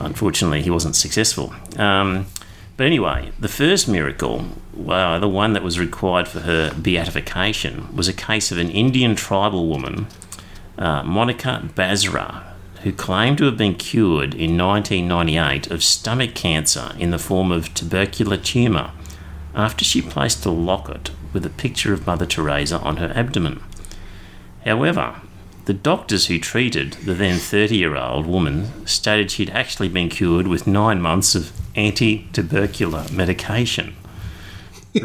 unfortunately, 0.00 0.62
he 0.62 0.70
wasn't 0.70 0.96
successful. 0.96 1.54
Um, 1.76 2.26
but 2.76 2.86
anyway, 2.86 3.30
the 3.38 3.48
first 3.48 3.88
miracle, 3.88 4.46
well, 4.74 5.20
the 5.20 5.28
one 5.28 5.52
that 5.52 5.62
was 5.62 5.78
required 5.78 6.26
for 6.28 6.40
her 6.40 6.72
beatification, 6.74 7.94
was 7.94 8.08
a 8.08 8.12
case 8.14 8.50
of 8.50 8.58
an 8.58 8.70
Indian 8.70 9.14
tribal 9.14 9.66
woman, 9.68 10.06
uh, 10.78 11.02
Monica 11.02 11.62
Besra, 11.74 12.42
who 12.82 12.92
claimed 12.92 13.36
to 13.38 13.44
have 13.44 13.58
been 13.58 13.74
cured 13.74 14.34
in 14.34 14.56
1998 14.56 15.70
of 15.70 15.84
stomach 15.84 16.34
cancer 16.34 16.92
in 16.98 17.10
the 17.10 17.18
form 17.18 17.52
of 17.52 17.72
tubercular 17.74 18.38
tumour 18.38 18.92
after 19.54 19.84
she 19.84 20.02
placed 20.02 20.44
a 20.46 20.50
locket 20.50 21.10
with 21.32 21.44
a 21.46 21.50
picture 21.50 21.92
of 21.92 22.06
Mother 22.06 22.26
Teresa 22.26 22.78
on 22.80 22.96
her 22.98 23.12
abdomen. 23.14 23.62
However, 24.64 25.16
the 25.66 25.74
doctors 25.74 26.26
who 26.26 26.38
treated 26.38 26.94
the 27.04 27.14
then 27.14 27.38
30 27.38 27.76
year 27.76 27.96
old 27.96 28.26
woman 28.26 28.86
stated 28.86 29.30
she'd 29.30 29.50
actually 29.50 29.88
been 29.88 30.08
cured 30.08 30.48
with 30.48 30.66
nine 30.66 31.00
months 31.00 31.34
of 31.34 31.52
anti 31.76 32.26
tubercular 32.32 33.06
medication. 33.12 33.94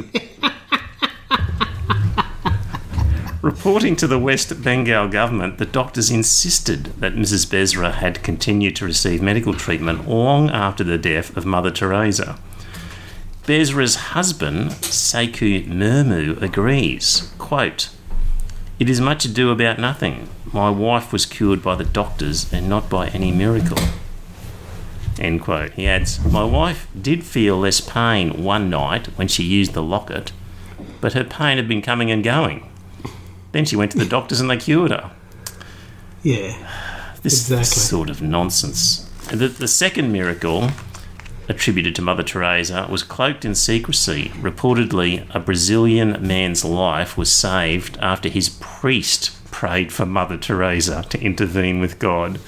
Reporting 3.45 3.95
to 3.97 4.07
the 4.07 4.17
West 4.17 4.63
Bengal 4.63 5.07
government, 5.07 5.59
the 5.59 5.67
doctors 5.67 6.09
insisted 6.09 6.85
that 6.99 7.13
Mrs. 7.13 7.45
Besra 7.45 7.93
had 7.93 8.23
continued 8.23 8.75
to 8.77 8.85
receive 8.85 9.21
medical 9.21 9.53
treatment 9.53 10.09
long 10.09 10.49
after 10.49 10.83
the 10.83 10.97
death 10.97 11.37
of 11.37 11.45
Mother 11.45 11.69
Teresa. 11.69 12.39
Besra's 13.45 13.95
husband, 13.95 14.71
Seku 14.71 15.67
Murmu, 15.67 16.41
agrees. 16.41 17.31
Quote, 17.37 17.89
It 18.79 18.89
is 18.89 18.99
much 18.99 19.25
ado 19.25 19.51
about 19.51 19.77
nothing. 19.79 20.29
My 20.51 20.69
wife 20.69 21.13
was 21.13 21.25
cured 21.25 21.61
by 21.61 21.75
the 21.75 21.83
doctors 21.83 22.51
and 22.51 22.67
not 22.67 22.89
by 22.89 23.07
any 23.09 23.31
miracle. 23.31 23.77
End 25.19 25.41
quote. 25.41 25.73
He 25.73 25.87
adds, 25.87 26.23
My 26.25 26.43
wife 26.43 26.87
did 26.99 27.23
feel 27.23 27.57
less 27.57 27.79
pain 27.81 28.43
one 28.43 28.69
night 28.69 29.07
when 29.17 29.27
she 29.27 29.43
used 29.43 29.73
the 29.73 29.83
locket, 29.83 30.31
but 30.99 31.13
her 31.13 31.23
pain 31.23 31.57
had 31.57 31.67
been 31.67 31.81
coming 31.81 32.09
and 32.11 32.23
going. 32.23 32.69
Then 33.51 33.65
she 33.65 33.75
went 33.75 33.91
to 33.91 33.97
the 33.97 34.05
doctors 34.05 34.41
and 34.41 34.49
they 34.49 34.57
cured 34.57 34.91
her. 34.91 35.11
Yeah. 36.23 36.57
This 37.21 37.41
Exactly. 37.49 37.65
sort 37.65 38.09
of 38.09 38.21
nonsense. 38.21 39.09
The, 39.31 39.47
the 39.47 39.67
second 39.67 40.11
miracle 40.11 40.69
attributed 41.47 41.95
to 41.95 42.01
Mother 42.01 42.23
Teresa 42.23 42.87
was 42.89 43.03
cloaked 43.03 43.45
in 43.45 43.55
secrecy. 43.55 44.29
Reportedly, 44.35 45.25
a 45.33 45.39
Brazilian 45.39 46.25
man's 46.25 46.65
life 46.65 47.17
was 47.17 47.31
saved 47.31 47.97
after 47.97 48.29
his 48.29 48.49
priest 48.49 49.31
prayed 49.51 49.91
for 49.91 50.05
Mother 50.05 50.37
Teresa 50.37 51.05
to 51.09 51.21
intervene 51.21 51.79
with 51.79 51.99
God. 51.99 52.39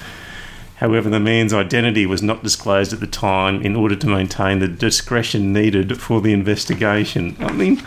However, 0.76 1.10
the 1.10 1.20
man's 1.20 1.52
identity 1.52 2.06
was 2.06 2.22
not 2.22 2.42
disclosed 2.42 2.92
at 2.92 3.00
the 3.00 3.06
time 3.06 3.62
in 3.62 3.74
order 3.74 3.96
to 3.96 4.06
maintain 4.06 4.60
the 4.60 4.68
discretion 4.68 5.52
needed 5.52 6.00
for 6.00 6.20
the 6.20 6.32
investigation. 6.32 7.36
I 7.40 7.52
mean, 7.52 7.82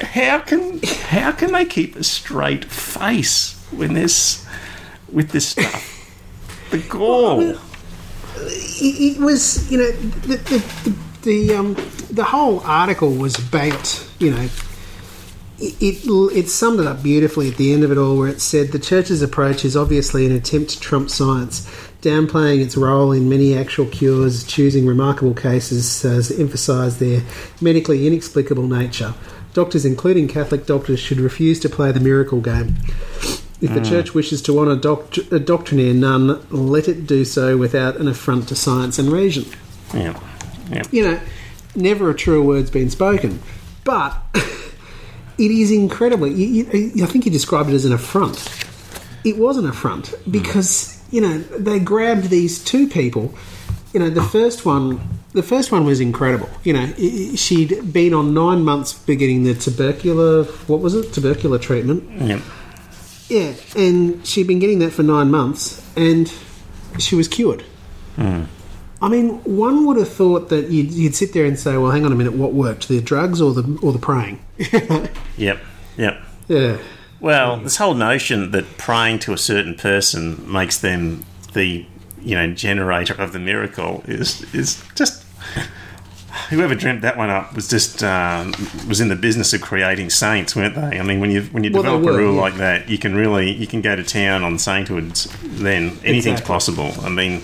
how 0.00 0.40
can 0.40 0.82
how 0.82 1.32
can 1.32 1.52
they 1.52 1.64
keep 1.64 1.94
a 1.94 2.02
straight 2.02 2.64
face 2.64 3.54
when 3.70 3.94
this 3.94 4.44
with 5.12 5.30
this 5.30 5.48
stuff? 5.48 5.94
the 6.74 6.78
gall. 6.78 7.56
It, 8.36 9.18
was, 9.18 9.70
you 9.70 9.78
know, 9.78 9.90
the 9.90 10.36
the, 10.36 10.58
the, 10.84 10.96
the, 11.22 11.54
um, 11.54 11.74
the 12.10 12.24
whole 12.24 12.60
article 12.60 13.12
was 13.14 13.38
about, 13.38 14.08
you 14.18 14.30
know, 14.30 14.48
it, 15.58 15.76
it 15.80 16.36
it 16.36 16.48
summed 16.48 16.80
it 16.80 16.86
up 16.86 17.02
beautifully 17.02 17.50
at 17.50 17.56
the 17.56 17.72
end 17.72 17.84
of 17.84 17.92
it 17.92 17.98
all, 17.98 18.18
where 18.18 18.28
it 18.28 18.40
said 18.40 18.72
the 18.72 18.78
church's 18.78 19.22
approach 19.22 19.64
is 19.64 19.76
obviously 19.76 20.26
an 20.26 20.32
attempt 20.32 20.70
to 20.70 20.80
trump 20.80 21.10
science, 21.10 21.64
downplaying 22.02 22.60
its 22.60 22.76
role 22.76 23.12
in 23.12 23.28
many 23.28 23.56
actual 23.56 23.86
cures, 23.86 24.44
choosing 24.44 24.86
remarkable 24.86 25.34
cases 25.34 26.04
as 26.04 26.28
to 26.28 26.40
emphasise 26.40 26.96
their 26.96 27.22
medically 27.60 28.06
inexplicable 28.06 28.66
nature. 28.66 29.14
Doctors, 29.54 29.84
including 29.84 30.26
Catholic 30.26 30.66
doctors, 30.66 30.98
should 30.98 31.20
refuse 31.20 31.60
to 31.60 31.68
play 31.68 31.92
the 31.92 32.00
miracle 32.00 32.40
game. 32.40 32.74
If 33.64 33.72
the 33.72 33.80
ah. 33.80 33.84
church 33.84 34.12
wishes 34.12 34.42
to 34.42 34.58
honour 34.58 34.76
doct- 34.76 35.32
a 35.32 35.36
uh, 35.36 35.38
doctrinaire 35.38 35.94
nun, 35.94 36.46
let 36.50 36.86
it 36.86 37.06
do 37.06 37.24
so 37.24 37.56
without 37.56 37.96
an 37.96 38.08
affront 38.08 38.48
to 38.48 38.54
science 38.54 38.98
and 38.98 39.10
reason. 39.10 39.46
Yeah. 39.94 40.20
Yeah. 40.70 40.82
You 40.90 41.04
know, 41.04 41.20
never 41.74 42.10
a 42.10 42.14
truer 42.14 42.42
word's 42.42 42.70
been 42.70 42.90
spoken. 42.90 43.40
But 43.84 44.18
it 44.34 45.50
is 45.50 45.70
incredibly. 45.70 46.30
You, 46.34 46.64
you, 46.66 47.04
I 47.04 47.06
think 47.06 47.24
you 47.24 47.32
described 47.32 47.70
it 47.70 47.74
as 47.74 47.86
an 47.86 47.94
affront. 47.94 48.36
It 49.24 49.38
was 49.38 49.56
an 49.56 49.66
affront 49.66 50.08
hmm. 50.08 50.30
because 50.30 51.02
you 51.10 51.22
know 51.22 51.38
they 51.38 51.78
grabbed 51.78 52.24
these 52.28 52.62
two 52.62 52.86
people. 52.86 53.34
You 53.94 54.00
know, 54.00 54.10
the 54.10 54.24
first 54.24 54.66
one, 54.66 55.00
the 55.32 55.42
first 55.42 55.72
one 55.72 55.86
was 55.86 56.00
incredible. 56.00 56.50
You 56.64 56.74
know, 56.74 56.92
she'd 57.36 57.94
been 57.94 58.12
on 58.12 58.34
nine 58.34 58.62
months 58.62 58.92
beginning 58.92 59.44
the 59.44 59.54
tubercular. 59.54 60.44
What 60.66 60.80
was 60.80 60.94
it? 60.94 61.14
Tubercular 61.14 61.58
treatment. 61.58 62.10
Yeah. 62.20 62.42
Yeah, 63.28 63.54
and 63.76 64.26
she'd 64.26 64.46
been 64.46 64.58
getting 64.58 64.78
that 64.80 64.92
for 64.92 65.02
nine 65.02 65.30
months, 65.30 65.82
and 65.96 66.32
she 66.98 67.14
was 67.16 67.26
cured. 67.28 67.62
Hmm. 68.16 68.44
I 69.02 69.08
mean, 69.08 69.30
one 69.44 69.86
would 69.86 69.96
have 69.96 70.08
thought 70.08 70.48
that 70.48 70.70
you'd, 70.70 70.90
you'd 70.90 71.14
sit 71.14 71.32
there 71.32 71.44
and 71.44 71.58
say, 71.58 71.76
"Well, 71.76 71.90
hang 71.90 72.04
on 72.04 72.12
a 72.12 72.14
minute, 72.14 72.34
what 72.34 72.52
worked? 72.52 72.88
The 72.88 73.00
drugs 73.00 73.40
or 73.40 73.52
the 73.52 73.78
or 73.82 73.92
the 73.92 73.98
praying?" 73.98 74.40
Yep. 75.36 75.58
Yep. 75.96 76.22
yeah, 76.48 76.76
Well, 77.20 77.56
this 77.58 77.76
whole 77.76 77.94
notion 77.94 78.50
that 78.52 78.78
praying 78.78 79.18
to 79.20 79.32
a 79.32 79.38
certain 79.38 79.74
person 79.74 80.50
makes 80.50 80.78
them 80.78 81.24
the 81.54 81.86
you 82.20 82.34
know 82.34 82.52
generator 82.52 83.14
of 83.14 83.32
the 83.32 83.38
miracle 83.38 84.02
is 84.06 84.42
is 84.54 84.82
just 84.94 85.24
whoever 86.50 86.74
dreamt 86.74 87.02
that 87.02 87.16
one 87.16 87.30
up 87.30 87.54
was 87.54 87.68
just 87.68 88.02
um, 88.02 88.52
was 88.88 89.00
in 89.00 89.08
the 89.08 89.16
business 89.16 89.52
of 89.52 89.60
creating 89.60 90.10
saints, 90.10 90.54
weren't 90.56 90.74
they? 90.74 90.98
I 90.98 91.02
mean, 91.02 91.20
when 91.20 91.30
you 91.30 91.42
when 91.52 91.64
you 91.64 91.70
Well, 91.72 91.82
develop 91.82 92.02
were, 92.04 92.12
a 92.12 92.16
rule 92.16 92.34
yeah. 92.34 92.40
like 92.40 92.54
that, 92.56 92.88
you 92.88 92.98
can 92.98 93.14
really 93.14 93.50
you 93.52 93.66
can 93.66 93.80
go 93.80 93.94
to 93.96 94.02
town 94.02 94.42
on 94.42 94.58
sainthoods. 94.58 95.28
Then 95.42 95.98
anything's 96.04 96.40
Exactly. 96.40 96.46
possible. 96.46 96.92
I 97.02 97.08
mean, 97.08 97.42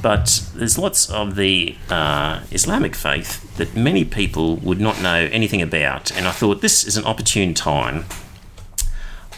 But 0.02 0.49
there's 0.56 0.78
lots 0.78 1.10
of 1.10 1.36
the 1.36 1.76
uh, 1.89 2.41
Islamic 2.52 2.95
faith 2.95 3.56
that 3.58 3.76
many 3.76 4.04
people 4.04 4.56
would 4.58 4.82
not 4.82 5.02
know 5.02 5.30
anything 5.32 5.62
about, 5.62 6.12
and 6.12 6.28
I 6.28 6.32
thought 6.32 6.62
this 6.62 6.84
is 6.84 6.97
an 6.97 7.06
opportune 7.06 7.54
time. 7.54 8.06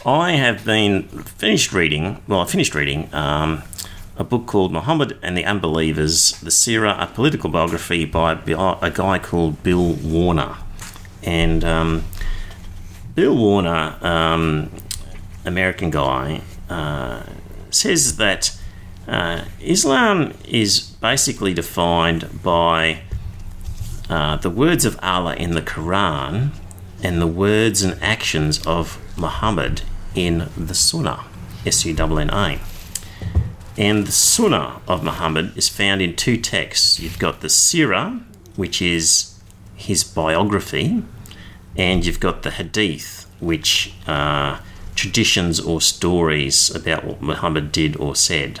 I 0.06 0.32
have 0.32 0.64
been 0.64 1.02
finished 1.08 1.72
reading. 1.72 2.22
Well, 2.26 2.40
I 2.40 2.46
finished 2.46 2.74
reading 2.74 3.12
um, 3.14 3.62
a 4.16 4.24
book 4.24 4.46
called 4.46 4.72
Muhammad 4.72 5.18
and 5.22 5.36
the 5.36 5.44
Unbelievers: 5.44 6.32
The 6.40 6.50
Sirah, 6.50 7.02
a 7.02 7.06
political 7.08 7.50
biography 7.50 8.06
by 8.06 8.32
a 8.32 8.90
guy 8.90 9.18
called 9.18 9.62
Bill 9.62 9.92
Warner, 9.92 10.56
and 11.22 11.62
um, 11.62 12.04
Bill 13.14 13.36
Warner, 13.36 13.98
um, 14.00 14.70
American 15.44 15.90
guy, 15.90 16.40
uh, 16.70 17.22
says 17.70 18.16
that 18.16 18.58
uh, 19.06 19.44
Islam 19.60 20.32
is 20.48 20.80
basically 20.80 21.54
defined 21.54 22.42
by 22.42 23.00
uh, 24.08 24.36
the 24.36 24.50
words 24.50 24.84
of 24.84 24.98
Allah 25.02 25.34
in 25.36 25.52
the 25.52 25.62
Quran 25.62 26.50
and 27.02 27.20
the 27.20 27.26
words 27.26 27.82
and 27.82 28.02
actions 28.02 28.64
of 28.66 28.98
Muhammad 29.16 29.82
in 30.14 30.48
the 30.56 30.74
Sunnah, 30.74 31.24
S 31.66 31.84
U 31.84 31.94
N 31.98 32.18
N 32.18 32.30
A. 32.30 32.58
And 33.76 34.06
the 34.06 34.12
Sunnah 34.12 34.80
of 34.86 35.02
Muhammad 35.02 35.56
is 35.56 35.68
found 35.68 36.00
in 36.00 36.14
two 36.16 36.36
texts. 36.36 37.00
You've 37.00 37.18
got 37.18 37.40
the 37.40 37.48
Sirah, 37.48 38.22
which 38.56 38.80
is 38.80 39.38
his 39.74 40.04
biography, 40.04 41.02
and 41.76 42.06
you've 42.06 42.20
got 42.20 42.42
the 42.42 42.52
Hadith, 42.52 43.26
which 43.40 43.92
are 44.06 44.60
traditions 44.94 45.58
or 45.58 45.80
stories 45.80 46.74
about 46.74 47.04
what 47.04 47.20
Muhammad 47.20 47.72
did 47.72 47.96
or 47.96 48.14
said. 48.14 48.60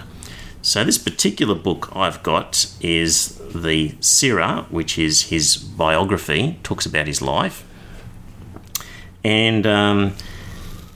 So, 0.64 0.82
this 0.82 0.96
particular 0.96 1.54
book 1.54 1.94
I've 1.94 2.22
got 2.22 2.74
is 2.80 3.38
the 3.54 3.90
Sirah, 4.00 4.64
which 4.70 4.98
is 4.98 5.24
his 5.24 5.58
biography, 5.58 6.58
talks 6.62 6.86
about 6.86 7.06
his 7.06 7.20
life. 7.20 7.66
And 9.22 9.66
um, 9.66 10.14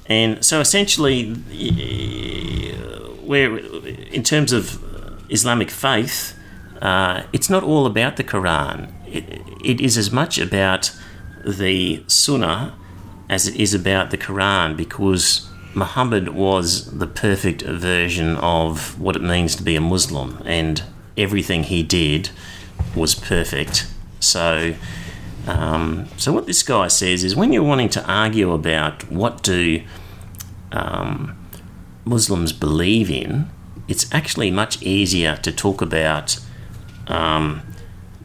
and 0.06 0.42
so 0.42 0.60
essentially, 0.60 1.34
where 3.26 3.58
in 3.58 4.22
terms 4.22 4.54
of 4.54 4.82
Islamic 5.30 5.70
faith, 5.70 6.34
uh, 6.80 7.24
it's 7.34 7.50
not 7.50 7.62
all 7.62 7.84
about 7.84 8.16
the 8.16 8.24
Quran. 8.24 8.90
It, 9.06 9.42
it 9.62 9.82
is 9.82 9.98
as 9.98 10.10
much 10.10 10.38
about 10.38 10.96
the 11.44 12.02
Sunnah 12.06 12.74
as 13.28 13.46
it 13.46 13.56
is 13.56 13.74
about 13.74 14.12
the 14.12 14.16
Quran 14.16 14.78
because 14.78 15.46
Muhammad 15.78 16.30
was 16.30 16.98
the 16.98 17.06
perfect 17.06 17.62
version 17.62 18.36
of 18.36 18.98
what 19.00 19.16
it 19.16 19.22
means 19.22 19.56
to 19.56 19.62
be 19.62 19.76
a 19.76 19.80
Muslim, 19.80 20.42
and 20.44 20.82
everything 21.16 21.64
he 21.64 21.82
did 21.82 22.30
was 22.94 23.14
perfect. 23.14 23.86
So, 24.20 24.74
um, 25.46 26.08
so 26.16 26.32
what 26.32 26.46
this 26.46 26.62
guy 26.62 26.88
says 26.88 27.24
is, 27.24 27.36
when 27.36 27.52
you're 27.52 27.62
wanting 27.62 27.88
to 27.90 28.04
argue 28.04 28.52
about 28.52 29.10
what 29.10 29.42
do 29.42 29.82
um, 30.72 31.38
Muslims 32.04 32.52
believe 32.52 33.10
in, 33.10 33.48
it's 33.86 34.12
actually 34.12 34.50
much 34.50 34.82
easier 34.82 35.36
to 35.36 35.52
talk 35.52 35.80
about 35.80 36.38
um, 37.06 37.62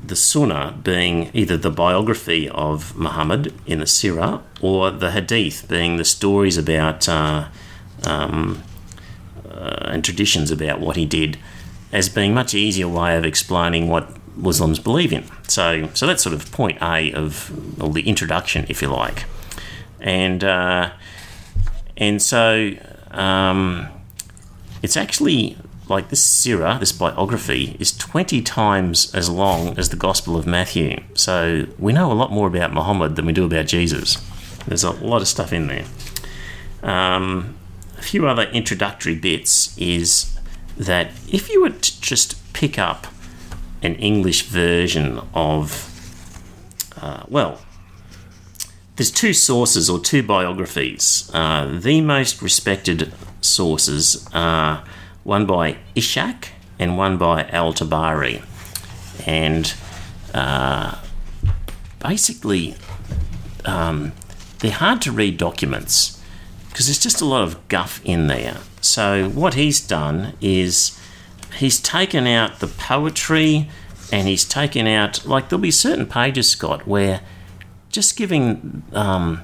the 0.03 0.15
Sunnah 0.15 0.77
being 0.83 1.31
either 1.33 1.57
the 1.57 1.69
biography 1.71 2.49
of 2.49 2.95
Muhammad 2.97 3.53
in 3.65 3.79
the 3.79 3.85
Sirah 3.85 4.41
or 4.61 4.91
the 4.91 5.11
Hadith 5.11 5.67
being 5.69 5.97
the 5.97 6.05
stories 6.05 6.57
about 6.57 7.07
uh, 7.07 7.47
um, 8.05 8.63
uh, 9.49 9.85
and 9.87 10.03
traditions 10.03 10.51
about 10.51 10.79
what 10.79 10.95
he 10.95 11.05
did 11.05 11.37
as 11.91 12.09
being 12.09 12.33
much 12.33 12.53
easier 12.53 12.87
way 12.87 13.15
of 13.15 13.23
explaining 13.23 13.87
what 13.87 14.09
Muslims 14.35 14.79
believe 14.79 15.13
in. 15.13 15.23
So, 15.47 15.89
so 15.93 16.07
that's 16.07 16.23
sort 16.23 16.33
of 16.33 16.51
point 16.51 16.81
A 16.81 17.13
of 17.13 17.81
or 17.81 17.89
the 17.89 18.07
introduction, 18.07 18.65
if 18.67 18.81
you 18.81 18.89
like, 18.89 19.25
and 19.99 20.43
uh, 20.43 20.91
and 21.95 22.21
so 22.21 22.71
um, 23.11 23.87
it's 24.81 24.97
actually 24.97 25.55
like 25.87 26.09
this 26.09 26.23
sirah, 26.25 26.79
this 26.79 26.91
biography, 26.91 27.75
is 27.79 27.95
20 27.97 28.41
times 28.41 29.13
as 29.13 29.29
long 29.29 29.77
as 29.77 29.89
the 29.89 29.95
Gospel 29.95 30.37
of 30.37 30.47
Matthew. 30.47 31.01
So 31.13 31.67
we 31.77 31.93
know 31.93 32.11
a 32.11 32.13
lot 32.13 32.31
more 32.31 32.47
about 32.47 32.73
Muhammad 32.73 33.15
than 33.15 33.25
we 33.25 33.33
do 33.33 33.45
about 33.45 33.67
Jesus. 33.67 34.15
There's 34.67 34.83
a 34.83 34.91
lot 34.91 35.21
of 35.21 35.27
stuff 35.27 35.51
in 35.51 35.67
there. 35.67 35.85
Um, 36.81 37.55
a 37.97 38.01
few 38.01 38.27
other 38.27 38.43
introductory 38.43 39.15
bits 39.15 39.77
is 39.77 40.37
that 40.77 41.11
if 41.31 41.49
you 41.49 41.61
were 41.61 41.69
to 41.69 42.01
just 42.01 42.53
pick 42.53 42.79
up 42.79 43.07
an 43.81 43.95
English 43.95 44.43
version 44.43 45.19
of, 45.33 45.89
uh, 47.01 47.23
well, 47.27 47.59
there's 48.95 49.11
two 49.11 49.33
sources 49.33 49.89
or 49.89 49.99
two 49.99 50.23
biographies. 50.23 51.29
Uh, 51.33 51.77
the 51.79 51.99
most 52.01 52.41
respected 52.41 53.11
sources 53.41 54.27
are 54.33 54.83
one 55.23 55.45
by 55.45 55.77
Ishak 55.95 56.49
and 56.79 56.97
one 56.97 57.17
by 57.17 57.43
Al 57.49 57.73
Tabari. 57.73 58.43
And 59.25 59.73
uh, 60.33 60.97
basically, 61.99 62.75
um, 63.65 64.11
they're 64.59 64.71
hard 64.71 65.01
to 65.03 65.11
read 65.11 65.37
documents 65.37 66.21
because 66.69 66.87
there's 66.87 66.99
just 66.99 67.21
a 67.21 67.25
lot 67.25 67.43
of 67.43 67.67
guff 67.67 68.01
in 68.03 68.27
there. 68.27 68.57
So, 68.81 69.29
what 69.29 69.53
he's 69.53 69.79
done 69.79 70.33
is 70.41 70.99
he's 71.57 71.79
taken 71.79 72.27
out 72.27 72.59
the 72.59 72.67
poetry 72.67 73.69
and 74.11 74.27
he's 74.27 74.43
taken 74.43 74.87
out, 74.87 75.25
like, 75.25 75.49
there'll 75.49 75.61
be 75.61 75.71
certain 75.71 76.05
pages, 76.05 76.49
Scott, 76.49 76.85
where 76.87 77.21
just 77.89 78.17
giving. 78.17 78.83
Um, 78.91 79.43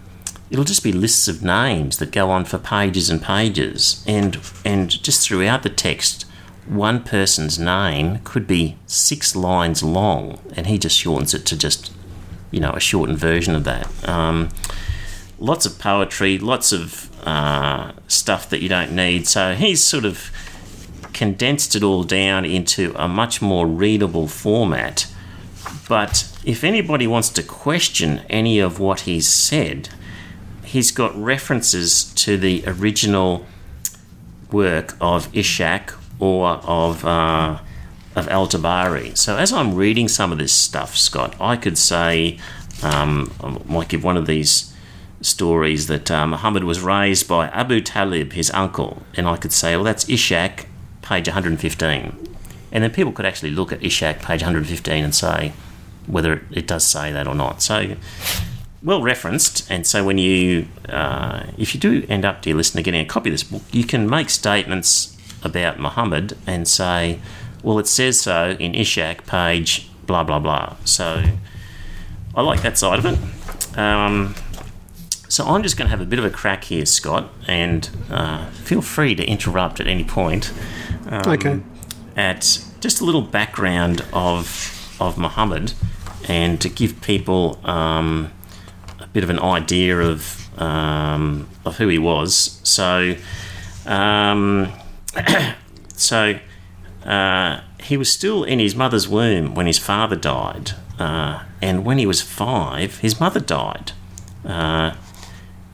it'll 0.52 0.66
just 0.66 0.84
be 0.84 0.92
lists 0.92 1.28
of 1.28 1.44
names 1.44 1.98
that 1.98 2.12
go 2.12 2.30
on 2.30 2.46
for 2.46 2.58
pages 2.58 3.10
and 3.10 3.22
pages. 3.22 4.04
And 4.08 4.40
and 4.66 4.90
just 4.90 5.28
throughout 5.28 5.64
the 5.64 5.70
text 5.70 6.26
one 6.68 7.04
person's 7.04 7.58
name 7.58 8.20
could 8.24 8.46
be 8.46 8.78
six 8.86 9.36
lines 9.36 9.82
long 9.82 10.40
and 10.56 10.68
he 10.68 10.78
just 10.78 10.96
shortens 10.96 11.34
it 11.34 11.44
to 11.44 11.58
just 11.58 11.92
you 12.52 12.60
know 12.60 12.72
a 12.72 12.80
shortened 12.80 13.18
version 13.18 13.56
of 13.56 13.64
that. 13.64 14.08
Um, 14.08 14.50
lots 15.40 15.66
of 15.66 15.80
poetry 15.80 16.38
lots 16.38 16.72
of 16.72 17.10
uh, 17.26 17.92
stuff 18.08 18.50
that 18.50 18.62
you 18.62 18.70
don't 18.70 18.92
need. 18.92 19.28
So 19.28 19.54
he's 19.54 19.84
sort 19.84 20.06
of 20.06 20.32
condensed 21.14 21.76
it 21.76 21.84
all 21.84 22.04
down 22.04 22.46
into 22.46 22.94
a 22.96 23.08
much 23.08 23.42
more 23.42 23.68
readable 23.68 24.28
format. 24.28 25.08
But 25.88 26.32
if 26.46 26.64
anybody 26.64 27.08
wants 27.08 27.30
to 27.30 27.44
question 27.44 28.22
any 28.30 28.60
of 28.60 28.80
what 28.80 29.02
he's 29.02 29.28
said 29.28 29.90
he's 30.70 30.92
got 30.92 31.16
references 31.20 32.04
to 32.14 32.38
the 32.38 32.64
original 32.68 33.46
work 34.52 34.96
of 35.02 35.32
Ishak 35.34 35.94
or 36.20 36.48
of 36.48 37.04
uh, 37.04 37.60
of 38.16 38.28
Al 38.28 38.48
Tabari. 38.48 39.18
So 39.18 39.38
as 39.38 39.52
I'm 39.52 39.74
reading 39.74 40.08
some 40.08 40.32
of 40.32 40.38
this 40.38 40.54
stuff, 40.54 40.96
Scott, 40.96 41.36
I 41.42 41.56
could 41.56 41.78
say 41.78 42.38
um, 42.84 43.34
I 43.42 43.58
might 43.66 43.88
give 43.90 44.04
one 44.04 44.18
of 44.18 44.28
these 44.28 44.74
stories 45.22 45.88
that 45.88 46.10
uh, 46.12 46.28
Muhammad 46.28 46.64
was 46.64 46.82
raised 46.82 47.28
by 47.28 47.48
Abu 47.48 47.82
Talib, 47.82 48.34
his 48.34 48.52
uncle, 48.52 49.02
and 49.16 49.28
I 49.28 49.38
could 49.38 49.52
say, 49.52 49.76
well, 49.76 49.84
that's 49.84 50.06
Ishak, 50.06 50.66
page 51.02 51.28
115, 51.28 52.36
and 52.72 52.84
then 52.84 52.92
people 52.92 53.12
could 53.12 53.26
actually 53.26 53.52
look 53.52 53.72
at 53.72 53.84
Ishak, 53.84 54.22
page 54.22 54.42
115, 54.42 55.04
and 55.04 55.14
say 55.16 55.52
whether 56.08 56.42
it 56.52 56.68
does 56.68 56.86
say 56.86 57.12
that 57.12 57.28
or 57.28 57.36
not. 57.36 57.62
So 57.62 57.96
well 58.84 59.02
referenced, 59.02 59.70
and 59.70 59.86
so 59.86 60.04
when 60.04 60.18
you, 60.18 60.68
uh, 60.88 61.44
if 61.58 61.74
you 61.74 61.80
do 61.80 62.06
end 62.10 62.26
up, 62.26 62.42
dear 62.42 62.56
listener, 62.56 62.82
getting 62.82 63.02
a 63.02 63.06
copy 63.06 63.30
of 63.30 63.34
this 63.34 63.44
book, 63.44 63.62
you 63.72 63.84
can 63.84 64.10
make 64.10 64.30
statements 64.30 65.18
about 65.44 65.80
Muhammad 65.80 66.38
and 66.48 66.68
say, 66.68 67.20
well, 67.64 67.80
it 67.80 67.88
says 67.88 68.20
so 68.22 68.52
in 68.60 68.74
Ishak, 68.74 69.26
page 69.26 69.90
blah 70.06 70.24
blah 70.24 70.40
blah. 70.40 70.76
So 70.86 71.24
I 72.36 72.42
like 72.42 72.62
that 72.62 72.78
side 72.78 73.00
of 73.00 73.06
it. 73.06 73.78
Um, 73.78 74.36
so 75.28 75.46
I'm 75.46 75.62
just 75.62 75.78
going 75.78 75.86
to 75.86 75.92
have 75.92 76.02
a 76.02 76.06
bit 76.06 76.18
of 76.18 76.26
a 76.26 76.30
crack 76.32 76.64
here, 76.64 76.86
Scott, 76.86 77.30
and 77.48 77.88
uh, 78.10 78.50
feel 78.52 78.82
free 78.82 79.14
to 79.14 79.24
interrupt 79.24 79.80
at 79.80 79.88
any 79.88 80.04
point. 80.04 80.52
Um, 81.08 81.22
Okay. 81.34 81.60
At 82.16 82.60
just 82.80 83.00
a 83.02 83.06
little 83.06 83.22
background 83.22 84.04
of 84.14 84.96
of 85.00 85.18
Muhammad, 85.18 85.74
and 86.28 86.60
to 86.62 86.70
give 86.70 87.02
people. 87.02 87.60
Um, 87.64 88.32
bit 89.14 89.24
of 89.24 89.30
an 89.30 89.40
idea 89.40 90.00
of 90.00 90.50
um, 90.62 91.48
of 91.66 91.78
who 91.78 91.88
he 91.88 91.98
was. 91.98 92.60
So, 92.64 93.16
um, 93.86 94.72
so 95.96 96.40
uh, 97.06 97.62
he 97.82 97.98
was 97.98 98.12
still 98.12 98.44
in 98.44 98.60
his 98.60 98.76
mother's 98.76 99.08
womb 99.08 99.56
when 99.56 99.68
his 99.68 99.78
father 99.78 100.16
died, 100.16 100.72
uh, 100.98 101.44
and 101.62 101.86
when 101.86 101.98
he 101.98 102.06
was 102.06 102.22
five, 102.22 103.00
his 103.00 103.20
mother 103.20 103.40
died. 103.40 103.94
Uh, 104.46 104.96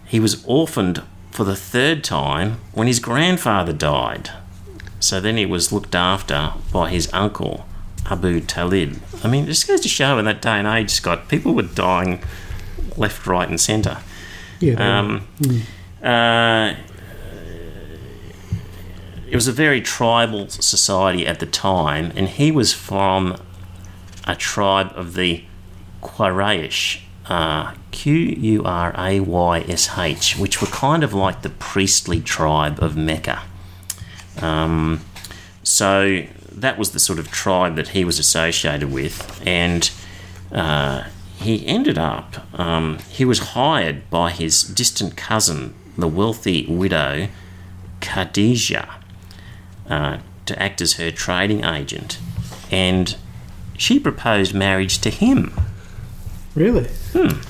he 0.05 0.19
was 0.19 0.43
orphaned 0.45 1.03
for 1.31 1.43
the 1.43 1.55
third 1.55 2.03
time 2.03 2.59
when 2.73 2.87
his 2.87 2.99
grandfather 2.99 3.73
died. 3.73 4.29
So 4.99 5.19
then 5.19 5.37
he 5.37 5.45
was 5.45 5.71
looked 5.71 5.93
after 5.93 6.53
by 6.71 6.89
his 6.89 7.11
uncle, 7.11 7.65
Abu 8.09 8.39
Talib. 8.39 9.01
I 9.23 9.27
mean, 9.27 9.45
this 9.45 9.63
goes 9.63 9.81
to 9.81 9.89
show 9.89 10.17
in 10.17 10.25
that 10.25 10.41
day 10.41 10.57
and 10.57 10.67
age, 10.67 10.91
Scott, 10.91 11.27
people 11.27 11.53
were 11.53 11.63
dying 11.63 12.23
left, 12.97 13.25
right, 13.27 13.47
and 13.47 13.59
centre. 13.59 13.97
Yeah. 14.59 14.99
Um, 14.99 15.27
uh, 16.03 16.75
it 19.29 19.35
was 19.35 19.47
a 19.47 19.51
very 19.51 19.81
tribal 19.81 20.47
society 20.49 21.27
at 21.27 21.39
the 21.39 21.45
time, 21.45 22.11
and 22.15 22.27
he 22.27 22.51
was 22.51 22.73
from 22.73 23.37
a 24.27 24.35
tribe 24.35 24.91
of 24.95 25.13
the 25.13 25.43
Quraysh, 26.01 27.01
uh, 27.27 27.73
Q 27.91 28.13
U 28.13 28.63
R 28.63 28.93
A 28.97 29.19
Y 29.19 29.59
S 29.67 29.97
H, 29.97 30.37
which 30.37 30.61
were 30.61 30.67
kind 30.67 31.03
of 31.03 31.13
like 31.13 31.41
the 31.41 31.49
priestly 31.49 32.21
tribe 32.21 32.81
of 32.81 32.95
Mecca. 32.95 33.41
Um, 34.41 35.01
so 35.63 36.23
that 36.51 36.77
was 36.77 36.91
the 36.91 36.99
sort 36.99 37.19
of 37.19 37.31
tribe 37.31 37.75
that 37.75 37.89
he 37.89 38.05
was 38.05 38.19
associated 38.19 38.91
with, 38.91 39.41
and 39.45 39.89
uh, 40.51 41.03
he 41.37 41.65
ended 41.67 41.97
up, 41.97 42.37
um, 42.59 42.99
he 43.09 43.25
was 43.25 43.39
hired 43.39 44.09
by 44.09 44.31
his 44.31 44.63
distant 44.63 45.15
cousin, 45.15 45.73
the 45.97 46.07
wealthy 46.07 46.65
widow 46.67 47.27
Khadijah, 48.01 48.95
uh, 49.89 50.17
to 50.45 50.61
act 50.61 50.81
as 50.81 50.93
her 50.93 51.11
trading 51.11 51.63
agent, 51.63 52.19
and 52.71 53.15
she 53.77 53.99
proposed 53.99 54.53
marriage 54.53 54.99
to 54.99 55.09
him. 55.09 55.53
really? 56.55 56.89
Hmm. 57.13 57.41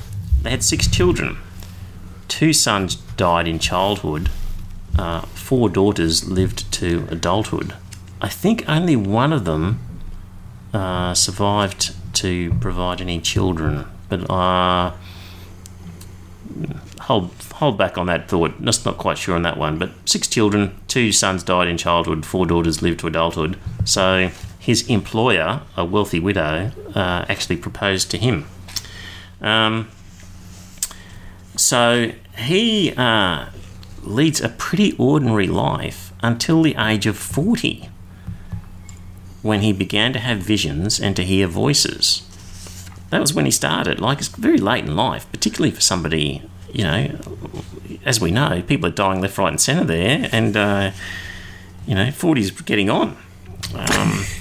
They 0.42 0.52
had 0.52 0.64
six 0.64 0.88
children. 0.88 1.38
Two 2.28 2.54
sons 2.54 2.96
died 2.96 3.48
in 3.48 3.60
childhood. 3.60 4.30
Uh, 4.98 5.22
four 5.22 5.70
daughters 5.70 6.30
lived 6.30 6.72
to 6.74 7.08
adulthood. 7.10 7.74
I 8.22 8.30
think 8.30 8.64
only 8.68 8.96
one 8.96 9.34
of 9.34 9.46
them 9.46 9.80
uh, 10.74 11.14
survived 11.14 11.94
to 12.16 12.54
provide 12.62 13.02
any 13.02 13.20
children, 13.20 13.86
but 14.10 14.30
uh, 14.30 14.94
hold 17.02 17.32
hold 17.54 17.78
back 17.78 17.98
on 17.98 18.08
that 18.08 18.28
thought. 18.28 18.62
Just 18.64 18.86
not 18.86 18.98
quite 18.98 19.18
sure 19.18 19.36
on 19.36 19.44
that 19.44 19.58
one. 19.58 19.78
But 19.78 19.92
six 20.06 20.28
children, 20.28 20.76
two 20.88 21.12
sons 21.12 21.44
died 21.44 21.68
in 21.68 21.78
childhood, 21.78 22.26
four 22.26 22.46
daughters 22.46 22.82
lived 22.82 23.00
to 23.02 23.08
adulthood. 23.08 23.58
So 23.86 24.30
his 24.60 24.88
employer, 24.90 25.62
a 25.78 25.86
wealthy 25.86 26.20
widow, 26.20 26.72
uh, 26.96 27.26
actually 27.30 27.58
proposed 27.58 28.10
to 28.12 28.18
him. 28.18 28.48
Um, 29.42 29.90
so 31.56 32.12
he 32.38 32.94
uh, 32.98 33.48
leads 34.04 34.42
a 34.42 34.50
pretty 34.50 34.96
ordinary 34.98 35.48
life 35.48 36.12
until 36.22 36.64
the 36.64 36.76
age 36.76 37.06
of 37.06 37.18
40 37.18 37.90
when 39.46 39.62
he 39.62 39.72
began 39.72 40.12
to 40.12 40.18
have 40.20 40.40
visions 40.40 41.00
and 41.00 41.16
to 41.16 41.24
hear 41.24 41.46
voices. 41.46 42.24
That 43.12 43.22
was 43.22 43.32
when 43.32 43.46
he 43.46 43.52
started. 43.52 44.02
Like, 44.02 44.18
it's 44.18 44.28
very 44.28 44.58
late 44.58 44.86
in 44.86 44.96
life, 44.96 45.32
particularly 45.32 45.70
for 45.70 45.82
somebody, 45.82 46.42
you 46.74 46.84
know, 46.84 47.16
as 48.04 48.20
we 48.20 48.32
know, 48.32 48.64
people 48.66 48.90
are 48.90 48.92
dying 48.94 49.22
left, 49.22 49.38
right, 49.38 49.50
and 49.50 49.62
centre 49.62 49.84
there, 49.84 50.28
and, 50.32 50.58
uh, 50.58 50.92
you 51.86 51.94
know, 51.94 52.08
40's 52.08 52.50
getting 52.62 52.90
on. 52.90 53.16
Um, 53.76 54.26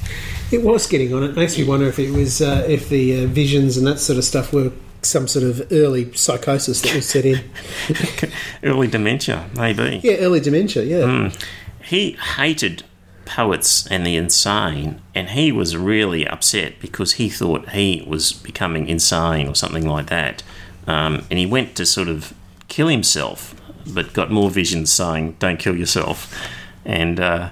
It 0.52 0.62
was 0.62 0.86
getting 0.86 1.12
on. 1.12 1.24
It 1.24 1.34
makes 1.34 1.58
me 1.58 1.64
wonder 1.64 1.86
if 1.88 1.98
it 1.98 2.12
was 2.12 2.40
uh, 2.40 2.64
if 2.68 2.88
the 2.88 3.24
uh, 3.24 3.26
visions 3.26 3.76
and 3.76 3.86
that 3.88 3.98
sort 3.98 4.18
of 4.18 4.24
stuff 4.24 4.52
were 4.52 4.70
some 5.02 5.26
sort 5.26 5.44
of 5.44 5.66
early 5.72 6.12
psychosis 6.12 6.80
that 6.82 6.94
was 6.94 7.08
set 7.08 7.24
in. 7.24 7.40
early 8.62 8.86
dementia, 8.86 9.48
maybe. 9.56 10.00
yeah, 10.04 10.16
early 10.16 10.38
dementia. 10.40 10.84
Yeah. 10.84 11.32
He 11.82 12.12
hated 12.36 12.84
poets 13.24 13.86
and 13.86 14.06
the 14.06 14.16
insane, 14.16 15.00
and 15.14 15.30
he 15.30 15.52
was 15.52 15.76
really 15.76 16.26
upset 16.26 16.80
because 16.80 17.12
he 17.14 17.28
thought 17.28 17.70
he 17.70 18.04
was 18.06 18.32
becoming 18.32 18.88
insane 18.88 19.48
or 19.48 19.54
something 19.54 19.86
like 19.86 20.06
that. 20.06 20.42
Um, 20.86 21.26
and 21.30 21.38
he 21.38 21.46
went 21.46 21.76
to 21.76 21.86
sort 21.86 22.08
of 22.08 22.34
kill 22.68 22.88
himself, 22.88 23.54
but 23.86 24.12
got 24.12 24.30
more 24.30 24.50
visions 24.50 24.92
saying, 24.92 25.36
Don't 25.38 25.58
kill 25.58 25.76
yourself. 25.76 26.34
And 26.84 27.18
uh, 27.18 27.50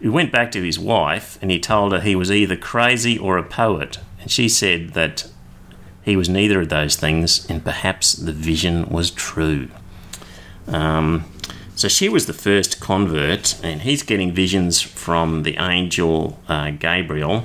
he 0.00 0.08
went 0.08 0.30
back 0.30 0.52
to 0.52 0.62
his 0.62 0.78
wife 0.78 1.38
and 1.40 1.50
he 1.50 1.58
told 1.58 1.92
her 1.92 2.00
he 2.00 2.14
was 2.14 2.30
either 2.30 2.56
crazy 2.56 3.18
or 3.18 3.38
a 3.38 3.42
poet. 3.42 3.98
And 4.20 4.30
she 4.30 4.48
said 4.48 4.90
that 4.90 5.28
he 6.02 6.16
was 6.16 6.28
neither 6.28 6.62
of 6.62 6.70
those 6.70 6.96
things, 6.96 7.48
and 7.50 7.62
perhaps 7.62 8.14
the 8.14 8.32
vision 8.32 8.88
was 8.88 9.10
true. 9.10 9.68
Um, 10.66 11.24
so 11.78 11.86
she 11.86 12.08
was 12.08 12.26
the 12.26 12.32
first 12.32 12.80
convert, 12.80 13.56
and 13.62 13.82
he's 13.82 14.02
getting 14.02 14.32
visions 14.32 14.80
from 14.80 15.44
the 15.44 15.56
angel 15.58 16.36
uh, 16.48 16.72
Gabriel 16.72 17.44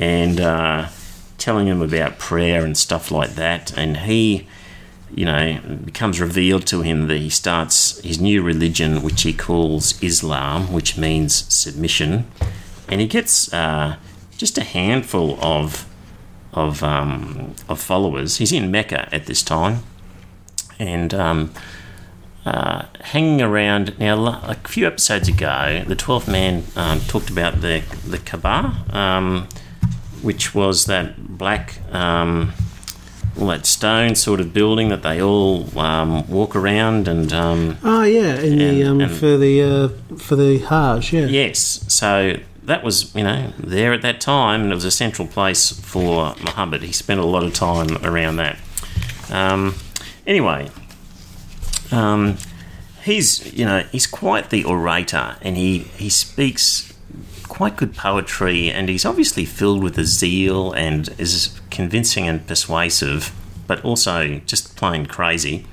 and 0.00 0.40
uh, 0.40 0.88
telling 1.38 1.68
him 1.68 1.80
about 1.80 2.18
prayer 2.18 2.64
and 2.64 2.76
stuff 2.76 3.12
like 3.12 3.36
that. 3.36 3.72
And 3.78 3.98
he, 3.98 4.48
you 5.14 5.26
know, 5.26 5.60
becomes 5.84 6.20
revealed 6.20 6.66
to 6.66 6.82
him 6.82 7.06
that 7.06 7.18
he 7.18 7.30
starts 7.30 8.00
his 8.00 8.20
new 8.20 8.42
religion, 8.42 9.00
which 9.00 9.22
he 9.22 9.32
calls 9.32 10.02
Islam, 10.02 10.72
which 10.72 10.98
means 10.98 11.32
submission. 11.54 12.26
And 12.88 13.00
he 13.00 13.06
gets 13.06 13.52
uh, 13.54 13.94
just 14.36 14.58
a 14.58 14.64
handful 14.64 15.38
of 15.40 15.86
of 16.52 16.82
um, 16.82 17.54
of 17.68 17.78
followers. 17.78 18.38
He's 18.38 18.50
in 18.50 18.72
Mecca 18.72 19.08
at 19.14 19.26
this 19.26 19.44
time, 19.44 19.84
and 20.80 21.14
um, 21.14 21.52
uh, 22.46 22.86
hanging 23.00 23.42
around. 23.42 23.98
Now, 23.98 24.40
a 24.44 24.54
few 24.66 24.86
episodes 24.86 25.28
ago, 25.28 25.84
the 25.86 25.96
Twelfth 25.96 26.28
Man 26.28 26.64
um, 26.76 27.00
talked 27.00 27.28
about 27.28 27.60
the 27.60 27.82
the 28.06 28.18
Kaaba, 28.18 28.74
um, 28.96 29.48
which 30.22 30.54
was 30.54 30.86
that 30.86 31.36
black. 31.36 31.78
Um, 31.92 32.52
well, 33.36 33.48
that 33.48 33.66
stone 33.66 34.14
sort 34.14 34.40
of 34.40 34.54
building 34.54 34.88
that 34.88 35.02
they 35.02 35.20
all 35.20 35.78
um, 35.78 36.26
walk 36.26 36.56
around 36.56 37.06
and 37.06 37.30
oh 37.84 38.02
yeah, 38.04 38.36
in 38.40 38.56
the 38.58 38.80
and- 38.80 38.88
um, 38.88 39.00
and- 39.02 39.10
for 39.12 39.36
the 39.36 39.62
uh, 39.62 40.16
for 40.16 40.36
the 40.36 40.56
Hajj, 40.58 41.12
yeah. 41.12 41.26
Yes, 41.26 41.84
so 41.88 42.38
that 42.64 42.82
was, 42.82 43.14
you 43.14 43.22
know, 43.22 43.52
there 43.58 43.92
at 43.92 44.00
that 44.02 44.20
time, 44.22 44.62
and 44.62 44.72
it 44.72 44.74
was 44.74 44.84
a 44.86 44.90
central 44.90 45.28
place 45.28 45.70
for 45.70 46.34
Muhammad. 46.42 46.82
He 46.82 46.92
spent 46.92 47.20
a 47.20 47.24
lot 47.24 47.42
of 47.44 47.52
time 47.52 47.98
around 48.02 48.36
that. 48.36 48.56
Um, 49.30 49.74
anyway, 50.26 50.70
um, 51.92 52.36
he's, 53.02 53.52
you 53.52 53.64
know, 53.64 53.80
he's 53.92 54.06
quite 54.06 54.50
the 54.50 54.64
orator, 54.64 55.36
and 55.42 55.56
he, 55.56 55.78
he 55.78 56.08
speaks 56.08 56.92
quite 57.48 57.76
good 57.76 57.94
poetry, 57.94 58.70
and 58.70 58.88
he's 58.88 59.04
obviously 59.04 59.44
filled 59.44 59.82
with 59.82 59.98
a 59.98 60.04
zeal 60.04 60.72
and 60.72 61.08
is 61.18 61.58
convincing 61.70 62.28
and 62.28 62.46
persuasive, 62.46 63.32
but 63.66 63.84
also 63.84 64.40
just 64.46 64.76
plain 64.76 65.06
crazy. 65.06 65.64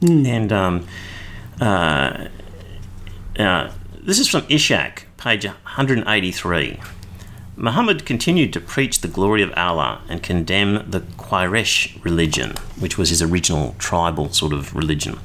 And 0.00 0.52
um, 0.52 0.86
uh, 1.60 2.28
uh, 3.38 3.70
this 4.02 4.18
is 4.18 4.28
from 4.28 4.42
Ishak, 4.42 5.04
page 5.16 5.44
183. 5.44 6.80
Muhammad 7.54 8.06
continued 8.06 8.52
to 8.54 8.60
preach 8.60 9.00
the 9.00 9.08
glory 9.08 9.42
of 9.42 9.52
Allah 9.56 10.00
and 10.08 10.22
condemn 10.22 10.90
the 10.90 11.00
Quraysh 11.00 12.02
religion, 12.04 12.56
which 12.78 12.96
was 12.96 13.10
his 13.10 13.22
original 13.22 13.76
tribal 13.78 14.30
sort 14.30 14.52
of 14.52 14.74
religion. 14.74 15.18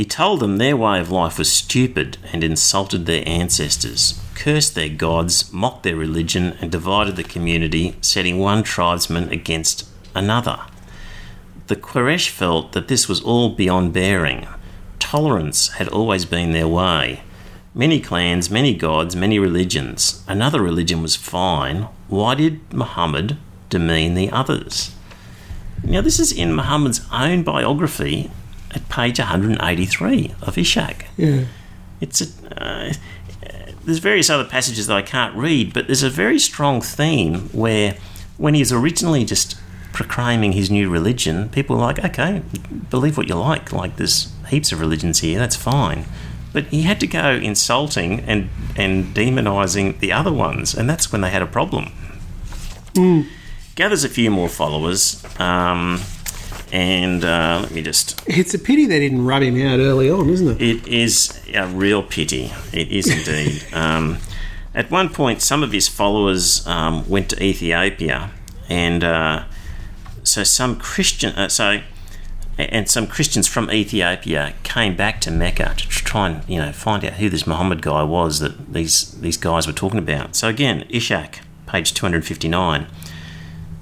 He 0.00 0.06
told 0.06 0.40
them 0.40 0.56
their 0.56 0.78
way 0.78 0.98
of 0.98 1.10
life 1.10 1.36
was 1.36 1.52
stupid 1.52 2.16
and 2.32 2.42
insulted 2.42 3.04
their 3.04 3.22
ancestors, 3.28 4.18
cursed 4.34 4.74
their 4.74 4.88
gods, 4.88 5.52
mocked 5.52 5.82
their 5.82 5.94
religion, 5.94 6.56
and 6.58 6.72
divided 6.72 7.16
the 7.16 7.22
community, 7.22 7.94
setting 8.00 8.38
one 8.38 8.62
tribesman 8.62 9.28
against 9.28 9.86
another. 10.14 10.60
The 11.66 11.76
Quraysh 11.76 12.30
felt 12.30 12.72
that 12.72 12.88
this 12.88 13.10
was 13.10 13.20
all 13.20 13.50
beyond 13.50 13.92
bearing. 13.92 14.48
Tolerance 14.98 15.68
had 15.72 15.88
always 15.88 16.24
been 16.24 16.52
their 16.52 16.66
way. 16.66 17.20
Many 17.74 18.00
clans, 18.00 18.48
many 18.48 18.72
gods, 18.72 19.14
many 19.14 19.38
religions. 19.38 20.24
Another 20.26 20.62
religion 20.62 21.02
was 21.02 21.14
fine. 21.14 21.88
Why 22.08 22.34
did 22.36 22.72
Muhammad 22.72 23.36
demean 23.68 24.14
the 24.14 24.30
others? 24.30 24.94
Now, 25.84 26.00
this 26.00 26.18
is 26.18 26.32
in 26.32 26.54
Muhammad's 26.54 27.02
own 27.12 27.42
biography 27.42 28.30
at 28.74 28.88
page 28.88 29.18
183 29.18 30.34
of 30.42 30.56
Ishak. 30.56 31.06
Yeah. 31.16 31.44
It's 32.00 32.20
a, 32.20 32.62
uh, 32.62 32.92
there's 33.84 33.98
various 33.98 34.30
other 34.30 34.44
passages 34.44 34.86
that 34.86 34.96
I 34.96 35.02
can't 35.02 35.34
read, 35.36 35.72
but 35.72 35.86
there's 35.86 36.02
a 36.02 36.10
very 36.10 36.38
strong 36.38 36.80
theme 36.80 37.48
where 37.50 37.96
when 38.36 38.54
he's 38.54 38.72
originally 38.72 39.24
just 39.24 39.56
proclaiming 39.92 40.52
his 40.52 40.70
new 40.70 40.88
religion, 40.88 41.48
people 41.48 41.76
are 41.76 41.80
like, 41.80 41.98
okay, 42.04 42.42
believe 42.88 43.16
what 43.16 43.28
you 43.28 43.34
like. 43.34 43.72
Like 43.72 43.96
there's 43.96 44.32
heaps 44.48 44.72
of 44.72 44.80
religions 44.80 45.20
here, 45.20 45.38
that's 45.38 45.56
fine. 45.56 46.04
But 46.52 46.64
he 46.66 46.82
had 46.82 47.00
to 47.00 47.06
go 47.06 47.30
insulting 47.32 48.20
and, 48.20 48.50
and 48.76 49.14
demonising 49.14 50.00
the 50.00 50.12
other 50.12 50.32
ones, 50.32 50.74
and 50.74 50.88
that's 50.88 51.12
when 51.12 51.20
they 51.20 51.30
had 51.30 51.42
a 51.42 51.46
problem. 51.46 51.92
Gathers 53.76 54.04
a 54.04 54.08
few 54.08 54.30
more 54.30 54.48
followers, 54.48 55.24
um, 55.38 56.00
and 56.72 57.24
uh, 57.24 57.60
let 57.62 57.72
me 57.72 57.82
just 57.82 58.22
It's 58.26 58.54
a 58.54 58.58
pity 58.58 58.86
they 58.86 59.00
didn't 59.00 59.24
rub 59.24 59.42
him 59.42 59.60
out 59.66 59.80
early 59.80 60.10
on, 60.10 60.28
isn't 60.30 60.48
it? 60.48 60.62
it 60.62 60.88
is 60.88 61.40
a 61.54 61.66
real 61.66 62.02
pity. 62.02 62.52
It 62.72 62.88
is 62.90 63.08
indeed. 63.28 63.64
um, 63.72 64.18
at 64.74 64.90
one 64.90 65.08
point, 65.08 65.42
some 65.42 65.62
of 65.64 65.72
his 65.72 65.88
followers 65.88 66.64
um, 66.66 67.08
went 67.08 67.28
to 67.30 67.42
Ethiopia, 67.42 68.30
and 68.68 69.02
uh, 69.02 69.44
so 70.22 70.44
some 70.44 70.76
Christian, 70.78 71.34
uh, 71.34 71.48
so 71.48 71.80
and 72.58 72.88
some 72.88 73.06
Christians 73.06 73.48
from 73.48 73.70
Ethiopia 73.70 74.54
came 74.62 74.94
back 74.94 75.20
to 75.22 75.30
Mecca 75.30 75.74
to 75.76 75.88
try 75.88 76.28
and 76.28 76.48
you 76.48 76.58
know 76.60 76.72
find 76.72 77.04
out 77.04 77.14
who 77.14 77.28
this 77.28 77.46
Muhammad 77.46 77.82
guy 77.82 78.02
was 78.04 78.38
that 78.40 78.72
these 78.72 79.12
these 79.20 79.36
guys 79.36 79.66
were 79.66 79.72
talking 79.72 79.98
about. 79.98 80.36
So 80.36 80.48
again, 80.48 80.84
Ishak, 80.88 81.40
page 81.66 81.92
two 81.92 82.06
hundred 82.06 82.24
fifty 82.24 82.48
nine. 82.48 82.86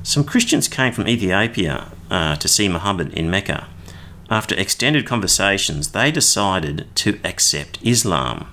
Some 0.02 0.24
Christians 0.24 0.68
came 0.68 0.92
from 0.94 1.06
Ethiopia 1.06 1.88
uh, 2.10 2.36
to 2.36 2.48
see 2.48 2.68
Muhammad 2.68 3.12
in 3.14 3.30
Mecca. 3.30 3.68
After 4.30 4.54
extended 4.54 5.06
conversations, 5.06 5.92
they 5.92 6.10
decided 6.10 6.86
to 6.96 7.18
accept 7.24 7.78
Islam. 7.82 8.48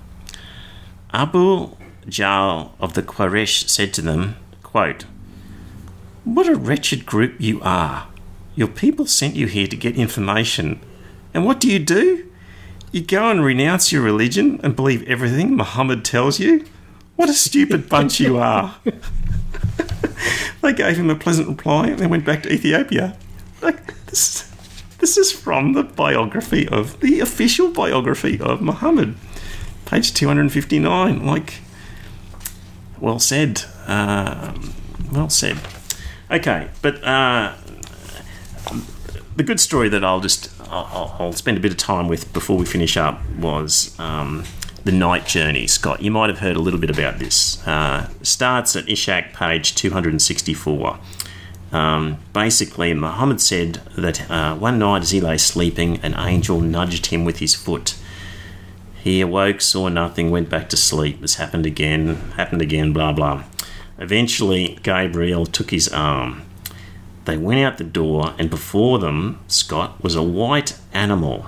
Abu 1.12 1.76
Jahl 2.06 2.70
of 2.80 2.94
the 2.94 3.02
Quraysh 3.02 3.68
said 3.68 3.92
to 3.94 4.02
them, 4.02 4.36
quote, 4.62 5.04
What 6.24 6.48
a 6.48 6.54
wretched 6.54 7.04
group 7.04 7.34
you 7.38 7.60
are. 7.62 8.08
Your 8.54 8.68
people 8.68 9.06
sent 9.06 9.36
you 9.36 9.46
here 9.46 9.66
to 9.66 9.76
get 9.76 9.96
information. 9.96 10.80
And 11.34 11.44
what 11.44 11.60
do 11.60 11.70
you 11.70 11.78
do? 11.78 12.30
You 12.90 13.02
go 13.02 13.30
and 13.30 13.44
renounce 13.44 13.92
your 13.92 14.02
religion 14.02 14.58
and 14.62 14.74
believe 14.74 15.02
everything 15.02 15.54
Muhammad 15.54 16.04
tells 16.04 16.40
you? 16.40 16.64
What 17.16 17.28
a 17.28 17.34
stupid 17.34 17.88
bunch 17.90 18.18
you 18.20 18.38
are. 18.38 18.76
they 20.62 20.72
gave 20.72 20.96
him 20.96 21.10
a 21.10 21.16
pleasant 21.16 21.48
reply 21.48 21.88
and 21.88 21.98
they 21.98 22.06
went 22.06 22.24
back 22.24 22.42
to 22.44 22.52
Ethiopia. 22.52 23.16
Like 23.66 24.06
this, 24.06 24.48
this 24.98 25.16
is 25.16 25.32
from 25.32 25.72
the 25.72 25.82
biography 25.82 26.68
of 26.68 27.00
the 27.00 27.18
official 27.18 27.72
biography 27.72 28.38
of 28.38 28.62
Muhammad, 28.62 29.16
page 29.86 30.14
two 30.14 30.28
hundred 30.28 30.52
fifty 30.52 30.78
nine. 30.78 31.26
Like, 31.26 31.54
well 33.00 33.18
said, 33.18 33.62
um, 33.88 34.72
well 35.10 35.28
said. 35.28 35.58
Okay, 36.30 36.68
but 36.80 37.02
uh, 37.02 37.56
the 39.34 39.42
good 39.42 39.58
story 39.58 39.88
that 39.88 40.04
I'll 40.04 40.20
just 40.20 40.48
I'll, 40.70 41.16
I'll 41.18 41.32
spend 41.32 41.58
a 41.58 41.60
bit 41.60 41.72
of 41.72 41.78
time 41.78 42.06
with 42.06 42.32
before 42.32 42.56
we 42.56 42.66
finish 42.66 42.96
up 42.96 43.20
was 43.36 43.98
um, 43.98 44.44
the 44.84 44.92
night 44.92 45.26
journey. 45.26 45.66
Scott, 45.66 46.02
you 46.02 46.12
might 46.12 46.28
have 46.28 46.38
heard 46.38 46.54
a 46.54 46.60
little 46.60 46.78
bit 46.78 46.90
about 46.90 47.18
this. 47.18 47.66
Uh, 47.66 48.08
starts 48.22 48.76
at 48.76 48.88
Ishak, 48.88 49.32
page 49.32 49.74
two 49.74 49.90
hundred 49.90 50.12
and 50.12 50.22
sixty 50.22 50.54
four. 50.54 51.00
Um, 51.76 52.16
basically, 52.32 52.94
Muhammad 52.94 53.38
said 53.38 53.82
that 53.98 54.30
uh, 54.30 54.56
one 54.56 54.78
night 54.78 55.02
as 55.02 55.10
he 55.10 55.20
lay 55.20 55.36
sleeping, 55.36 55.98
an 55.98 56.14
angel 56.16 56.58
nudged 56.62 57.06
him 57.06 57.26
with 57.26 57.38
his 57.40 57.54
foot. 57.54 57.98
He 59.04 59.20
awoke, 59.20 59.60
saw 59.60 59.88
nothing, 59.88 60.30
went 60.30 60.48
back 60.48 60.70
to 60.70 60.76
sleep. 60.76 61.20
This 61.20 61.34
happened 61.34 61.66
again, 61.66 62.16
happened 62.36 62.62
again, 62.62 62.94
blah 62.94 63.12
blah. 63.12 63.44
Eventually, 63.98 64.78
Gabriel 64.82 65.44
took 65.44 65.70
his 65.70 65.88
arm. 65.88 66.42
They 67.26 67.36
went 67.36 67.60
out 67.60 67.76
the 67.76 67.84
door, 67.84 68.34
and 68.38 68.48
before 68.48 68.98
them, 68.98 69.40
Scott, 69.46 70.02
was 70.02 70.14
a 70.14 70.22
white 70.22 70.78
animal, 70.94 71.46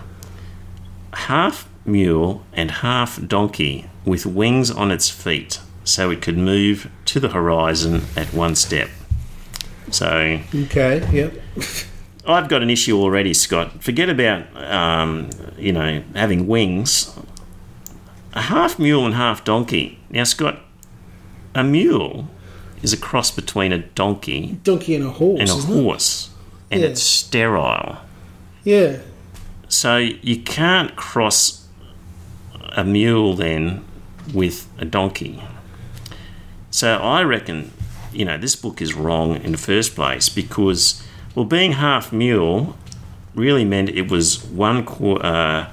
half 1.14 1.68
mule 1.87 2.45
and 2.53 2.70
half 2.70 3.26
donkey, 3.26 3.89
with 4.05 4.26
wings 4.26 4.70
on 4.70 4.91
its 4.91 5.09
feet, 5.09 5.61
so 5.85 6.11
it 6.11 6.20
could 6.20 6.37
move 6.37 6.91
to 7.07 7.18
the 7.18 7.31
horizon 7.31 8.03
at 8.14 8.35
one 8.35 8.55
step. 8.55 8.91
So 9.91 10.41
Okay, 10.55 11.09
yep. 11.12 11.34
I've 12.26 12.49
got 12.49 12.62
an 12.62 12.70
issue 12.70 12.99
already, 13.01 13.32
Scott. 13.34 13.82
Forget 13.82 14.09
about 14.11 14.45
um, 14.57 15.30
you 15.59 15.72
know 15.72 16.03
having 16.14 16.47
wings. 16.47 17.14
A 18.34 18.43
half 18.43 18.78
mule 18.78 19.05
and 19.07 19.14
half 19.14 19.43
donkey. 19.45 19.99
Now, 20.11 20.24
Scott, 20.24 20.61
a 21.55 21.64
mule 21.64 22.28
is 22.82 22.93
a 22.93 22.97
cross 22.97 23.30
between 23.30 23.72
a 23.72 23.78
donkey 23.78 24.59
Donkey 24.62 24.95
and 24.95 25.05
a 25.07 25.11
horse. 25.11 25.41
and 25.41 25.49
a 25.49 25.53
isn't 25.55 25.70
it? 25.70 25.82
horse, 25.82 26.30
and 26.70 26.80
Yeah. 26.82 26.89
it's 26.89 27.03
sterile. 27.03 27.97
Yeah. 28.64 28.99
So 29.68 29.97
you 29.97 30.36
can't 30.43 30.95
cross 30.95 31.66
a 32.76 32.84
mule 32.84 33.34
then 33.34 33.82
with 34.32 34.66
a 34.78 34.84
donkey. 34.84 35.43
So 36.70 36.97
I 36.99 37.22
reckon, 37.22 37.72
you 38.13 38.25
know, 38.25 38.39
this 38.39 38.57
book 38.57 38.81
is 38.81 38.95
wrong 38.95 39.37
in 39.37 39.53
the 39.53 39.59
first 39.59 39.95
place 39.95 40.29
because, 40.29 41.03
well, 41.35 41.45
being 41.45 41.73
half 41.73 42.13
mule 42.13 42.77
really 43.35 43.65
meant 43.65 43.89
it 43.91 44.11
was 44.11 44.45
one 44.45 44.85
quarter. 44.85 45.25
Uh, 45.25 45.73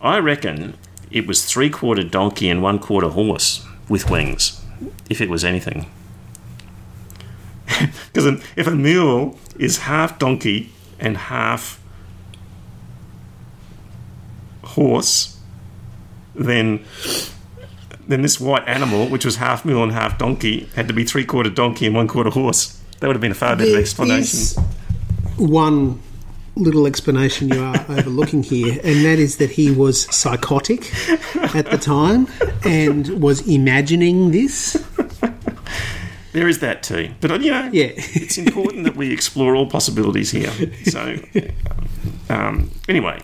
I 0.00 0.18
reckon 0.18 0.76
it 1.10 1.26
was 1.26 1.44
three 1.44 1.70
quarter 1.70 2.02
donkey 2.02 2.48
and 2.48 2.62
one 2.62 2.78
quarter 2.78 3.08
horse 3.08 3.66
with 3.88 4.10
wings, 4.10 4.60
if 5.08 5.20
it 5.20 5.28
was 5.28 5.44
anything. 5.44 5.86
Because 8.12 8.42
if 8.56 8.66
a 8.66 8.74
mule 8.74 9.38
is 9.56 9.78
half 9.78 10.18
donkey 10.18 10.72
and 10.98 11.16
half 11.16 11.80
horse, 14.64 15.38
then 16.34 16.84
then 18.10 18.22
this 18.22 18.40
white 18.40 18.66
animal, 18.68 19.06
which 19.08 19.24
was 19.24 19.36
half 19.36 19.64
mule 19.64 19.82
and 19.82 19.92
half 19.92 20.18
donkey, 20.18 20.68
had 20.76 20.88
to 20.88 20.94
be 20.94 21.04
three 21.04 21.24
quarter 21.24 21.50
donkey 21.50 21.86
and 21.86 21.94
one 21.94 22.08
quarter 22.08 22.30
horse. 22.30 22.78
That 23.00 23.06
would 23.06 23.16
have 23.16 23.20
been 23.22 23.32
a 23.32 23.34
far 23.34 23.56
better 23.56 23.70
There 23.70 23.80
explanation. 23.80 24.62
one 25.36 26.00
little 26.56 26.86
explanation 26.86 27.48
you 27.48 27.62
are 27.62 27.76
overlooking 27.88 28.42
here, 28.42 28.72
and 28.84 29.04
that 29.04 29.18
is 29.18 29.36
that 29.38 29.50
he 29.50 29.70
was 29.70 30.02
psychotic 30.14 30.92
at 31.54 31.70
the 31.70 31.78
time 31.80 32.26
and 32.64 33.22
was 33.22 33.46
imagining 33.48 34.30
this. 34.32 34.76
There 36.32 36.46
is 36.46 36.60
that 36.60 36.84
too. 36.84 37.10
But 37.20 37.40
you 37.42 37.50
know, 37.50 37.68
Yeah. 37.72 37.90
it's 37.96 38.38
important 38.38 38.84
that 38.84 38.94
we 38.94 39.12
explore 39.12 39.56
all 39.56 39.66
possibilities 39.66 40.30
here. 40.30 40.52
So, 40.84 41.16
um, 42.28 42.70
anyway, 42.88 43.20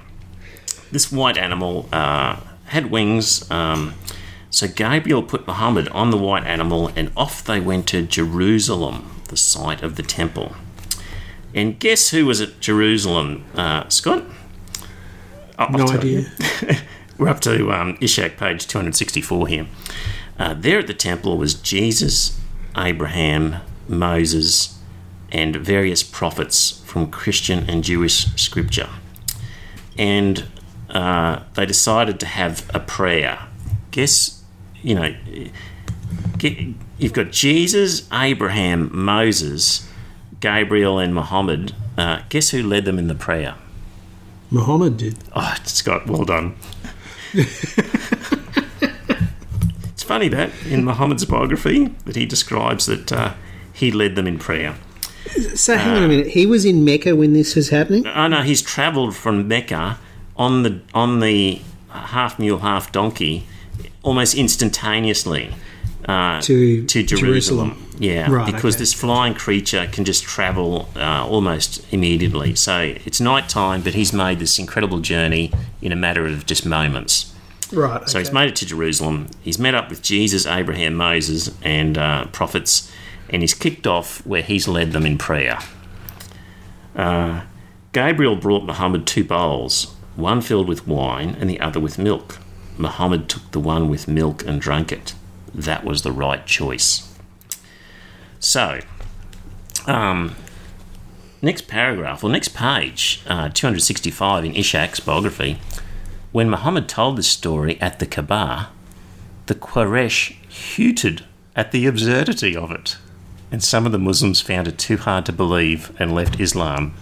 this 0.90 1.12
white 1.12 1.38
animal 1.38 1.88
uh, 1.92 2.34
had 2.64 2.90
wings. 2.90 3.48
Um, 3.48 3.94
so 4.50 4.68
Gabriel 4.68 5.22
put 5.22 5.46
Muhammad 5.46 5.88
on 5.88 6.10
the 6.10 6.16
white 6.16 6.44
animal, 6.44 6.90
and 6.96 7.10
off 7.16 7.44
they 7.44 7.60
went 7.60 7.86
to 7.88 8.02
Jerusalem, 8.02 9.22
the 9.28 9.36
site 9.36 9.82
of 9.82 9.96
the 9.96 10.02
temple. 10.02 10.54
And 11.54 11.78
guess 11.78 12.10
who 12.10 12.26
was 12.26 12.40
at 12.40 12.60
Jerusalem, 12.60 13.44
uh, 13.54 13.88
Scott? 13.88 14.24
I'll 15.58 15.70
No 15.70 15.88
idea. 15.88 16.26
We're 17.18 17.28
up 17.28 17.40
to 17.40 17.72
um, 17.72 17.96
Ishak, 18.00 18.36
page 18.36 18.66
264 18.66 19.48
here. 19.48 19.66
Uh, 20.38 20.54
there 20.54 20.78
at 20.78 20.86
the 20.86 20.94
temple 20.94 21.38
was 21.38 21.54
Jesus, 21.54 22.38
Abraham, 22.76 23.56
Moses, 23.88 24.78
and 25.32 25.56
various 25.56 26.02
prophets 26.02 26.82
from 26.84 27.10
Christian 27.10 27.68
and 27.70 27.82
Jewish 27.82 28.26
scripture. 28.36 28.88
And 29.96 30.44
uh, 30.90 31.44
they 31.54 31.64
decided 31.64 32.20
to 32.20 32.26
have 32.26 32.70
a 32.74 32.80
prayer. 32.80 33.48
Guess, 33.90 34.35
you 34.86 34.94
know, 34.94 35.14
you've 36.96 37.12
got 37.12 37.32
Jesus, 37.32 38.08
Abraham, 38.12 38.88
Moses, 38.94 39.90
Gabriel, 40.38 41.00
and 41.00 41.12
Muhammad. 41.12 41.74
Uh, 41.98 42.20
guess 42.28 42.50
who 42.50 42.62
led 42.62 42.84
them 42.84 42.96
in 42.96 43.08
the 43.08 43.14
prayer? 43.16 43.56
Muhammad 44.48 44.96
did. 44.96 45.18
Oh, 45.34 45.56
Scott, 45.64 46.06
well 46.06 46.24
done. 46.24 46.54
it's 47.34 47.64
funny 50.04 50.28
that 50.28 50.52
in 50.70 50.84
Muhammad's 50.84 51.24
biography 51.24 51.86
that 52.04 52.14
he 52.14 52.24
describes 52.24 52.86
that 52.86 53.10
uh, 53.10 53.34
he 53.72 53.90
led 53.90 54.14
them 54.14 54.28
in 54.28 54.38
prayer. 54.38 54.76
So 55.56 55.76
hang 55.76 55.96
on 55.96 56.04
a 56.04 56.08
minute. 56.08 56.28
He 56.28 56.46
was 56.46 56.64
in 56.64 56.84
Mecca 56.84 57.16
when 57.16 57.32
this 57.32 57.56
was 57.56 57.70
happening. 57.70 58.06
Oh 58.06 58.28
no, 58.28 58.42
he's 58.42 58.62
travelled 58.62 59.16
from 59.16 59.48
Mecca 59.48 59.98
on 60.36 60.62
the 60.62 60.80
on 60.94 61.18
the 61.18 61.60
half 61.88 62.38
mule, 62.38 62.58
half 62.60 62.92
donkey, 62.92 63.48
almost 64.06 64.34
instantaneously 64.36 65.52
uh, 66.06 66.40
To 66.40 66.86
to 66.86 67.02
Jerusalem. 67.02 67.70
Jerusalem. 67.70 67.82
Yeah, 67.98 68.30
Right, 68.30 68.46
because 68.46 68.74
okay. 68.74 68.82
this 68.82 68.92
flying 68.92 69.34
creature 69.34 69.88
can 69.90 70.04
just 70.04 70.22
travel 70.22 70.88
uh, 70.94 71.26
almost 71.26 71.92
immediately. 71.92 72.54
So 72.54 72.94
it's 73.04 73.20
night 73.20 73.48
time, 73.48 73.80
but 73.82 73.94
he's 73.94 74.12
made 74.12 74.38
this 74.38 74.58
incredible 74.58 75.00
journey 75.00 75.50
in 75.80 75.92
a 75.92 75.96
matter 75.96 76.26
of 76.26 76.46
just 76.46 76.66
moments. 76.66 77.34
Right. 77.72 78.08
So 78.08 78.18
he's 78.18 78.32
made 78.32 78.48
it 78.50 78.56
to 78.56 78.66
Jerusalem. 78.66 79.28
He's 79.42 79.58
met 79.58 79.74
up 79.74 79.88
with 79.88 80.02
Jesus, 80.02 80.46
Abraham, 80.46 80.94
Moses, 80.94 81.56
and 81.62 81.98
uh, 81.98 82.26
prophets, 82.26 82.92
and 83.30 83.42
he's 83.42 83.54
kicked 83.54 83.86
off 83.86 84.24
where 84.26 84.42
he's 84.42 84.68
led 84.68 84.92
them 84.92 85.06
in 85.06 85.18
prayer. 85.18 85.58
Uh, 86.94 87.42
Gabriel 87.92 88.36
brought 88.36 88.64
Muhammad 88.64 89.06
two 89.06 89.24
bowls, 89.24 89.94
one 90.14 90.42
filled 90.42 90.68
with 90.68 90.86
wine 90.86 91.36
and 91.40 91.48
the 91.50 91.58
other 91.60 91.80
with 91.80 91.98
milk. 91.98 92.38
Muhammad 92.78 93.28
took 93.28 93.50
the 93.52 93.60
one 93.60 93.88
with 93.88 94.08
milk 94.08 94.44
and 94.46 94.60
drank 94.60 94.92
it. 94.92 95.14
That 95.54 95.84
was 95.84 96.02
the 96.02 96.12
right 96.12 96.44
choice. 96.46 97.14
So, 98.38 98.80
um, 99.86 100.36
next 101.40 101.68
paragraph, 101.68 102.22
or 102.22 102.30
next 102.30 102.54
page, 102.54 103.22
uh, 103.26 103.48
265 103.48 104.44
in 104.44 104.52
Ishak's 104.52 105.00
biography. 105.00 105.58
When 106.32 106.50
Muhammad 106.50 106.88
told 106.88 107.16
this 107.16 107.28
story 107.28 107.80
at 107.80 107.98
the 107.98 108.06
Kaaba, 108.06 108.68
the 109.46 109.54
Quraysh 109.54 110.36
hooted 110.76 111.24
at 111.54 111.72
the 111.72 111.86
absurdity 111.86 112.54
of 112.56 112.70
it, 112.70 112.98
and 113.50 113.62
some 113.62 113.86
of 113.86 113.92
the 113.92 113.98
Muslims 113.98 114.40
found 114.40 114.68
it 114.68 114.76
too 114.76 114.96
hard 114.96 115.24
to 115.26 115.32
believe 115.32 115.92
and 115.98 116.14
left 116.14 116.40
Islam. 116.40 116.94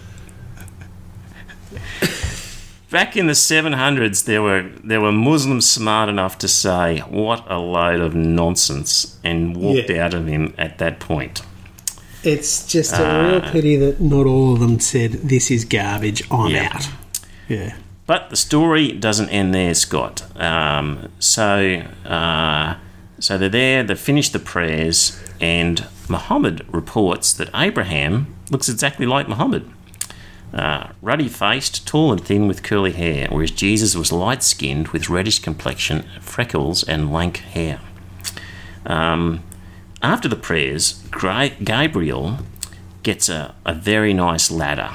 Back 2.94 3.16
in 3.16 3.26
the 3.26 3.32
700s, 3.32 4.22
there 4.24 4.40
were 4.40 4.70
there 4.84 5.00
were 5.00 5.10
Muslims 5.10 5.68
smart 5.68 6.08
enough 6.08 6.38
to 6.38 6.46
say, 6.46 7.00
"What 7.10 7.44
a 7.50 7.58
load 7.58 8.00
of 8.00 8.14
nonsense," 8.14 9.16
and 9.24 9.56
walked 9.56 9.90
Yeah. 9.90 10.04
out 10.04 10.14
of 10.14 10.28
him 10.28 10.54
at 10.56 10.78
that 10.78 11.00
point. 11.00 11.42
It's 12.22 12.64
just 12.64 12.92
a 12.92 13.04
Uh, 13.04 13.28
real 13.28 13.40
pity 13.50 13.74
that 13.78 14.00
not 14.00 14.26
all 14.26 14.52
of 14.54 14.60
them 14.60 14.78
said, 14.78 15.10
This 15.28 15.50
is 15.50 15.64
garbage, 15.64 16.22
I'm 16.30 16.52
Yeah. 16.52 16.70
out. 16.72 16.88
Yeah. 17.48 17.72
But 18.06 18.30
the 18.30 18.36
story 18.36 18.92
doesn't 18.92 19.28
end 19.30 19.52
there, 19.52 19.74
Scott. 19.74 20.22
Um, 20.38 21.08
so, 21.18 21.82
uh, 22.08 22.74
so 23.18 23.36
they're 23.36 23.48
there. 23.48 23.82
They 23.82 23.96
finish 23.96 24.28
the 24.28 24.38
prayers, 24.38 25.18
and 25.40 25.84
Muhammad 26.08 26.62
reports 26.70 27.32
that 27.32 27.48
Abraham 27.56 28.28
looks 28.52 28.68
exactly 28.68 29.04
like 29.04 29.28
Muhammad, 29.28 29.64
uh, 30.54 30.92
ruddy-faced, 31.02 31.86
tall 31.86 32.12
and 32.12 32.24
thin, 32.24 32.48
with 32.48 32.62
curly 32.62 32.92
hair, 32.92 33.28
whereas 33.30 33.50
Jesus 33.50 33.94
was 33.94 34.10
light-skinned 34.12 34.88
with 34.88 35.10
reddish 35.10 35.40
complexion, 35.40 36.06
freckles, 36.20 36.82
and 36.82 37.12
lank 37.12 37.38
hair. 37.38 37.80
Um, 38.86 39.42
after 40.00 40.28
the 40.28 40.36
prayers, 40.36 41.02
Gabriel 41.62 42.38
gets 43.02 43.28
a, 43.28 43.54
a 43.66 43.74
very 43.74 44.14
nice 44.14 44.50
ladder 44.50 44.92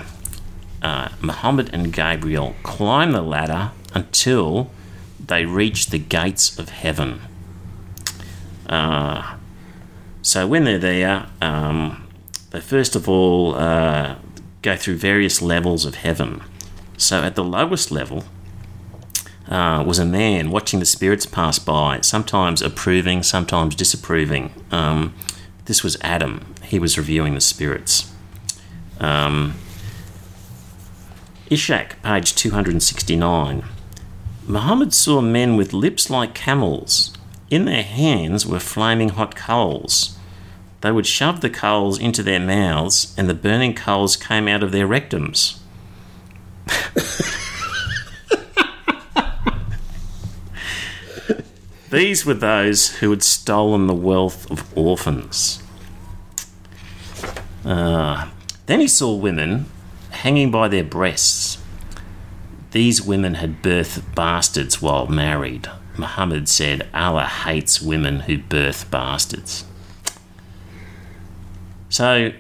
uh, 0.82 1.10
Muhammad 1.22 1.70
and 1.74 1.92
Gabriel 1.92 2.56
climb 2.64 3.12
the 3.12 3.22
ladder 3.22 3.72
until 3.94 4.72
they 5.24 5.46
reach 5.46 5.88
the 5.88 6.00
gates 6.00 6.58
of 6.58 6.70
heaven. 6.70 7.22
Uh, 8.68 9.36
so 10.22 10.48
when 10.48 10.64
they're 10.64 10.80
there, 10.80 11.28
um, 11.42 12.08
they 12.52 12.62
first 12.62 12.96
of 12.96 13.10
all 13.10 13.56
uh, 13.56 14.16
go 14.62 14.76
through 14.76 14.98
various 14.98 15.42
levels 15.42 15.86
of 15.86 15.96
heaven. 15.96 16.42
So 16.98 17.24
at 17.24 17.36
the 17.36 17.44
lowest 17.44 17.92
level 17.92 18.26
uh, 19.48 19.84
was 19.86 20.00
a 20.00 20.06
man 20.06 20.52
watching 20.52 20.80
the 20.80 20.86
spirits 20.86 21.26
pass 21.26 21.60
by, 21.60 22.02
sometimes 22.02 22.62
approving, 22.62 23.24
sometimes 23.24 23.76
disapproving. 23.76 24.52
Um, 24.72 25.16
this 25.66 25.84
was 25.84 25.98
Adam. 26.02 26.54
He 26.64 26.78
was 26.78 26.98
reviewing 26.98 27.36
the 27.36 27.42
spirits. 27.42 28.12
Um, 29.00 29.56
Ishak, 31.50 32.04
page 32.04 32.36
269. 32.36 33.64
Muhammad 34.46 34.94
saw 34.94 35.22
men 35.22 35.56
with 35.56 35.74
lips 35.74 36.10
like 36.10 36.34
camels. 36.34 37.14
In 37.50 37.66
their 37.66 37.84
hands 37.84 38.46
were 38.46 38.60
flaming 38.60 39.10
hot 39.10 39.36
coals. 39.36 40.19
They 40.82 40.92
would 40.92 41.06
shove 41.06 41.42
the 41.42 41.50
coals 41.50 42.00
into 42.00 42.24
their 42.24 42.40
mouths, 42.40 43.14
and 43.18 43.30
the 43.30 43.34
burning 43.34 43.76
coals 43.76 44.16
came 44.16 44.48
out 44.48 44.64
of 44.64 44.72
their 44.72 44.88
rectums. 44.88 45.60
These 51.90 52.26
were 52.26 52.36
those 52.36 52.98
who 52.98 53.10
had 53.10 53.24
stolen 53.24 53.88
the 53.88 53.96
wealth 53.96 54.50
of 54.52 54.78
orphans. 54.78 55.64
Uh, 57.66 58.30
then 58.68 58.80
he 58.80 58.88
saw 58.88 59.16
women 59.16 59.66
hanging 60.12 60.52
by 60.52 60.68
their 60.68 60.84
breasts. 60.84 61.58
These 62.72 63.02
women 63.02 63.34
had 63.36 63.64
birthed 63.64 64.14
bastards 64.14 64.82
while 64.82 65.08
married. 65.08 65.68
Muhammad 65.98 66.48
said, 66.48 66.88
Allah 66.94 67.26
hates 67.26 67.82
women 67.82 68.22
who 68.22 68.38
birth 68.38 68.90
bastards. 68.92 69.66
So, 71.90 72.32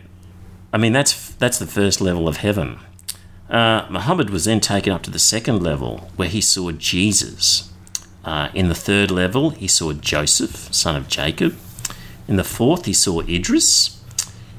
I 0.71 0.77
mean, 0.77 0.93
that's, 0.93 1.33
that's 1.35 1.59
the 1.59 1.67
first 1.67 2.01
level 2.01 2.27
of 2.27 2.37
heaven. 2.37 2.79
Uh, 3.49 3.87
Muhammad 3.89 4.29
was 4.29 4.45
then 4.45 4.59
taken 4.59 4.93
up 4.93 5.01
to 5.03 5.11
the 5.11 5.19
second 5.19 5.63
level 5.63 6.09
where 6.15 6.29
he 6.29 6.39
saw 6.39 6.71
Jesus. 6.71 7.71
Uh, 8.23 8.49
in 8.53 8.69
the 8.69 8.75
third 8.75 9.09
level, 9.09 9.49
he 9.49 9.67
saw 9.67 9.91
Joseph, 9.91 10.73
son 10.73 10.95
of 10.95 11.07
Jacob. 11.07 11.55
In 12.27 12.35
the 12.35 12.43
fourth, 12.43 12.85
he 12.85 12.93
saw 12.93 13.21
Idris. 13.21 14.03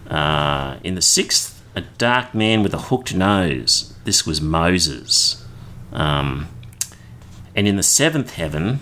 Uh, 0.08 0.78
in 0.82 0.96
the 0.96 1.02
sixth, 1.02 1.62
a 1.76 1.82
dark 1.82 2.34
man 2.34 2.64
with 2.64 2.74
a 2.74 2.78
hooked 2.78 3.14
nose. 3.14 3.94
This 4.04 4.26
was 4.26 4.40
Moses. 4.40 5.44
Um, 5.92 6.48
and 7.54 7.68
in 7.68 7.76
the 7.76 7.84
seventh 7.84 8.34
heaven 8.34 8.80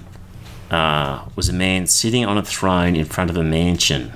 uh, 0.71 1.27
was 1.37 1.51
a 1.51 1.53
man 1.53 1.87
sitting 1.87 2.25
on 2.25 2.39
a 2.39 2.43
throne 2.43 2.97
in 2.97 3.05
front 3.05 3.29
of 3.29 3.37
a 3.37 3.45
mansion. 3.45 4.13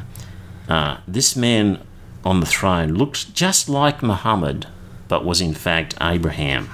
Uh, 0.72 0.96
this 1.06 1.36
man 1.36 1.78
on 2.24 2.40
the 2.40 2.46
throne 2.46 2.94
looked 2.94 3.34
just 3.34 3.68
like 3.68 4.02
Muhammad, 4.02 4.66
but 5.06 5.22
was 5.22 5.38
in 5.38 5.52
fact 5.52 5.94
Abraham. 6.00 6.70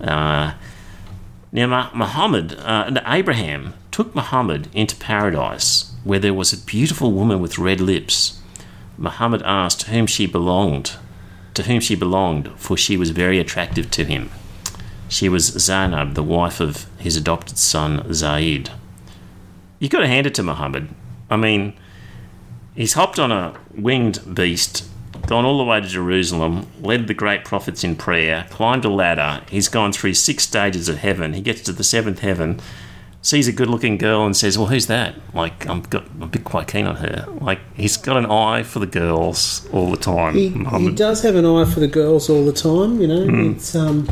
Uh, 0.00 0.54
now, 1.52 1.92
Muhammad, 1.94 2.58
uh, 2.58 3.00
Abraham 3.06 3.74
took 3.92 4.16
Muhammad 4.16 4.68
into 4.72 4.96
paradise, 4.96 5.92
where 6.02 6.18
there 6.18 6.34
was 6.34 6.52
a 6.52 6.58
beautiful 6.58 7.12
woman 7.12 7.38
with 7.40 7.56
red 7.56 7.80
lips. 7.80 8.40
Muhammad 8.98 9.42
asked 9.44 9.84
whom 9.84 10.08
she 10.08 10.26
belonged, 10.26 10.96
to 11.54 11.62
whom 11.62 11.78
she 11.78 11.94
belonged, 11.94 12.50
for 12.56 12.76
she 12.76 12.96
was 12.96 13.10
very 13.10 13.38
attractive 13.38 13.92
to 13.92 14.04
him. 14.04 14.28
She 15.08 15.28
was 15.28 15.44
Zainab, 15.44 16.14
the 16.14 16.24
wife 16.24 16.58
of 16.58 16.86
his 16.98 17.16
adopted 17.16 17.58
son 17.58 18.12
Zaid. 18.12 18.72
You've 19.78 19.92
got 19.92 20.00
to 20.00 20.08
hand 20.08 20.26
it 20.26 20.34
to 20.34 20.42
Muhammad. 20.42 20.88
I 21.30 21.36
mean, 21.36 21.74
he's 22.74 22.94
hopped 22.94 23.18
on 23.18 23.30
a 23.32 23.54
winged 23.76 24.34
beast, 24.34 24.84
gone 25.26 25.44
all 25.44 25.58
the 25.58 25.64
way 25.64 25.80
to 25.80 25.86
Jerusalem, 25.86 26.66
led 26.80 27.06
the 27.06 27.14
great 27.14 27.44
prophets 27.44 27.82
in 27.84 27.96
prayer, 27.96 28.46
climbed 28.50 28.84
a 28.84 28.90
ladder. 28.90 29.42
He's 29.50 29.68
gone 29.68 29.92
through 29.92 30.14
six 30.14 30.44
stages 30.44 30.88
of 30.88 30.98
heaven. 30.98 31.32
He 31.34 31.40
gets 31.40 31.60
to 31.62 31.72
the 31.72 31.84
seventh 31.84 32.20
heaven, 32.20 32.60
sees 33.22 33.48
a 33.48 33.52
good-looking 33.52 33.96
girl, 33.96 34.26
and 34.26 34.36
says, 34.36 34.58
"Well, 34.58 34.66
who's 34.66 34.86
that?" 34.88 35.14
Like, 35.32 35.66
I'm 35.66 35.80
got 35.80 36.04
I'm 36.16 36.22
a 36.24 36.26
bit 36.26 36.44
quite 36.44 36.68
keen 36.68 36.86
on 36.86 36.96
her. 36.96 37.26
Like, 37.40 37.60
he's 37.74 37.96
got 37.96 38.16
an 38.18 38.26
eye 38.26 38.62
for 38.64 38.80
the 38.80 38.86
girls 38.86 39.66
all 39.72 39.90
the 39.90 39.96
time. 39.96 40.34
He, 40.34 40.48
he 40.50 40.90
does 40.92 41.22
have 41.22 41.34
an 41.36 41.46
eye 41.46 41.64
for 41.64 41.80
the 41.80 41.88
girls 41.88 42.28
all 42.28 42.44
the 42.44 42.52
time. 42.52 43.00
You 43.00 43.06
know, 43.08 43.24
Hmm. 43.24 43.50
it's 43.52 43.74
um. 43.74 44.08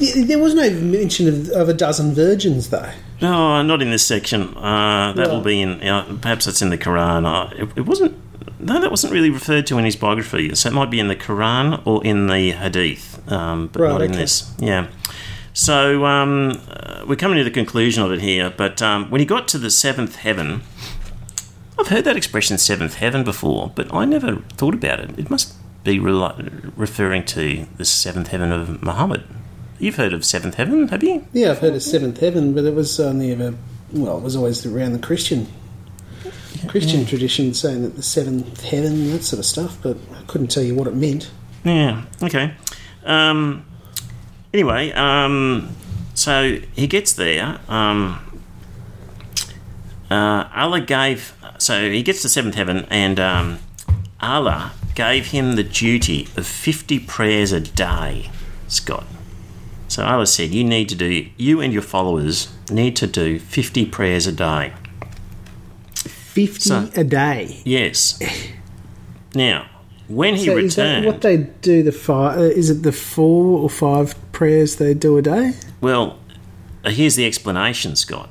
There 0.00 0.38
was 0.38 0.54
no 0.54 0.70
mention 0.70 1.28
of, 1.28 1.48
of 1.50 1.68
a 1.68 1.74
dozen 1.74 2.14
virgins, 2.14 2.70
though. 2.70 2.88
No, 3.20 3.60
not 3.62 3.82
in 3.82 3.90
this 3.90 4.06
section. 4.06 4.56
Uh, 4.56 5.12
that 5.14 5.28
will 5.28 5.42
be 5.42 5.60
in. 5.60 5.82
Uh, 5.82 6.16
perhaps 6.20 6.46
that's 6.46 6.62
in 6.62 6.70
the 6.70 6.78
Quran. 6.78 7.26
Uh, 7.26 7.50
it, 7.54 7.68
it 7.78 7.86
wasn't. 7.86 8.16
No, 8.60 8.80
that 8.80 8.90
wasn't 8.90 9.12
really 9.12 9.30
referred 9.30 9.66
to 9.68 9.78
in 9.78 9.84
his 9.84 9.96
biography. 9.96 10.54
So 10.54 10.68
it 10.68 10.72
might 10.72 10.90
be 10.90 11.00
in 11.00 11.08
the 11.08 11.16
Quran 11.16 11.80
or 11.86 12.04
in 12.04 12.26
the 12.26 12.52
Hadith, 12.52 13.20
um, 13.30 13.68
but 13.68 13.80
Right, 13.80 13.88
not 13.92 14.02
in 14.02 14.10
okay. 14.12 14.20
this. 14.20 14.52
Yeah. 14.58 14.88
So 15.52 16.04
um, 16.04 16.60
uh, 16.68 17.04
we're 17.06 17.16
coming 17.16 17.38
to 17.38 17.44
the 17.44 17.50
conclusion 17.50 18.02
of 18.02 18.12
it 18.12 18.20
here. 18.20 18.50
But 18.54 18.80
um, 18.82 19.10
when 19.10 19.18
he 19.20 19.24
got 19.26 19.48
to 19.48 19.58
the 19.58 19.70
seventh 19.70 20.16
heaven, 20.16 20.62
I've 21.78 21.88
heard 21.88 22.04
that 22.04 22.16
expression 22.16 22.58
"seventh 22.58 22.94
heaven" 22.96 23.24
before, 23.24 23.72
but 23.74 23.92
I 23.92 24.04
never 24.04 24.36
thought 24.56 24.74
about 24.74 25.00
it. 25.00 25.18
It 25.18 25.30
must 25.30 25.54
be 25.84 25.98
rela- 25.98 26.72
referring 26.76 27.24
to 27.24 27.66
the 27.76 27.84
seventh 27.84 28.28
heaven 28.28 28.52
of 28.52 28.82
Muhammad. 28.82 29.24
You've 29.80 29.96
heard 29.96 30.12
of 30.12 30.24
seventh 30.24 30.56
heaven, 30.56 30.88
have 30.88 31.02
you? 31.02 31.26
Yeah, 31.32 31.52
I've 31.52 31.58
heard 31.58 31.74
of 31.74 31.82
seventh 31.82 32.20
heaven, 32.20 32.54
but 32.54 32.64
it 32.64 32.74
was 32.74 33.00
only 33.00 33.32
ever 33.32 33.54
well, 33.92 34.18
it 34.18 34.22
was 34.22 34.36
always 34.36 34.64
around 34.64 34.92
the 34.92 34.98
Christian 34.98 35.48
Christian 36.68 37.06
tradition, 37.06 37.54
saying 37.54 37.82
that 37.82 37.96
the 37.96 38.02
seventh 38.02 38.60
heaven, 38.62 39.10
that 39.12 39.24
sort 39.24 39.38
of 39.38 39.46
stuff. 39.46 39.78
But 39.82 39.96
I 40.14 40.22
couldn't 40.26 40.48
tell 40.48 40.62
you 40.62 40.74
what 40.74 40.86
it 40.86 40.94
meant. 40.94 41.30
Yeah. 41.64 42.04
Okay. 42.22 42.54
Um, 43.04 43.64
anyway, 44.52 44.92
um, 44.92 45.74
so 46.14 46.58
he 46.74 46.86
gets 46.86 47.14
there. 47.14 47.58
Um, 47.68 48.42
uh, 50.10 50.48
Allah 50.54 50.82
gave. 50.82 51.34
So 51.58 51.90
he 51.90 52.02
gets 52.02 52.22
to 52.22 52.28
seventh 52.28 52.54
heaven, 52.54 52.86
and 52.90 53.18
um, 53.18 53.58
Allah 54.20 54.72
gave 54.94 55.28
him 55.28 55.56
the 55.56 55.64
duty 55.64 56.28
of 56.36 56.46
fifty 56.46 56.98
prayers 56.98 57.52
a 57.52 57.60
day. 57.60 58.30
Scott. 58.68 59.04
So 59.90 60.04
Allah 60.04 60.26
said, 60.26 60.54
"You 60.54 60.62
need 60.62 60.88
to 60.90 60.94
do. 60.94 61.26
You 61.36 61.60
and 61.60 61.72
your 61.72 61.82
followers 61.82 62.48
need 62.70 62.94
to 62.96 63.06
do 63.08 63.40
fifty 63.40 63.84
prayers 63.84 64.26
a 64.28 64.32
day." 64.32 64.72
Fifty 65.94 66.68
So- 66.68 66.88
a 66.94 67.02
day. 67.02 67.60
Yes. 67.64 68.18
Now, 69.34 69.66
when 70.08 70.36
he 70.36 70.46
So 70.46 70.54
returned, 70.54 71.06
what 71.06 71.22
they 71.22 71.36
do? 71.60 71.82
The 71.82 71.90
five? 71.92 72.38
Uh, 72.38 72.42
is 72.42 72.70
it 72.70 72.82
the 72.84 72.92
four 72.92 73.58
or 73.58 73.68
five 73.68 74.14
prayers 74.32 74.76
they 74.76 74.94
do 74.94 75.16
a 75.18 75.22
day? 75.22 75.54
well, 75.80 76.18
uh, 76.84 76.90
here's 76.90 77.16
the 77.16 77.26
explanation, 77.26 77.96
Scott. 77.96 78.30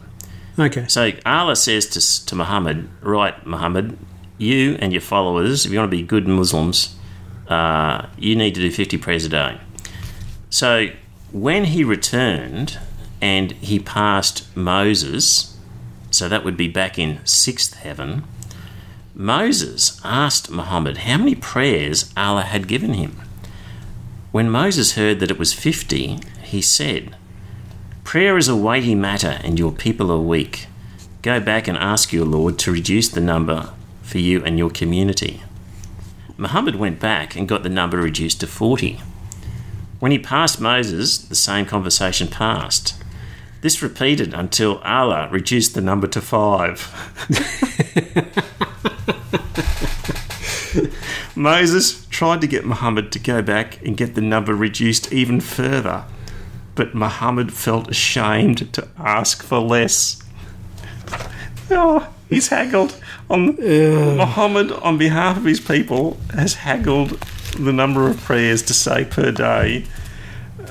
Okay. 0.58 0.86
So 0.88 1.12
Allah 1.26 1.56
says 1.56 1.86
to, 1.88 2.26
to 2.28 2.36
Muhammad, 2.36 2.88
right, 3.02 3.36
Muhammad, 3.46 3.98
you 4.38 4.78
and 4.80 4.92
your 4.94 5.02
followers, 5.02 5.66
if 5.66 5.72
you 5.72 5.78
want 5.80 5.92
to 5.92 5.98
be 5.98 6.04
good 6.04 6.28
Muslims, 6.28 6.96
uh, 7.50 8.08
you 8.18 8.36
need 8.36 8.56
to 8.56 8.62
do 8.62 8.72
50 8.72 8.98
prayers 8.98 9.26
a 9.26 9.30
day. 9.30 9.58
So 10.50 10.88
when 11.32 11.66
he 11.66 11.84
returned 11.84 12.80
and 13.22 13.52
he 13.54 13.80
passed 13.80 14.56
Moses, 14.56 15.58
so 16.12 16.28
that 16.28 16.44
would 16.44 16.58
be 16.58 16.68
back 16.68 16.98
in 16.98 17.20
sixth 17.26 17.76
heaven, 17.76 18.24
Moses 19.14 20.00
asked 20.04 20.50
Muhammad 20.50 21.00
how 21.00 21.18
many 21.18 21.36
prayers 21.36 22.12
Allah 22.16 22.44
had 22.44 22.68
given 22.68 22.94
him. 22.94 23.22
When 24.32 24.50
Moses 24.50 24.94
heard 24.94 25.20
that 25.20 25.32
it 25.32 25.40
was 25.40 25.54
50, 25.54 26.20
he 26.44 26.62
said, 26.62 27.16
Prayer 28.04 28.38
is 28.38 28.48
a 28.48 28.56
weighty 28.56 28.96
matter, 28.96 29.40
and 29.44 29.60
your 29.60 29.72
people 29.72 30.12
are 30.12 30.20
weak. 30.20 30.68
Go 31.22 31.40
back 31.40 31.68
and 31.68 31.78
ask 31.78 32.14
your 32.14 32.26
Lord 32.26 32.58
to 32.60 32.72
reduce 32.72 33.10
the 33.10 33.22
number 33.22 33.74
for 34.02 34.20
you 34.20 34.44
and 34.44 34.58
your 34.58 34.70
community. 34.70 35.44
Muhammad 36.38 36.76
went 36.76 37.00
back 37.00 37.36
and 37.36 37.48
got 37.48 37.64
the 37.64 37.70
number 37.70 37.98
reduced 37.98 38.40
to 38.40 38.48
40. 38.48 39.00
When 40.00 40.12
he 40.12 40.20
passed 40.20 40.62
Moses, 40.62 41.18
the 41.18 41.36
same 41.36 41.66
conversation 41.66 42.28
passed. 42.30 42.96
This 43.62 43.82
repeated 43.82 44.34
until 44.34 44.78
Allah 44.80 45.28
reduced 45.30 45.74
the 45.74 45.82
number 45.82 46.08
to 46.08 46.22
five. 46.22 46.88
Moses 51.36 52.06
tried 52.08 52.40
to 52.42 52.48
get 52.48 52.66
Muhammad 52.66 53.12
to 53.12 53.20
go 53.20 53.42
back 53.42 53.86
and 53.86 53.98
get 53.98 54.16
the 54.16 54.22
number 54.22 54.56
reduced 54.56 55.12
even 55.12 55.42
further, 55.42 56.06
but 56.76 56.96
Muhammad 56.96 57.52
felt 57.52 57.90
ashamed 57.90 58.72
to 58.74 58.88
ask 58.98 59.44
for 59.44 59.60
less. 59.60 60.22
Oh, 61.70 62.08
he's 62.30 62.48
haggled 62.48 62.98
on 63.30 63.56
Muhammad 63.58 64.72
on 64.72 64.98
behalf 64.98 65.38
of 65.38 65.46
his 65.46 65.60
people 65.60 66.18
has 66.34 66.56
haggled 66.56 67.24
the 67.58 67.74
number 67.74 68.08
of 68.08 68.20
prayers 68.22 68.62
to 68.64 68.74
say 68.74 69.06
per 69.06 69.32
day 69.32 69.86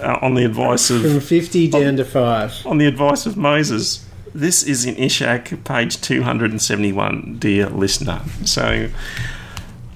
uh, 0.00 0.18
on 0.22 0.34
the 0.34 0.44
advice 0.44 0.90
of 0.90 1.02
From 1.02 1.20
fifty 1.20 1.68
down 1.68 1.96
to 1.96 2.04
five. 2.04 2.54
on 2.66 2.78
the 2.78 2.86
advice 2.86 3.26
of 3.26 3.36
Moses. 3.36 4.04
This 4.34 4.62
is 4.62 4.84
in 4.84 4.94
Ishaq, 4.96 5.64
page 5.64 6.00
271, 6.02 7.38
dear 7.38 7.70
listener. 7.70 8.20
So, 8.44 8.90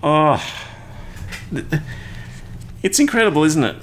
oh, 0.02 0.42
it's 2.82 2.98
incredible, 2.98 3.44
isn't 3.44 3.62
it? 3.62 3.76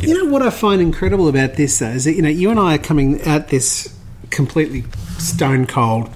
You 0.00 0.18
know 0.18 0.30
what 0.30 0.42
I 0.42 0.50
find 0.50 0.82
incredible 0.82 1.28
about 1.28 1.54
this, 1.54 1.78
though, 1.78 1.86
is 1.86 2.04
that 2.04 2.14
you 2.14 2.22
know 2.22 2.28
you 2.28 2.50
and 2.50 2.58
I 2.58 2.74
are 2.74 2.78
coming 2.78 3.20
at 3.22 3.48
this 3.48 3.96
completely 4.30 4.84
stone 5.18 5.66
cold, 5.66 6.10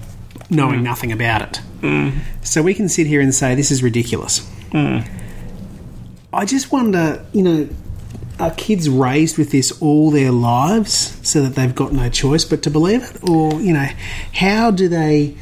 knowing 0.49 0.81
mm. 0.81 0.83
nothing 0.83 1.11
about 1.11 1.41
it. 1.41 1.61
Mm. 1.81 2.19
So 2.43 2.61
we 2.61 2.73
can 2.73 2.89
sit 2.89 3.07
here 3.07 3.21
and 3.21 3.33
say 3.33 3.55
this 3.55 3.71
is 3.71 3.81
ridiculous. 3.81 4.41
Mm. 4.71 5.07
I 6.33 6.45
just 6.45 6.71
wonder, 6.71 7.25
you 7.33 7.41
know, 7.41 7.69
are 8.39 8.51
kids 8.51 8.89
raised 8.89 9.37
with 9.37 9.51
this 9.51 9.81
all 9.81 10.11
their 10.11 10.31
lives 10.31 11.19
so 11.27 11.41
that 11.41 11.55
they've 11.55 11.73
got 11.73 11.91
no 11.93 12.09
choice 12.09 12.45
but 12.45 12.61
to 12.63 12.69
believe 12.69 13.03
it, 13.03 13.29
or 13.29 13.59
you 13.61 13.73
know, 13.73 13.87
how 14.33 14.71
do 14.71 14.87
they? 14.87 15.35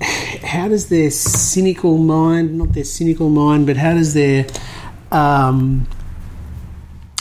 How 0.00 0.68
does 0.68 0.88
their 0.90 1.10
cynical 1.10 1.98
mind, 1.98 2.56
not 2.56 2.72
their 2.72 2.84
cynical 2.84 3.28
mind, 3.30 3.66
but 3.66 3.76
how 3.76 3.94
does 3.94 4.14
their 4.14 4.46
um, 5.10 5.88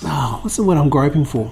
oh, 0.04 0.40
what's 0.44 0.58
the 0.58 0.64
word 0.64 0.78
I'm 0.78 0.90
groping 0.90 1.26
for? 1.26 1.52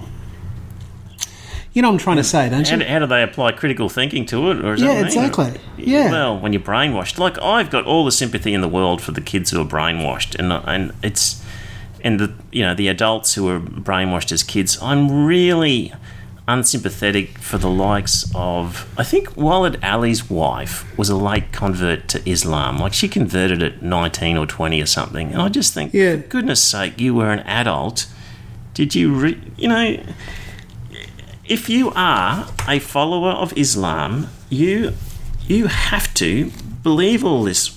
You 1.72 1.82
know 1.82 1.88
what 1.88 1.94
I'm 1.94 1.98
trying 1.98 2.16
to 2.16 2.24
say, 2.24 2.48
don't 2.48 2.66
How 2.66 2.76
you? 2.76 2.84
how 2.86 3.00
do 3.00 3.06
they 3.06 3.22
apply 3.22 3.52
critical 3.52 3.90
thinking 3.90 4.24
to 4.26 4.50
it? 4.50 4.64
Or 4.64 4.74
is 4.74 4.80
Yeah, 4.80 4.94
mean? 4.94 5.04
exactly. 5.04 5.52
Yeah. 5.76 6.10
Well, 6.10 6.38
when 6.38 6.54
you're 6.54 6.62
brainwashed, 6.62 7.18
like 7.18 7.38
I've 7.42 7.68
got 7.68 7.84
all 7.84 8.04
the 8.04 8.12
sympathy 8.12 8.54
in 8.54 8.62
the 8.62 8.68
world 8.68 9.02
for 9.02 9.12
the 9.12 9.20
kids 9.20 9.50
who 9.50 9.60
are 9.60 9.66
brainwashed, 9.66 10.36
and 10.38 10.52
and 10.52 10.92
it's 11.02 11.42
and 12.06 12.18
the 12.20 12.28
you 12.52 12.62
know 12.66 12.74
the 12.74 12.88
adults 12.88 13.34
who 13.34 13.44
were 13.44 13.60
brainwashed 13.60 14.32
as 14.32 14.42
kids. 14.42 14.78
I'm 14.82 15.24
really, 15.26 15.92
unsympathetic 16.48 17.38
for 17.38 17.58
the 17.58 17.68
likes 17.70 18.30
of. 18.34 18.86
I 18.96 19.04
think 19.04 19.30
Waleed 19.34 19.78
Aly's 19.82 20.30
wife 20.30 20.74
was 20.98 21.08
a 21.10 21.16
late 21.16 21.50
convert 21.52 22.08
to 22.08 22.18
Islam. 22.30 22.78
Like 22.78 22.94
she 22.94 23.08
converted 23.08 23.62
at 23.62 23.82
19 23.82 24.36
or 24.36 24.46
20 24.46 24.80
or 24.80 24.86
something. 24.86 25.32
And 25.32 25.42
I 25.42 25.48
just 25.48 25.74
think, 25.74 25.92
Yeah. 25.92 26.12
for 26.16 26.22
goodness 26.28 26.62
sake, 26.62 27.00
you 27.00 27.14
were 27.14 27.30
an 27.32 27.40
adult. 27.40 28.06
Did 28.74 28.94
you, 28.94 29.12
re- 29.14 29.40
you 29.56 29.68
know, 29.68 29.96
if 31.48 31.68
you 31.68 31.92
are 31.96 32.48
a 32.68 32.78
follower 32.78 33.30
of 33.30 33.56
Islam, 33.56 34.28
you 34.50 34.92
you 35.48 35.66
have 35.68 36.12
to 36.14 36.50
believe 36.82 37.24
all 37.24 37.44
this 37.44 37.70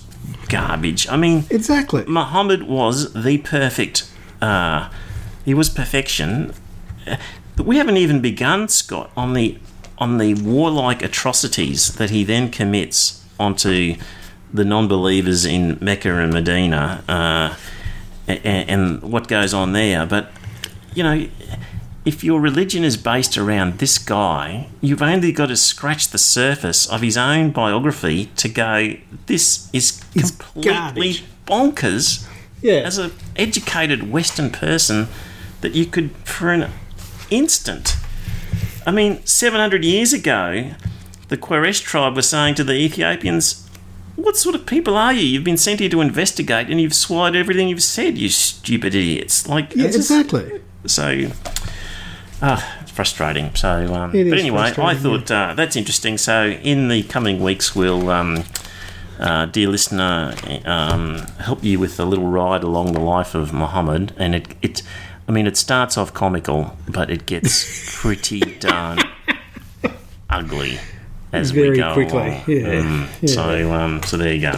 garbage. 0.48 1.08
I 1.08 1.16
mean, 1.16 1.44
Exactly. 1.50 2.04
Muhammad 2.06 2.64
was 2.64 3.12
the 3.12 3.38
perfect. 3.38 4.09
Uh, 4.40 4.90
he 5.44 5.54
was 5.54 5.68
perfection. 5.68 6.52
Uh, 7.06 7.16
we 7.58 7.76
haven't 7.76 7.96
even 7.96 8.20
begun, 8.20 8.68
Scott, 8.68 9.10
on 9.16 9.34
the 9.34 9.58
on 9.98 10.16
the 10.16 10.34
warlike 10.34 11.02
atrocities 11.02 11.94
that 11.96 12.08
he 12.08 12.24
then 12.24 12.50
commits 12.50 13.22
onto 13.38 13.96
the 14.52 14.64
non-believers 14.64 15.44
in 15.44 15.76
Mecca 15.78 16.16
and 16.16 16.32
Medina, 16.32 17.04
uh, 17.06 17.54
and, 18.26 18.70
and 18.70 19.02
what 19.02 19.28
goes 19.28 19.52
on 19.52 19.72
there. 19.72 20.06
But 20.06 20.32
you 20.94 21.02
know, 21.02 21.28
if 22.04 22.24
your 22.24 22.40
religion 22.40 22.82
is 22.82 22.96
based 22.96 23.36
around 23.36 23.78
this 23.78 23.98
guy, 23.98 24.68
you've 24.80 25.02
only 25.02 25.32
got 25.32 25.46
to 25.46 25.56
scratch 25.56 26.08
the 26.08 26.18
surface 26.18 26.86
of 26.86 27.02
his 27.02 27.16
own 27.16 27.50
biography 27.50 28.26
to 28.36 28.48
go, 28.48 28.96
this 29.26 29.68
is 29.72 30.00
completely 30.12 31.24
bonkers. 31.46 32.26
Yeah. 32.62 32.74
As 32.84 32.98
an 32.98 33.12
educated 33.36 34.10
Western 34.10 34.50
person, 34.50 35.08
that 35.60 35.72
you 35.74 35.86
could, 35.86 36.10
for 36.24 36.50
an 36.52 36.70
instant, 37.30 37.96
I 38.86 38.90
mean, 38.90 39.24
700 39.26 39.84
years 39.84 40.12
ago, 40.12 40.70
the 41.28 41.36
Quraysh 41.36 41.82
tribe 41.82 42.16
were 42.16 42.22
saying 42.22 42.54
to 42.56 42.64
the 42.64 42.72
Ethiopians, 42.74 43.66
what 44.16 44.36
sort 44.36 44.54
of 44.54 44.66
people 44.66 44.96
are 44.96 45.12
you? 45.12 45.22
You've 45.24 45.44
been 45.44 45.56
sent 45.56 45.80
here 45.80 45.88
to 45.90 46.00
investigate 46.00 46.68
and 46.68 46.80
you've 46.80 46.94
swallowed 46.94 47.36
everything 47.36 47.68
you've 47.68 47.82
said, 47.82 48.18
you 48.18 48.28
stupid 48.28 48.94
idiots. 48.94 49.46
Like, 49.46 49.74
Yeah, 49.74 49.86
it's 49.86 49.96
just- 49.96 50.10
exactly. 50.10 50.60
so 50.86 51.30
ah, 52.42 52.78
it's 52.82 52.90
frustrating. 52.90 53.54
So, 53.54 53.92
um, 53.94 54.10
but 54.12 54.38
anyway, 54.38 54.72
I 54.76 54.94
thought 54.94 55.30
uh, 55.30 55.54
that's 55.54 55.76
interesting. 55.76 56.18
So, 56.18 56.48
in 56.48 56.88
the 56.88 57.02
coming 57.04 57.40
weeks, 57.40 57.74
we'll, 57.74 58.10
um, 58.10 58.44
uh, 59.20 59.46
dear 59.46 59.68
listener, 59.68 60.34
um, 60.64 61.18
help 61.38 61.62
you 61.62 61.78
with 61.78 62.00
a 62.00 62.04
little 62.04 62.26
ride 62.28 62.62
along 62.64 62.92
the 62.92 63.00
life 63.00 63.34
of 63.34 63.52
Muhammad, 63.52 64.12
and 64.16 64.34
it, 64.34 64.48
it, 64.62 64.82
I 65.28 65.32
mean, 65.32 65.46
it 65.46 65.56
starts 65.56 65.96
off 65.96 66.12
comical, 66.12 66.76
but 66.88 67.10
it 67.10 67.26
gets 67.26 67.94
pretty 68.00 68.40
darn 68.40 68.98
ugly 70.28 70.78
as 71.32 71.52
we 71.52 71.60
Very 71.62 71.76
go 71.76 71.92
quickly, 71.94 72.18
along. 72.18 72.44
yeah, 72.48 72.82
Mm, 72.82 73.08
yeah. 73.22 73.28
So, 73.34 73.72
um, 73.72 74.02
so 74.02 74.16
there 74.16 74.34
you 74.34 74.40
go. 74.40 74.56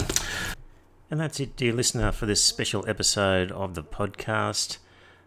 And 1.10 1.20
that's 1.20 1.40
it, 1.40 1.56
dear 1.56 1.74
listener, 1.74 2.10
for 2.12 2.24
this 2.24 2.42
special 2.42 2.88
episode 2.88 3.52
of 3.52 3.74
the 3.74 3.82
podcast. 3.82 4.78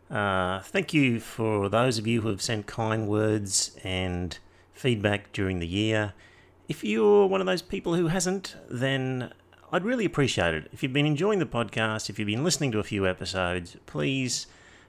Uh, 0.10 0.62
thank 0.62 0.94
you 0.94 1.20
for 1.20 1.70
those 1.70 1.98
of 2.00 2.08
you 2.08 2.22
who 2.22 2.30
have 2.30 2.42
sent 2.42 2.66
kind 2.68 3.08
words 3.08 3.76
and 3.84 4.38
feedback 4.74 5.32
during 5.34 5.60
the 5.60 5.68
year. 5.68 6.14
If 6.68 6.84
you're 6.84 7.28
one 7.28 7.42
of 7.42 7.48
those 7.48 7.62
people 7.62 7.96
who 7.96 8.08
hasn't, 8.08 8.56
then 8.70 9.32
I'd 9.72 9.86
really 9.86 10.06
appreciate 10.06 10.54
it. 10.54 10.70
If 10.72 10.82
you've 10.82 10.94
been 10.94 11.06
enjoying 11.06 11.40
the 11.40 11.46
podcast, 11.46 12.10
if 12.10 12.18
you've 12.18 12.28
been 12.28 12.44
listening 12.44 12.72
to 12.72 12.80
a 12.80 12.84
few 12.84 13.08
episodes, 13.08 13.78
please, 13.86 14.48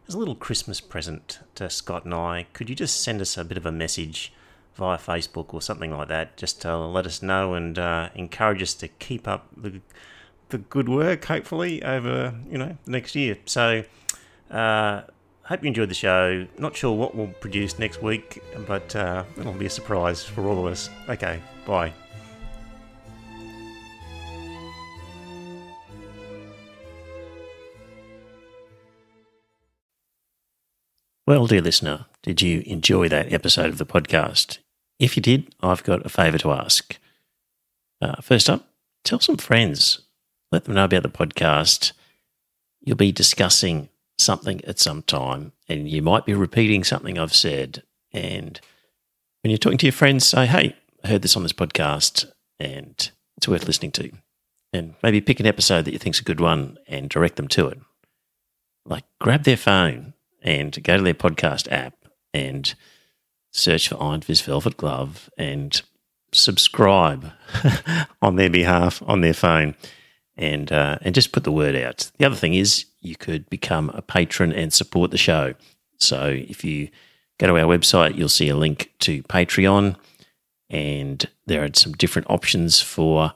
as 0.08 0.14
a 0.14 0.18
little 0.18 0.34
Christmas 0.34 0.80
present 0.80 1.40
to 1.56 1.68
Scott 1.68 2.04
and 2.04 2.14
I, 2.14 2.46
could 2.52 2.70
you 2.70 2.76
just 2.76 3.02
send 3.02 3.20
us 3.20 3.36
a 3.36 3.44
bit 3.44 3.58
of 3.58 3.66
a 3.66 3.72
message 3.72 4.32
via 4.74 4.98
Facebook 4.98 5.52
or 5.52 5.60
something 5.60 5.90
like 5.90 6.08
that, 6.08 6.36
just 6.36 6.62
to 6.62 6.76
let 6.76 7.06
us 7.06 7.22
know 7.22 7.54
and 7.54 7.78
uh, 7.78 8.10
encourage 8.14 8.62
us 8.62 8.74
to 8.74 8.88
keep 8.88 9.26
up 9.26 9.48
the 9.56 9.80
the 10.50 10.58
good 10.58 10.88
work, 10.88 11.24
hopefully, 11.24 11.82
over 11.82 12.34
you 12.48 12.58
know 12.58 12.76
next 12.86 13.16
year. 13.16 13.38
So, 13.46 13.84
uh, 14.50 15.02
hope 15.47 15.62
you 15.62 15.68
enjoyed 15.68 15.88
the 15.88 15.94
show. 15.94 16.47
Not 16.59 16.76
sure 16.76 16.92
what 16.92 17.14
we'll 17.14 17.28
produce 17.28 17.78
next 17.78 18.03
week, 18.03 18.42
but 18.66 18.94
uh, 18.97 19.24
it'll 19.38 19.53
be 19.53 19.66
a 19.66 19.70
surprise 19.70 20.24
for 20.24 20.47
all 20.47 20.59
of 20.66 20.72
us. 20.72 20.90
Okay, 21.09 21.40
bye. 21.64 21.92
Well, 31.26 31.47
dear 31.47 31.61
listener, 31.61 32.07
did 32.22 32.40
you 32.40 32.62
enjoy 32.66 33.09
that 33.09 33.32
episode 33.32 33.70
of 33.70 33.78
the 33.78 33.86
podcast? 33.86 34.59
If 34.99 35.16
you 35.16 35.22
did, 35.22 35.55
I've 35.61 35.82
got 35.82 36.07
a 36.07 36.09
favour 36.09 36.38
to 36.38 36.53
ask. 36.53 36.99
Uh, 38.01 38.20
first 38.20 38.49
up, 38.49 38.68
tell 39.05 39.20
some 39.20 39.36
friends. 39.36 40.03
Let 40.53 40.64
them 40.64 40.74
know 40.74 40.84
about 40.84 41.03
the 41.03 41.09
podcast. 41.09 41.92
You'll 42.80 42.97
be 42.97 43.11
discussing 43.11 43.88
something 44.18 44.64
at 44.64 44.78
some 44.78 45.02
time, 45.02 45.52
and 45.68 45.88
you 45.88 46.02
might 46.02 46.24
be 46.24 46.34
repeating 46.34 46.84
something 46.84 47.18
I've 47.18 47.34
said. 47.34 47.82
And 48.12 48.60
when 49.42 49.50
you're 49.50 49.58
talking 49.58 49.78
to 49.78 49.86
your 49.86 49.92
friends, 49.92 50.26
say, 50.26 50.46
hey, 50.46 50.76
I 51.04 51.08
heard 51.08 51.22
this 51.22 51.36
on 51.36 51.42
this 51.42 51.52
podcast, 51.52 52.30
and 52.58 53.10
it's 53.36 53.48
worth 53.48 53.66
listening 53.66 53.92
to. 53.92 54.10
And 54.72 54.94
maybe 55.02 55.20
pick 55.20 55.40
an 55.40 55.46
episode 55.46 55.84
that 55.84 55.92
you 55.92 55.98
think's 55.98 56.20
a 56.20 56.24
good 56.24 56.40
one 56.40 56.78
and 56.88 57.08
direct 57.08 57.36
them 57.36 57.48
to 57.48 57.68
it. 57.68 57.78
Like, 58.84 59.04
grab 59.20 59.44
their 59.44 59.56
phone 59.56 60.14
and 60.42 60.82
go 60.82 60.96
to 60.96 61.02
their 61.02 61.14
podcast 61.14 61.70
app 61.70 61.94
and 62.32 62.74
search 63.52 63.88
for 63.88 64.02
Iron 64.02 64.20
Fist 64.20 64.44
Velvet 64.44 64.76
Glove 64.76 65.30
and 65.38 65.80
subscribe 66.32 67.32
on 68.22 68.36
their 68.36 68.50
behalf 68.50 69.02
on 69.06 69.20
their 69.20 69.34
phone 69.34 69.74
and 70.36 70.70
uh, 70.70 70.98
and 71.02 71.14
just 71.14 71.32
put 71.32 71.44
the 71.44 71.52
word 71.52 71.74
out. 71.74 72.10
The 72.18 72.26
other 72.26 72.36
thing 72.36 72.54
is 72.54 72.86
you 73.07 73.16
could 73.16 73.48
become 73.48 73.90
a 73.94 74.02
patron 74.02 74.52
and 74.52 74.72
support 74.72 75.11
the 75.11 75.18
show. 75.18 75.54
So 75.98 76.28
if 76.28 76.64
you 76.64 76.88
go 77.38 77.46
to 77.46 77.59
our 77.59 77.78
website, 77.78 78.16
you'll 78.16 78.28
see 78.28 78.48
a 78.48 78.57
link 78.57 78.92
to 79.00 79.22
Patreon, 79.24 79.96
and 80.68 81.28
there 81.46 81.64
are 81.64 81.70
some 81.74 81.92
different 81.92 82.28
options 82.28 82.80
for 82.80 83.32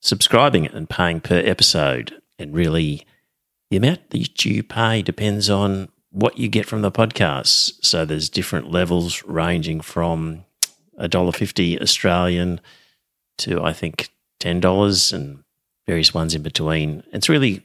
subscribing 0.00 0.66
and 0.66 0.88
paying 0.88 1.20
per 1.20 1.38
episode. 1.38 2.20
And 2.38 2.54
really, 2.54 3.06
the 3.70 3.78
amount 3.78 4.10
that 4.10 4.44
you 4.44 4.62
pay 4.62 5.02
depends 5.02 5.48
on 5.48 5.88
what 6.10 6.38
you 6.38 6.48
get 6.48 6.66
from 6.66 6.82
the 6.82 6.92
podcast. 6.92 7.84
So 7.84 8.04
there's 8.04 8.28
different 8.28 8.70
levels 8.70 9.24
ranging 9.24 9.80
from 9.80 10.44
a 10.98 11.08
dollar 11.08 11.32
fifty 11.32 11.80
Australian 11.80 12.60
to 13.38 13.62
I 13.62 13.72
think 13.72 14.10
ten 14.38 14.60
dollars 14.60 15.12
and 15.12 15.42
various 15.86 16.12
ones 16.12 16.34
in 16.34 16.42
between. 16.42 17.02
It's 17.12 17.28
really 17.28 17.64